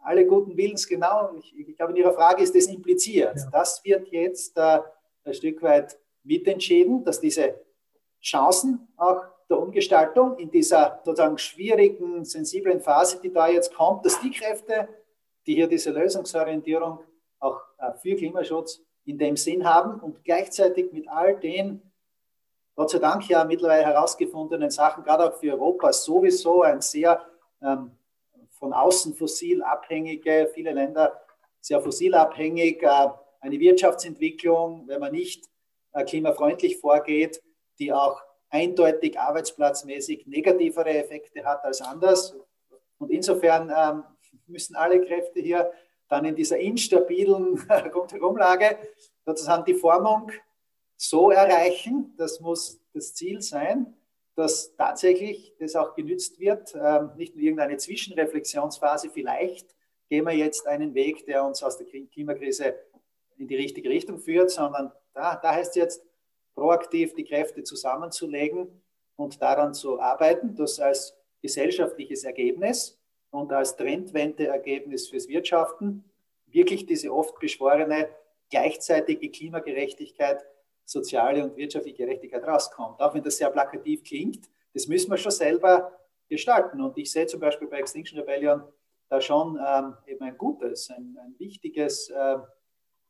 alle 0.02 0.26
guten 0.26 0.56
Willens 0.56 0.88
genau, 0.88 1.32
ich, 1.38 1.54
ich 1.68 1.76
glaube, 1.76 1.92
in 1.92 1.98
Ihrer 1.98 2.14
Frage 2.14 2.42
ist 2.42 2.56
das 2.56 2.68
impliziert. 2.68 3.36
Ja. 3.36 3.50
Das 3.52 3.84
wird 3.84 4.08
jetzt 4.08 4.58
äh, 4.58 4.80
ein 5.26 5.34
Stück 5.34 5.62
weit 5.62 6.00
mitentschieden, 6.24 7.04
dass 7.04 7.20
diese 7.20 7.56
Chancen 8.22 8.88
auch 8.96 9.26
der 9.50 9.60
Umgestaltung 9.60 10.38
in 10.38 10.50
dieser 10.50 11.02
sozusagen 11.04 11.38
schwierigen, 11.38 12.24
sensiblen 12.24 12.80
Phase, 12.80 13.20
die 13.22 13.34
da 13.34 13.50
jetzt 13.50 13.74
kommt, 13.74 14.06
dass 14.06 14.22
die 14.22 14.32
Kräfte, 14.32 14.88
die 15.46 15.56
hier 15.56 15.68
diese 15.68 15.92
Lösungsorientierung 15.92 17.00
für 18.02 18.16
Klimaschutz 18.16 18.82
in 19.06 19.18
dem 19.18 19.38
Sinn 19.38 19.66
haben 19.66 20.00
und 20.00 20.24
gleichzeitig 20.24 20.92
mit 20.92 21.08
all 21.08 21.40
den, 21.40 21.82
Gott 22.76 22.92
sei 22.92 23.00
Dank 23.00 23.28
ja 23.28 23.44
mittlerweile 23.44 23.86
herausgefundenen 23.86 24.70
Sachen, 24.70 25.04
gerade 25.04 25.26
auch 25.26 25.38
für 25.38 25.54
Europa, 25.54 25.92
sowieso 25.92 26.62
ein 26.62 26.82
sehr 26.82 27.26
ähm, 27.62 27.92
von 28.52 28.74
außen 28.74 29.16
fossil 29.16 29.64
abhängige, 29.64 30.50
viele 30.54 30.72
Länder 30.72 31.20
sehr 31.62 31.82
fossil 31.82 32.14
abhängig, 32.14 32.84
äh, 32.84 33.08
eine 33.42 33.60
Wirtschaftsentwicklung, 33.60 34.88
wenn 34.88 35.00
man 35.00 35.12
nicht 35.12 35.50
äh, 35.94 36.04
klimafreundlich 36.04 36.78
vorgeht, 36.78 37.42
die 37.80 37.92
auch 37.94 38.22
eindeutig 38.50 39.20
arbeitsplatzmäßig 39.20 40.28
negativere 40.28 40.90
Effekte 40.90 41.44
hat 41.46 41.64
als 41.64 41.82
anders. 41.82 42.36
Und 42.98 43.12
insofern 43.12 43.72
ähm, 43.76 44.04
müssen 44.48 44.76
alle 44.76 45.02
Kräfte 45.06 45.40
hier 45.40 45.72
dann 46.10 46.26
in 46.26 46.36
dieser 46.36 46.58
instabilen 46.58 47.60
Rundherumlage 47.94 48.78
sozusagen 49.26 49.64
die 49.66 49.76
Formung 49.76 50.32
so 50.98 51.32
erreichen, 51.32 52.14
das 52.18 52.40
muss 52.40 52.82
das 52.94 53.14
Ziel 53.14 53.42
sein, 53.42 53.96
dass 54.36 54.76
tatsächlich 54.76 55.54
das 55.60 55.76
auch 55.76 55.96
genützt 55.96 56.40
wird, 56.40 56.76
ähm, 56.76 57.12
nicht 57.16 57.36
nur 57.36 57.44
irgendeine 57.44 57.78
Zwischenreflexionsphase, 57.78 59.10
vielleicht 59.10 59.76
gehen 60.10 60.26
wir 60.26 60.34
jetzt 60.34 60.68
einen 60.68 60.94
Weg, 60.94 61.26
der 61.26 61.46
uns 61.46 61.64
aus 61.64 61.78
der 61.78 61.88
Klimakrise 61.88 62.76
in 63.38 63.48
die 63.48 63.56
richtige 63.56 63.90
Richtung 63.90 64.20
führt, 64.20 64.50
sondern 64.50 64.92
da, 65.14 65.36
da 65.36 65.54
heißt 65.54 65.72
es 65.72 65.76
jetzt, 65.76 66.06
proaktiv 66.56 67.14
die 67.14 67.24
Kräfte 67.24 67.64
zusammenzulegen 67.64 68.68
und 69.16 69.42
daran 69.42 69.74
zu 69.74 70.00
arbeiten, 70.00 70.56
das 70.56 70.80
als 70.80 71.16
gesellschaftliches 71.42 72.26
Ergebnis 72.26 72.99
und 73.32 73.52
als 73.52 73.76
Trendwende-Ergebnis 73.76 75.10
fürs 75.10 75.28
Wirtschaften 75.28 76.04
wirklich 76.48 76.86
diese 76.86 77.14
oft 77.14 77.40
beschworene 77.40 78.10
gleichzeitige 78.50 79.30
Klimagerechtigkeit, 79.30 80.44
soziale 80.86 81.44
und 81.44 81.56
wirtschaftliche 81.56 81.98
Gerechtigkeit 81.98 82.44
rauskommt. 82.44 83.00
Auch 83.00 83.14
wenn 83.14 83.24
das 83.24 83.38
sehr 83.38 83.52
plakativ 83.52 84.04
klingt, 84.04 84.50
das 84.74 84.88
müssen 84.88 85.12
wir 85.12 85.18
schon 85.18 85.32
selber 85.32 85.92
gestalten. 86.28 86.82
Und 86.82 86.98
ich 86.98 87.12
sehe 87.12 87.28
zum 87.28 87.40
Beispiel 87.40 87.68
bei 87.68 87.78
Extinction 87.78 88.20
Rebellion 88.20 88.64
da 89.10 89.22
schon 89.22 89.60
ähm, 89.66 89.96
eben 90.08 90.24
ein 90.24 90.38
gutes, 90.38 90.90
ein, 90.90 91.18
ein 91.24 91.36
wichtiges 91.38 92.10
äh, 92.10 92.38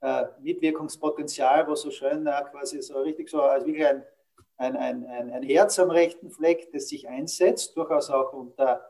äh, 0.02 0.26
Mitwirkungspotenzial, 0.42 1.68
wo 1.68 1.76
so 1.76 1.92
schön 1.92 2.26
äh, 2.26 2.44
quasi 2.52 2.82
so 2.82 3.00
richtig 3.02 3.30
so 3.30 3.42
als 3.42 3.66
wirklich 3.66 3.86
ein, 3.86 4.04
ein, 4.58 4.78
ein, 4.78 5.06
ein 5.32 5.44
Herz 5.44 5.78
am 5.80 5.90
rechten 5.92 6.32
Fleck, 6.32 6.72
das 6.72 6.88
sich 6.88 7.08
einsetzt, 7.08 7.76
durchaus 7.76 8.10
auch 8.10 8.34
unter 8.34 8.89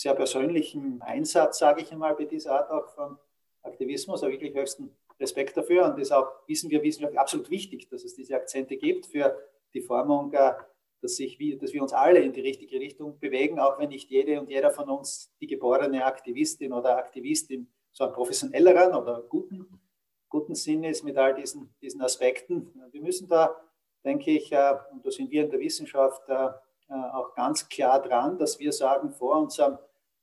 sehr 0.00 0.14
persönlichen 0.14 1.02
Einsatz, 1.02 1.58
sage 1.58 1.82
ich 1.82 1.92
einmal, 1.92 2.14
bei 2.14 2.24
dieser 2.24 2.52
Art 2.52 2.70
auch 2.70 2.88
von 2.94 3.18
Aktivismus. 3.62 4.22
Aber 4.22 4.32
wirklich 4.32 4.54
höchsten 4.54 4.96
Respekt 5.20 5.56
dafür 5.56 5.84
und 5.84 5.98
das 5.98 6.10
auch, 6.10 6.26
wissen 6.46 6.70
wir, 6.70 6.82
wissenschaftlich 6.82 7.20
absolut 7.20 7.50
wichtig, 7.50 7.88
dass 7.90 8.04
es 8.04 8.14
diese 8.14 8.34
Akzente 8.34 8.78
gibt 8.78 9.06
für 9.06 9.36
die 9.74 9.82
Formung, 9.82 10.32
äh, 10.32 10.54
dass, 11.02 11.16
sich, 11.16 11.38
dass 11.58 11.72
wir 11.72 11.82
uns 11.82 11.92
alle 11.92 12.20
in 12.20 12.32
die 12.32 12.40
richtige 12.40 12.80
Richtung 12.80 13.18
bewegen, 13.18 13.58
auch 13.58 13.78
wenn 13.78 13.90
nicht 13.90 14.10
jede 14.10 14.40
und 14.40 14.48
jeder 14.48 14.70
von 14.70 14.88
uns 14.88 15.32
die 15.40 15.46
geborene 15.46 16.04
Aktivistin 16.04 16.72
oder 16.72 16.96
Aktivistin 16.96 17.70
so 17.92 18.04
ein 18.04 18.12
professionelleren 18.12 18.94
oder 18.94 19.22
guten, 19.28 19.80
guten 20.28 20.54
Sinn 20.54 20.84
ist 20.84 21.04
mit 21.04 21.18
all 21.18 21.34
diesen, 21.34 21.74
diesen 21.82 22.00
Aspekten. 22.00 22.72
Wir 22.90 23.02
müssen 23.02 23.28
da, 23.28 23.54
denke 24.02 24.30
ich, 24.30 24.50
äh, 24.50 24.76
und 24.92 25.04
da 25.04 25.10
sind 25.10 25.30
wir 25.30 25.44
in 25.44 25.50
der 25.50 25.60
Wissenschaft 25.60 26.26
äh, 26.28 26.48
auch 26.88 27.34
ganz 27.34 27.68
klar 27.68 28.00
dran, 28.00 28.38
dass 28.38 28.58
wir 28.58 28.72
sagen, 28.72 29.12
vor 29.12 29.36
unserem 29.36 29.78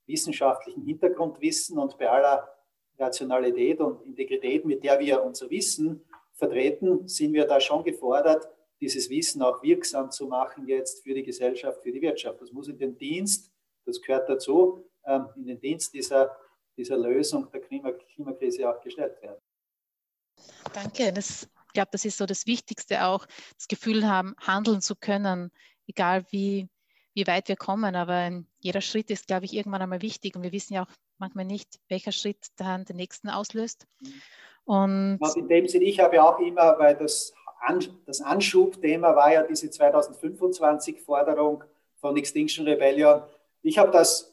wissenschaftlichen 0.08 0.84
Hintergrundwissen 0.84 1.78
und 1.78 1.98
bei 1.98 2.10
aller 2.10 2.50
Rationalität 2.98 3.80
und 3.80 4.02
Integrität, 4.04 4.66
mit 4.66 4.84
der 4.84 5.00
wir 5.00 5.24
unser 5.24 5.50
Wissen 5.50 6.04
vertreten, 6.34 7.08
sind 7.08 7.34
wir 7.34 7.46
da 7.46 7.60
schon 7.60 7.84
gefordert, 7.84 8.48
dieses 8.80 9.10
Wissen 9.10 9.42
auch 9.42 9.62
wirksam 9.64 10.12
zu 10.12 10.28
machen 10.28 10.68
jetzt 10.68 11.04
für 11.04 11.14
die 11.14 11.24
Gesellschaft, 11.24 11.82
für 11.82 11.92
die 11.92 12.02
Wirtschaft. 12.02 12.42
Das 12.42 12.52
muss 12.52 12.68
in 12.68 12.78
den 12.78 12.98
Dienst, 12.98 13.52
das 13.86 14.02
gehört 14.02 14.30
dazu, 14.30 14.90
ähm, 15.06 15.28
in 15.36 15.48
den 15.48 15.60
Dienst 15.60 15.94
dieser, 15.94 16.36
dieser 16.76 16.98
Lösung 16.98 17.50
der 17.52 17.62
Klima 17.62 17.92
Klimakrise 17.92 18.70
auch 18.70 18.80
gestellt 18.82 19.22
werden. 19.22 19.42
Danke. 20.74 21.12
Das, 21.12 21.44
ich 21.44 21.74
glaube, 21.74 21.90
das 21.92 22.06
ist 22.06 22.18
so 22.18 22.26
das 22.26 22.46
Wichtigste 22.46 23.06
auch, 23.06 23.26
das 23.56 23.68
Gefühl 23.68 24.08
haben, 24.08 24.36
handeln 24.40 24.82
zu 24.82 24.96
können, 24.96 25.52
egal 25.88 26.26
wie, 26.30 26.70
wie 27.18 27.26
weit 27.26 27.48
wir 27.48 27.56
kommen. 27.56 27.96
Aber 27.96 28.30
jeder 28.60 28.80
Schritt 28.80 29.10
ist, 29.10 29.26
glaube 29.28 29.46
ich, 29.46 29.54
irgendwann 29.54 29.82
einmal 29.82 30.04
wichtig. 30.04 30.36
Und 30.36 30.44
wir 30.44 30.52
wissen 30.52 30.76
ja 30.76 30.84
auch 30.84 30.94
manchmal 31.18 31.46
nicht, 31.46 31.80
welcher 31.90 32.12
Schritt 32.12 32.38
dann 32.58 32.86
den 32.86 32.96
nächsten 32.96 33.28
auslöst. 33.30 33.88
Und, 34.66 35.18
Und 35.20 35.36
in 35.36 35.48
dem 35.48 35.68
Sinne, 35.68 35.86
ich 35.86 36.00
habe 36.00 36.24
auch 36.24 36.40
immer, 36.40 36.78
weil 36.78 36.96
das, 36.96 37.34
An 37.60 37.84
das 38.06 38.22
Anschubthema 38.22 39.16
war 39.16 39.34
ja 39.34 39.42
diese 39.42 39.66
2025-Forderung 39.68 41.64
von 42.00 42.16
Extinction 42.18 42.68
Rebellion. 42.68 43.24
Ich 43.64 43.80
habe 43.80 43.92
das 43.92 44.32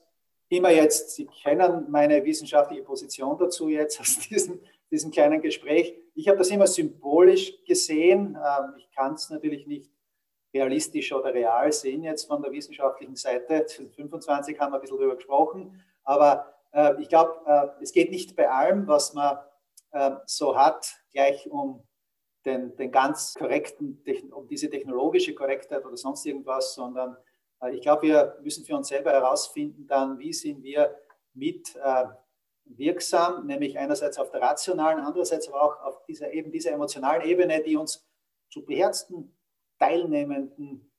immer 0.50 0.70
jetzt, 0.70 1.14
Sie 1.14 1.26
kennen 1.42 1.86
meine 1.88 2.22
wissenschaftliche 2.22 2.82
Position 2.82 3.38
dazu 3.38 3.70
jetzt 3.70 3.98
aus 3.98 4.18
diesem, 4.28 4.60
diesem 4.90 5.10
kleinen 5.10 5.40
Gespräch. 5.40 5.94
Ich 6.14 6.28
habe 6.28 6.36
das 6.36 6.50
immer 6.50 6.66
symbolisch 6.66 7.64
gesehen. 7.64 8.36
Ähm, 8.36 8.74
ich 8.76 8.90
kann 8.90 9.14
es 9.14 9.30
natürlich 9.30 9.66
nicht 9.66 9.93
realistisch 10.54 11.12
oder 11.12 11.34
real 11.34 11.72
sehen 11.72 12.04
jetzt 12.04 12.26
von 12.26 12.40
der 12.40 12.52
wissenschaftlichen 12.52 13.16
Seite. 13.16 13.66
25 13.68 14.58
haben 14.58 14.72
wir 14.72 14.76
ein 14.76 14.80
bisschen 14.80 14.98
drüber 14.98 15.16
gesprochen, 15.16 15.82
aber 16.04 16.54
äh, 16.72 17.00
ich 17.02 17.08
glaube, 17.08 17.40
äh, 17.46 17.82
es 17.82 17.92
geht 17.92 18.10
nicht 18.10 18.36
bei 18.36 18.48
allem, 18.48 18.86
was 18.86 19.14
man 19.14 19.38
ähm, 19.92 20.18
so 20.26 20.56
hat, 20.56 20.94
gleich 21.12 21.50
um 21.50 21.82
den, 22.44 22.76
den 22.76 22.92
ganz 22.92 23.34
korrekten, 23.34 24.02
um 24.32 24.46
diese 24.46 24.70
technologische 24.70 25.34
Korrektheit 25.34 25.84
oder 25.84 25.96
sonst 25.96 26.24
irgendwas, 26.26 26.74
sondern 26.74 27.16
äh, 27.60 27.74
ich 27.74 27.80
glaube, 27.80 28.02
wir 28.02 28.38
müssen 28.42 28.64
für 28.64 28.76
uns 28.76 28.88
selber 28.88 29.10
herausfinden, 29.10 29.86
dann, 29.86 30.18
wie 30.18 30.32
sind 30.32 30.62
wir 30.62 30.96
mit 31.32 31.74
äh, 31.76 32.04
wirksam, 32.66 33.46
nämlich 33.46 33.78
einerseits 33.78 34.18
auf 34.18 34.30
der 34.30 34.40
rationalen, 34.40 35.00
andererseits 35.00 35.48
aber 35.48 35.62
auch 35.62 35.80
auf 35.82 36.04
dieser 36.04 36.32
eben 36.32 36.50
dieser 36.50 36.72
emotionalen 36.72 37.22
Ebene, 37.22 37.62
die 37.62 37.76
uns 37.76 38.06
zu 38.50 38.64
beherzten 38.64 39.33
Teilnehmenden 39.84 40.90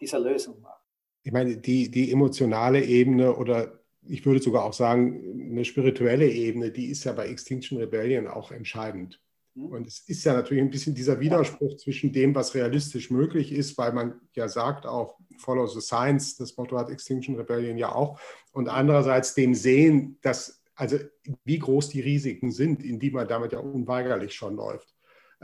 dieser 0.00 0.20
Lösung 0.20 0.60
macht. 0.60 0.82
Ich 1.22 1.32
meine, 1.32 1.56
die, 1.56 1.90
die 1.90 2.12
emotionale 2.12 2.84
Ebene 2.84 3.34
oder 3.34 3.80
ich 4.06 4.26
würde 4.26 4.42
sogar 4.42 4.64
auch 4.64 4.74
sagen, 4.74 5.50
eine 5.50 5.64
spirituelle 5.64 6.28
Ebene, 6.28 6.70
die 6.70 6.86
ist 6.86 7.04
ja 7.04 7.12
bei 7.12 7.28
Extinction 7.28 7.78
Rebellion 7.78 8.26
auch 8.26 8.52
entscheidend. 8.52 9.22
Mhm. 9.54 9.66
Und 9.66 9.86
es 9.86 10.00
ist 10.00 10.24
ja 10.24 10.34
natürlich 10.34 10.62
ein 10.62 10.70
bisschen 10.70 10.94
dieser 10.94 11.20
Widerspruch 11.20 11.76
zwischen 11.76 12.12
dem, 12.12 12.34
was 12.34 12.54
realistisch 12.54 13.10
möglich 13.10 13.50
ist, 13.50 13.78
weil 13.78 13.92
man 13.92 14.20
ja 14.34 14.48
sagt 14.48 14.84
auch, 14.84 15.18
follow 15.38 15.66
the 15.66 15.80
science, 15.80 16.36
das 16.36 16.54
Motto 16.58 16.76
hat 16.76 16.90
Extinction 16.90 17.36
Rebellion 17.36 17.78
ja 17.78 17.94
auch, 17.94 18.20
und 18.52 18.68
andererseits 18.68 19.34
dem 19.34 19.54
Sehen, 19.54 20.18
dass, 20.20 20.62
also 20.74 20.98
wie 21.44 21.58
groß 21.58 21.88
die 21.88 22.00
Risiken 22.00 22.52
sind, 22.52 22.84
in 22.84 22.98
die 22.98 23.10
man 23.10 23.26
damit 23.26 23.52
ja 23.52 23.60
unweigerlich 23.60 24.34
schon 24.34 24.56
läuft. 24.56 24.93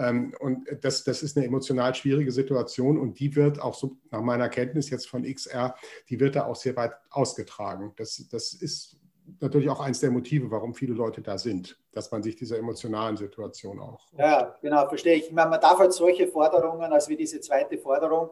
Ähm, 0.00 0.34
und 0.40 0.66
das, 0.80 1.04
das 1.04 1.22
ist 1.22 1.36
eine 1.36 1.46
emotional 1.46 1.94
schwierige 1.94 2.32
Situation 2.32 2.98
und 2.98 3.20
die 3.20 3.36
wird 3.36 3.60
auch 3.60 3.74
so 3.74 3.96
nach 4.10 4.22
meiner 4.22 4.48
Kenntnis 4.48 4.88
jetzt 4.88 5.08
von 5.08 5.22
XR, 5.24 5.74
die 6.08 6.18
wird 6.18 6.36
da 6.36 6.46
auch 6.46 6.56
sehr 6.56 6.74
weit 6.76 6.92
ausgetragen. 7.10 7.92
Das, 7.96 8.26
das 8.30 8.54
ist 8.54 8.96
natürlich 9.40 9.68
auch 9.68 9.80
eines 9.80 10.00
der 10.00 10.10
Motive, 10.10 10.50
warum 10.50 10.74
viele 10.74 10.94
Leute 10.94 11.20
da 11.20 11.36
sind, 11.36 11.78
dass 11.92 12.10
man 12.10 12.22
sich 12.22 12.34
dieser 12.34 12.58
emotionalen 12.58 13.18
Situation 13.18 13.78
auch. 13.78 14.08
Ja, 14.16 14.56
genau, 14.62 14.88
verstehe 14.88 15.16
ich. 15.16 15.26
ich 15.26 15.32
meine, 15.32 15.50
man 15.50 15.60
darf 15.60 15.78
halt 15.78 15.92
solche 15.92 16.26
Forderungen, 16.26 16.90
als 16.92 17.08
wie 17.08 17.16
diese 17.16 17.40
zweite 17.40 17.76
Forderung, 17.76 18.30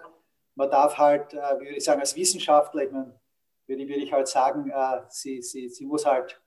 man 0.55 0.71
darf 0.71 0.97
halt, 0.97 1.35
äh, 1.35 1.37
würde 1.37 1.77
ich 1.77 1.85
sagen, 1.85 2.01
als 2.01 2.17
Wissenschaftler, 2.17 2.85
ich 2.85 2.91
meine, 2.91 3.15
würde, 3.67 3.87
würde 3.87 4.01
ich 4.01 4.13
halt 4.13 4.27
sagen, 4.27 4.71
äh, 4.71 5.03
sie, 5.11 5.43
sie, 5.43 5.69
sie 5.69 5.85
muss 5.85 6.07
halt, 6.07 6.41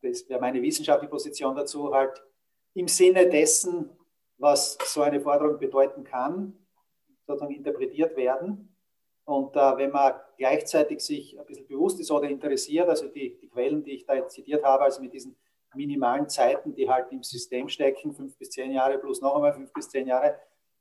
das 0.00 0.26
wäre 0.26 0.40
meine 0.40 0.62
wissenschaftliche 0.62 1.10
Position 1.10 1.54
dazu, 1.54 1.92
halt 1.92 2.24
im 2.72 2.88
Sinne 2.88 3.28
dessen 3.28 3.90
was 4.38 4.78
so 4.84 5.02
eine 5.02 5.20
Forderung 5.20 5.58
bedeuten 5.58 6.04
kann, 6.04 6.58
sozusagen 7.26 7.54
interpretiert 7.54 8.16
werden. 8.16 8.76
Und 9.24 9.56
äh, 9.56 9.76
wenn 9.76 9.90
man 9.90 10.14
gleichzeitig 10.36 11.00
sich 11.00 11.38
ein 11.38 11.46
bisschen 11.46 11.66
bewusst 11.66 11.98
ist 12.00 12.10
oder 12.10 12.28
interessiert, 12.28 12.88
also 12.88 13.08
die, 13.08 13.38
die 13.38 13.48
Quellen, 13.48 13.82
die 13.82 13.92
ich 13.92 14.04
da 14.06 14.28
zitiert 14.28 14.64
habe, 14.64 14.84
also 14.84 15.00
mit 15.00 15.12
diesen 15.14 15.36
minimalen 15.74 16.28
Zeiten, 16.28 16.74
die 16.74 16.88
halt 16.88 17.10
im 17.10 17.22
System 17.22 17.68
stecken, 17.68 18.12
fünf 18.12 18.36
bis 18.36 18.50
zehn 18.50 18.70
Jahre 18.70 18.98
plus 18.98 19.20
noch 19.20 19.34
einmal 19.34 19.54
fünf 19.54 19.72
bis 19.72 19.88
zehn 19.88 20.06
Jahre, 20.06 20.38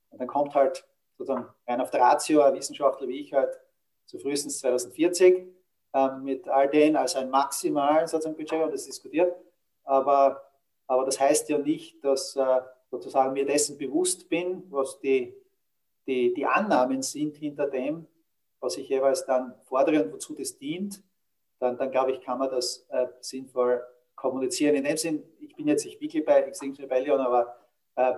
und 0.10 0.20
dann 0.20 0.28
kommt 0.28 0.54
halt 0.54 0.86
sozusagen 1.18 1.48
rein 1.68 1.82
auf 1.82 1.90
der 1.90 2.02
Ratio 2.02 2.42
ein 2.42 2.54
Wissenschaftler 2.54 3.08
wie 3.08 3.22
ich 3.22 3.34
halt 3.34 3.60
zu 4.06 4.20
frühestens 4.20 4.60
2040 4.60 5.48
äh, 5.94 6.12
mit 6.18 6.48
all 6.48 6.70
den 6.70 6.96
als 6.96 7.16
ein 7.16 7.30
maximalen 7.30 8.08
sozusagen 8.08 8.36
Budget 8.36 8.62
und 8.62 8.74
das 8.74 8.86
diskutiert. 8.86 9.36
Aber, 9.84 10.44
aber 10.88 11.06
das 11.06 11.20
heißt 11.20 11.50
ja 11.50 11.58
nicht, 11.58 12.04
dass 12.04 12.36
äh, 12.36 12.62
sozusagen 12.94 13.34
mir 13.34 13.46
dessen 13.46 13.76
bewusst 13.76 14.30
bin, 14.30 14.64
was 14.70 15.00
die, 15.00 15.34
die, 16.06 16.32
die 16.32 16.46
Annahmen 16.46 17.02
sind 17.02 17.38
hinter 17.38 17.68
dem, 17.68 18.06
was 18.60 18.78
ich 18.78 18.88
jeweils 18.88 19.26
dann 19.26 19.56
fordere 19.64 20.04
und 20.04 20.14
wozu 20.14 20.36
das 20.36 20.60
dient, 20.60 21.02
dann, 21.58 21.76
dann 21.76 21.90
glaube 21.90 22.12
ich, 22.12 22.22
kann 22.22 22.38
man 22.38 22.52
das 22.52 22.86
äh, 22.90 23.08
sinnvoll 23.20 23.82
kommunizieren. 24.14 24.76
In 24.76 24.84
dem 24.84 24.98
Sinn, 24.98 25.24
ich 25.40 25.56
bin 25.56 25.68
jetzt 25.68 25.86
nicht 25.86 26.00
wirklich 26.00 26.24
bei 26.24 26.42
Extinction 26.42 26.86
Rebellion, 26.86 27.20
aber 27.20 27.56
äh, 27.96 28.14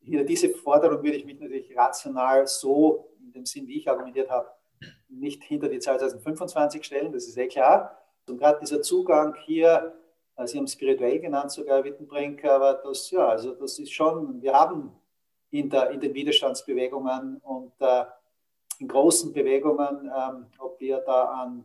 hinter 0.00 0.24
diese 0.24 0.50
Forderung 0.50 1.02
würde 1.02 1.16
ich 1.16 1.24
mich 1.24 1.40
natürlich 1.40 1.74
rational 1.74 2.46
so, 2.46 3.14
in 3.20 3.32
dem 3.32 3.46
Sinn, 3.46 3.66
wie 3.66 3.78
ich 3.78 3.88
argumentiert 3.88 4.28
habe, 4.28 4.50
nicht 5.08 5.42
hinter 5.42 5.68
die 5.68 5.78
Zahl 5.78 5.98
2025 5.98 6.84
stellen, 6.84 7.12
das 7.12 7.26
ist 7.26 7.38
eh 7.38 7.48
klar. 7.48 7.98
Und 8.28 8.36
gerade 8.36 8.60
dieser 8.60 8.82
Zugang 8.82 9.34
hier 9.46 9.94
Sie 10.44 10.58
haben 10.58 10.68
spirituell 10.68 11.18
genannt, 11.18 11.50
sogar 11.50 11.82
Wittenbrink, 11.82 12.44
aber 12.44 12.74
das, 12.74 13.10
ja, 13.10 13.28
also 13.28 13.54
das 13.54 13.78
ist 13.78 13.92
schon, 13.92 14.40
wir 14.40 14.52
haben 14.52 14.92
in, 15.50 15.68
der, 15.68 15.90
in 15.90 16.00
den 16.00 16.14
Widerstandsbewegungen 16.14 17.38
und 17.38 17.72
äh, 17.80 18.04
in 18.78 18.86
großen 18.86 19.32
Bewegungen, 19.32 20.10
ähm, 20.16 20.46
ob 20.58 20.78
wir 20.78 20.98
da 20.98 21.24
an 21.24 21.64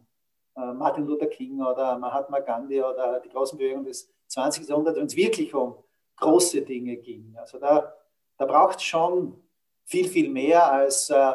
äh, 0.56 0.74
Martin 0.74 1.06
Luther 1.06 1.28
King 1.28 1.62
oder 1.62 1.98
Mahatma 1.98 2.40
Gandhi 2.40 2.82
oder 2.82 3.20
die 3.20 3.30
großen 3.30 3.58
Bewegungen 3.58 3.86
des 3.86 4.12
20. 4.28 4.68
Jahrhunderts, 4.68 4.98
wenn 4.98 5.06
es 5.06 5.16
wirklich 5.16 5.54
um 5.54 5.76
große 6.18 6.62
Dinge 6.62 6.98
ging. 6.98 7.36
Also 7.38 7.60
da, 7.60 7.94
da 8.38 8.46
braucht 8.46 8.78
es 8.78 8.84
schon 8.84 9.40
viel, 9.86 10.08
viel 10.08 10.30
mehr 10.30 10.72
als 10.72 11.10
äh, 11.10 11.34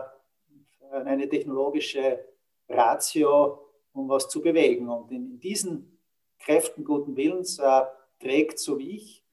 eine 0.91 1.29
technologische 1.29 2.25
Ratio, 2.69 3.67
um 3.93 4.09
was 4.09 4.29
zu 4.29 4.41
bewegen. 4.41 4.89
Und 4.89 5.11
in, 5.11 5.31
in 5.33 5.41
diesen 5.41 5.98
Kräften 6.39 6.85
guten 6.85 7.17
Willens 7.17 7.59
äh, 7.59 7.83
trägt, 8.21 8.59
so 8.59 8.79
wie 8.79 8.97
ich, 8.97 9.25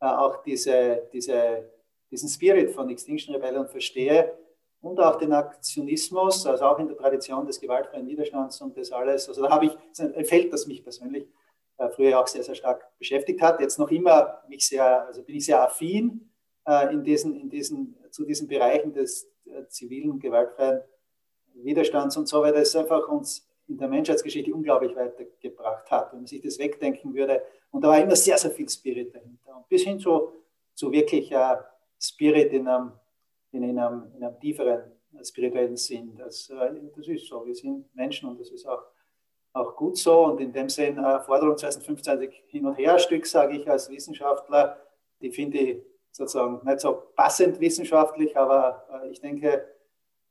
äh, 0.00 0.06
auch 0.06 0.42
diese, 0.42 1.08
diese, 1.12 1.70
diesen 2.10 2.28
Spirit 2.28 2.70
von 2.70 2.88
Extinction 2.90 3.34
Rebellion 3.34 3.68
verstehe 3.68 4.32
und 4.80 4.98
auch 5.00 5.16
den 5.16 5.32
Aktionismus, 5.32 6.46
also 6.46 6.64
auch 6.64 6.78
in 6.78 6.88
der 6.88 6.96
Tradition 6.96 7.46
des 7.46 7.60
gewaltfreien 7.60 8.06
Widerstands 8.06 8.60
und 8.60 8.76
das 8.76 8.90
alles. 8.92 9.28
Also 9.28 9.42
da 9.42 9.50
habe 9.50 9.66
ich, 9.66 9.72
das 9.90 10.00
ein 10.00 10.24
Feld, 10.24 10.52
das 10.52 10.66
mich 10.66 10.82
persönlich 10.82 11.28
äh, 11.76 11.88
früher 11.90 12.18
auch 12.18 12.26
sehr, 12.26 12.42
sehr 12.42 12.54
stark 12.54 12.86
beschäftigt 12.98 13.42
hat. 13.42 13.60
Jetzt 13.60 13.78
noch 13.78 13.90
immer 13.90 14.42
mich 14.48 14.66
sehr, 14.66 15.06
also 15.06 15.22
bin 15.22 15.36
ich 15.36 15.46
sehr 15.46 15.62
affin 15.62 16.30
äh, 16.66 16.92
in 16.92 17.02
diesen, 17.04 17.34
in 17.36 17.50
diesen, 17.50 17.96
zu 18.10 18.24
diesen 18.24 18.48
Bereichen 18.48 18.92
des 18.92 19.30
äh, 19.46 19.66
zivilen, 19.68 20.18
gewaltfreien 20.18 20.82
Widerstands 21.54 22.16
und 22.16 22.28
so 22.28 22.42
weiter. 22.42 22.58
Es 22.58 22.68
ist 22.70 22.76
einfach 22.76 23.08
uns 23.08 23.49
in 23.70 23.78
der 23.78 23.88
Menschheitsgeschichte 23.88 24.52
unglaublich 24.52 24.94
weitergebracht 24.96 25.90
hat, 25.90 26.12
wenn 26.12 26.20
man 26.20 26.26
sich 26.26 26.42
das 26.42 26.58
wegdenken 26.58 27.14
würde. 27.14 27.42
Und 27.70 27.82
da 27.82 27.88
war 27.88 28.00
immer 28.00 28.16
sehr, 28.16 28.36
sehr 28.36 28.50
viel 28.50 28.68
Spirit 28.68 29.14
dahinter. 29.14 29.56
Und 29.56 29.68
bis 29.68 29.84
hin 29.84 29.98
zu, 29.98 30.32
zu 30.74 30.90
wirklich 30.90 31.32
uh, 31.32 31.56
Spirit 31.98 32.52
in 32.52 32.66
einem, 32.66 32.92
in, 33.52 33.78
einem, 33.78 34.10
in 34.16 34.24
einem 34.24 34.40
tieferen 34.40 34.82
spirituellen 35.22 35.76
Sinn. 35.76 36.16
Das, 36.16 36.50
uh, 36.50 36.90
das 36.96 37.06
ist 37.06 37.26
so. 37.26 37.46
Wir 37.46 37.54
sind 37.54 37.94
Menschen 37.94 38.28
und 38.28 38.40
das 38.40 38.50
ist 38.50 38.66
auch, 38.66 38.82
auch 39.52 39.76
gut 39.76 39.96
so. 39.96 40.24
Und 40.24 40.40
in 40.40 40.52
dem 40.52 40.68
Sinn, 40.68 40.98
uh, 40.98 41.20
Forderung 41.20 41.56
2025 41.56 42.42
hin 42.48 42.66
und 42.66 42.74
her 42.74 42.98
Stück, 42.98 43.24
sage 43.24 43.56
ich 43.56 43.70
als 43.70 43.88
Wissenschaftler, 43.88 44.78
die 45.20 45.30
finde 45.30 45.58
ich 45.58 45.82
sozusagen 46.10 46.60
nicht 46.64 46.80
so 46.80 47.04
passend 47.14 47.60
wissenschaftlich, 47.60 48.36
aber 48.36 48.84
ich 49.12 49.20
denke, 49.20 49.64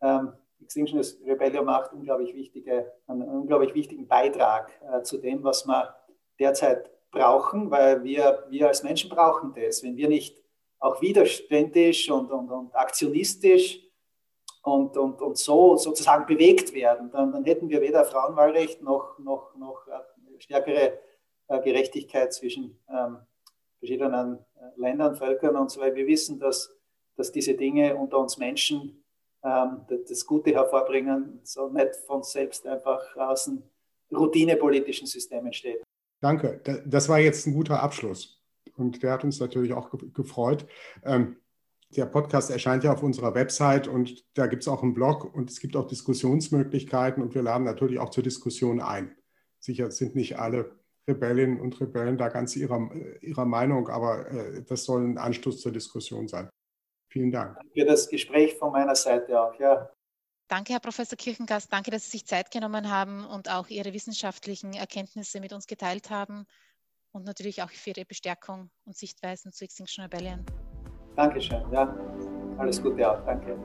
ähm, 0.01 0.33
Extinction 0.61 1.01
Rebellion 1.25 1.65
macht 1.65 1.93
unglaublich 1.93 2.33
wichtige, 2.35 2.91
einen 3.07 3.27
unglaublich 3.27 3.73
wichtigen 3.73 4.07
Beitrag 4.07 4.71
äh, 4.91 5.01
zu 5.03 5.17
dem, 5.17 5.43
was 5.43 5.65
wir 5.65 5.95
derzeit 6.39 6.89
brauchen, 7.11 7.71
weil 7.71 8.03
wir, 8.03 8.45
wir 8.49 8.67
als 8.67 8.83
Menschen 8.83 9.09
brauchen 9.09 9.53
das. 9.53 9.83
Wenn 9.83 9.97
wir 9.97 10.07
nicht 10.07 10.37
auch 10.79 11.01
widerständisch 11.01 12.09
und, 12.09 12.31
und, 12.31 12.49
und 12.49 12.75
aktionistisch 12.75 13.81
und, 14.63 14.95
und, 14.97 15.21
und 15.21 15.37
so 15.37 15.75
sozusagen 15.75 16.25
bewegt 16.25 16.73
werden, 16.73 17.09
dann, 17.11 17.31
dann 17.31 17.43
hätten 17.43 17.69
wir 17.69 17.81
weder 17.81 18.05
Frauenwahlrecht 18.05 18.81
noch, 18.81 19.17
noch, 19.19 19.55
noch 19.55 19.87
äh, 19.87 20.39
stärkere 20.39 20.99
äh, 21.47 21.61
Gerechtigkeit 21.61 22.33
zwischen 22.33 22.79
ähm, 22.89 23.19
verschiedenen 23.79 24.37
äh, 24.55 24.79
Ländern, 24.79 25.15
Völkern 25.15 25.55
und 25.55 25.71
so 25.71 25.81
weiter. 25.81 25.95
Wir 25.95 26.07
wissen, 26.07 26.39
dass, 26.39 26.75
dass 27.15 27.31
diese 27.31 27.55
Dinge 27.55 27.95
unter 27.95 28.19
uns 28.19 28.37
Menschen 28.37 29.03
ähm, 29.43 29.85
das 30.07 30.25
Gute 30.25 30.51
hervorbringen, 30.51 31.39
so 31.43 31.69
nicht 31.69 31.95
von 32.07 32.23
selbst 32.23 32.65
einfach 32.67 33.15
aus 33.15 33.47
einem 33.47 33.63
routinepolitischen 34.11 35.07
System 35.07 35.45
entsteht. 35.45 35.83
Danke. 36.21 36.61
Das 36.85 37.07
war 37.07 37.19
jetzt 37.19 37.47
ein 37.47 37.53
guter 37.53 37.81
Abschluss. 37.81 38.41
Und 38.75 39.03
der 39.03 39.11
hat 39.13 39.23
uns 39.23 39.39
natürlich 39.39 39.73
auch 39.73 39.89
gefreut. 40.13 40.65
Ähm, 41.03 41.37
der 41.95 42.05
Podcast 42.05 42.51
erscheint 42.51 42.83
ja 42.83 42.93
auf 42.93 43.01
unserer 43.01 43.33
Website 43.33 43.87
und 43.87 44.23
da 44.35 44.47
gibt 44.47 44.61
es 44.61 44.67
auch 44.67 44.83
einen 44.83 44.93
Blog 44.93 45.33
und 45.33 45.49
es 45.49 45.59
gibt 45.59 45.75
auch 45.75 45.87
Diskussionsmöglichkeiten 45.87 47.23
und 47.23 47.33
wir 47.33 47.41
laden 47.41 47.63
natürlich 47.63 47.99
auch 47.99 48.09
zur 48.09 48.23
Diskussion 48.23 48.79
ein. 48.79 49.15
Sicher 49.59 49.89
sind 49.89 50.15
nicht 50.15 50.37
alle 50.37 50.79
Rebellinnen 51.07 51.59
und 51.59 51.79
Rebellen 51.81 52.17
da 52.17 52.29
ganz 52.29 52.55
ihrer, 52.55 52.89
ihrer 53.21 53.45
Meinung, 53.45 53.89
aber 53.89 54.29
äh, 54.31 54.63
das 54.63 54.83
soll 54.83 55.03
ein 55.03 55.17
Anstoß 55.17 55.61
zur 55.61 55.71
Diskussion 55.71 56.27
sein. 56.27 56.49
Vielen 57.09 57.31
Dank. 57.31 57.57
Für 57.73 57.85
das 57.85 58.07
Gespräch 58.07 58.55
von 58.55 58.71
meiner 58.71 58.95
Seite 58.95 59.39
auch, 59.41 59.53
ja. 59.59 59.89
Danke, 60.47 60.73
Herr 60.73 60.79
Professor 60.79 61.17
Kirchengast. 61.17 61.71
Danke, 61.71 61.91
dass 61.91 62.05
Sie 62.05 62.11
sich 62.11 62.25
Zeit 62.25 62.51
genommen 62.51 62.89
haben 62.89 63.25
und 63.25 63.49
auch 63.49 63.67
Ihre 63.67 63.93
wissenschaftlichen 63.93 64.73
Erkenntnisse 64.73 65.39
mit 65.39 65.53
uns 65.53 65.67
geteilt 65.67 66.09
haben 66.09 66.45
und 67.11 67.25
natürlich 67.25 67.61
auch 67.61 67.69
für 67.69 67.91
Ihre 67.91 68.05
Bestärkung 68.05 68.69
und 68.85 68.95
Sichtweisen 68.95 69.51
zu 69.51 69.65
Extinction 69.65 70.03
Rebellion. 70.03 70.45
Dankeschön, 71.15 71.63
ja. 71.71 71.95
Alles 72.57 72.81
Gute 72.81 73.09
auch, 73.09 73.23
danke. 73.25 73.57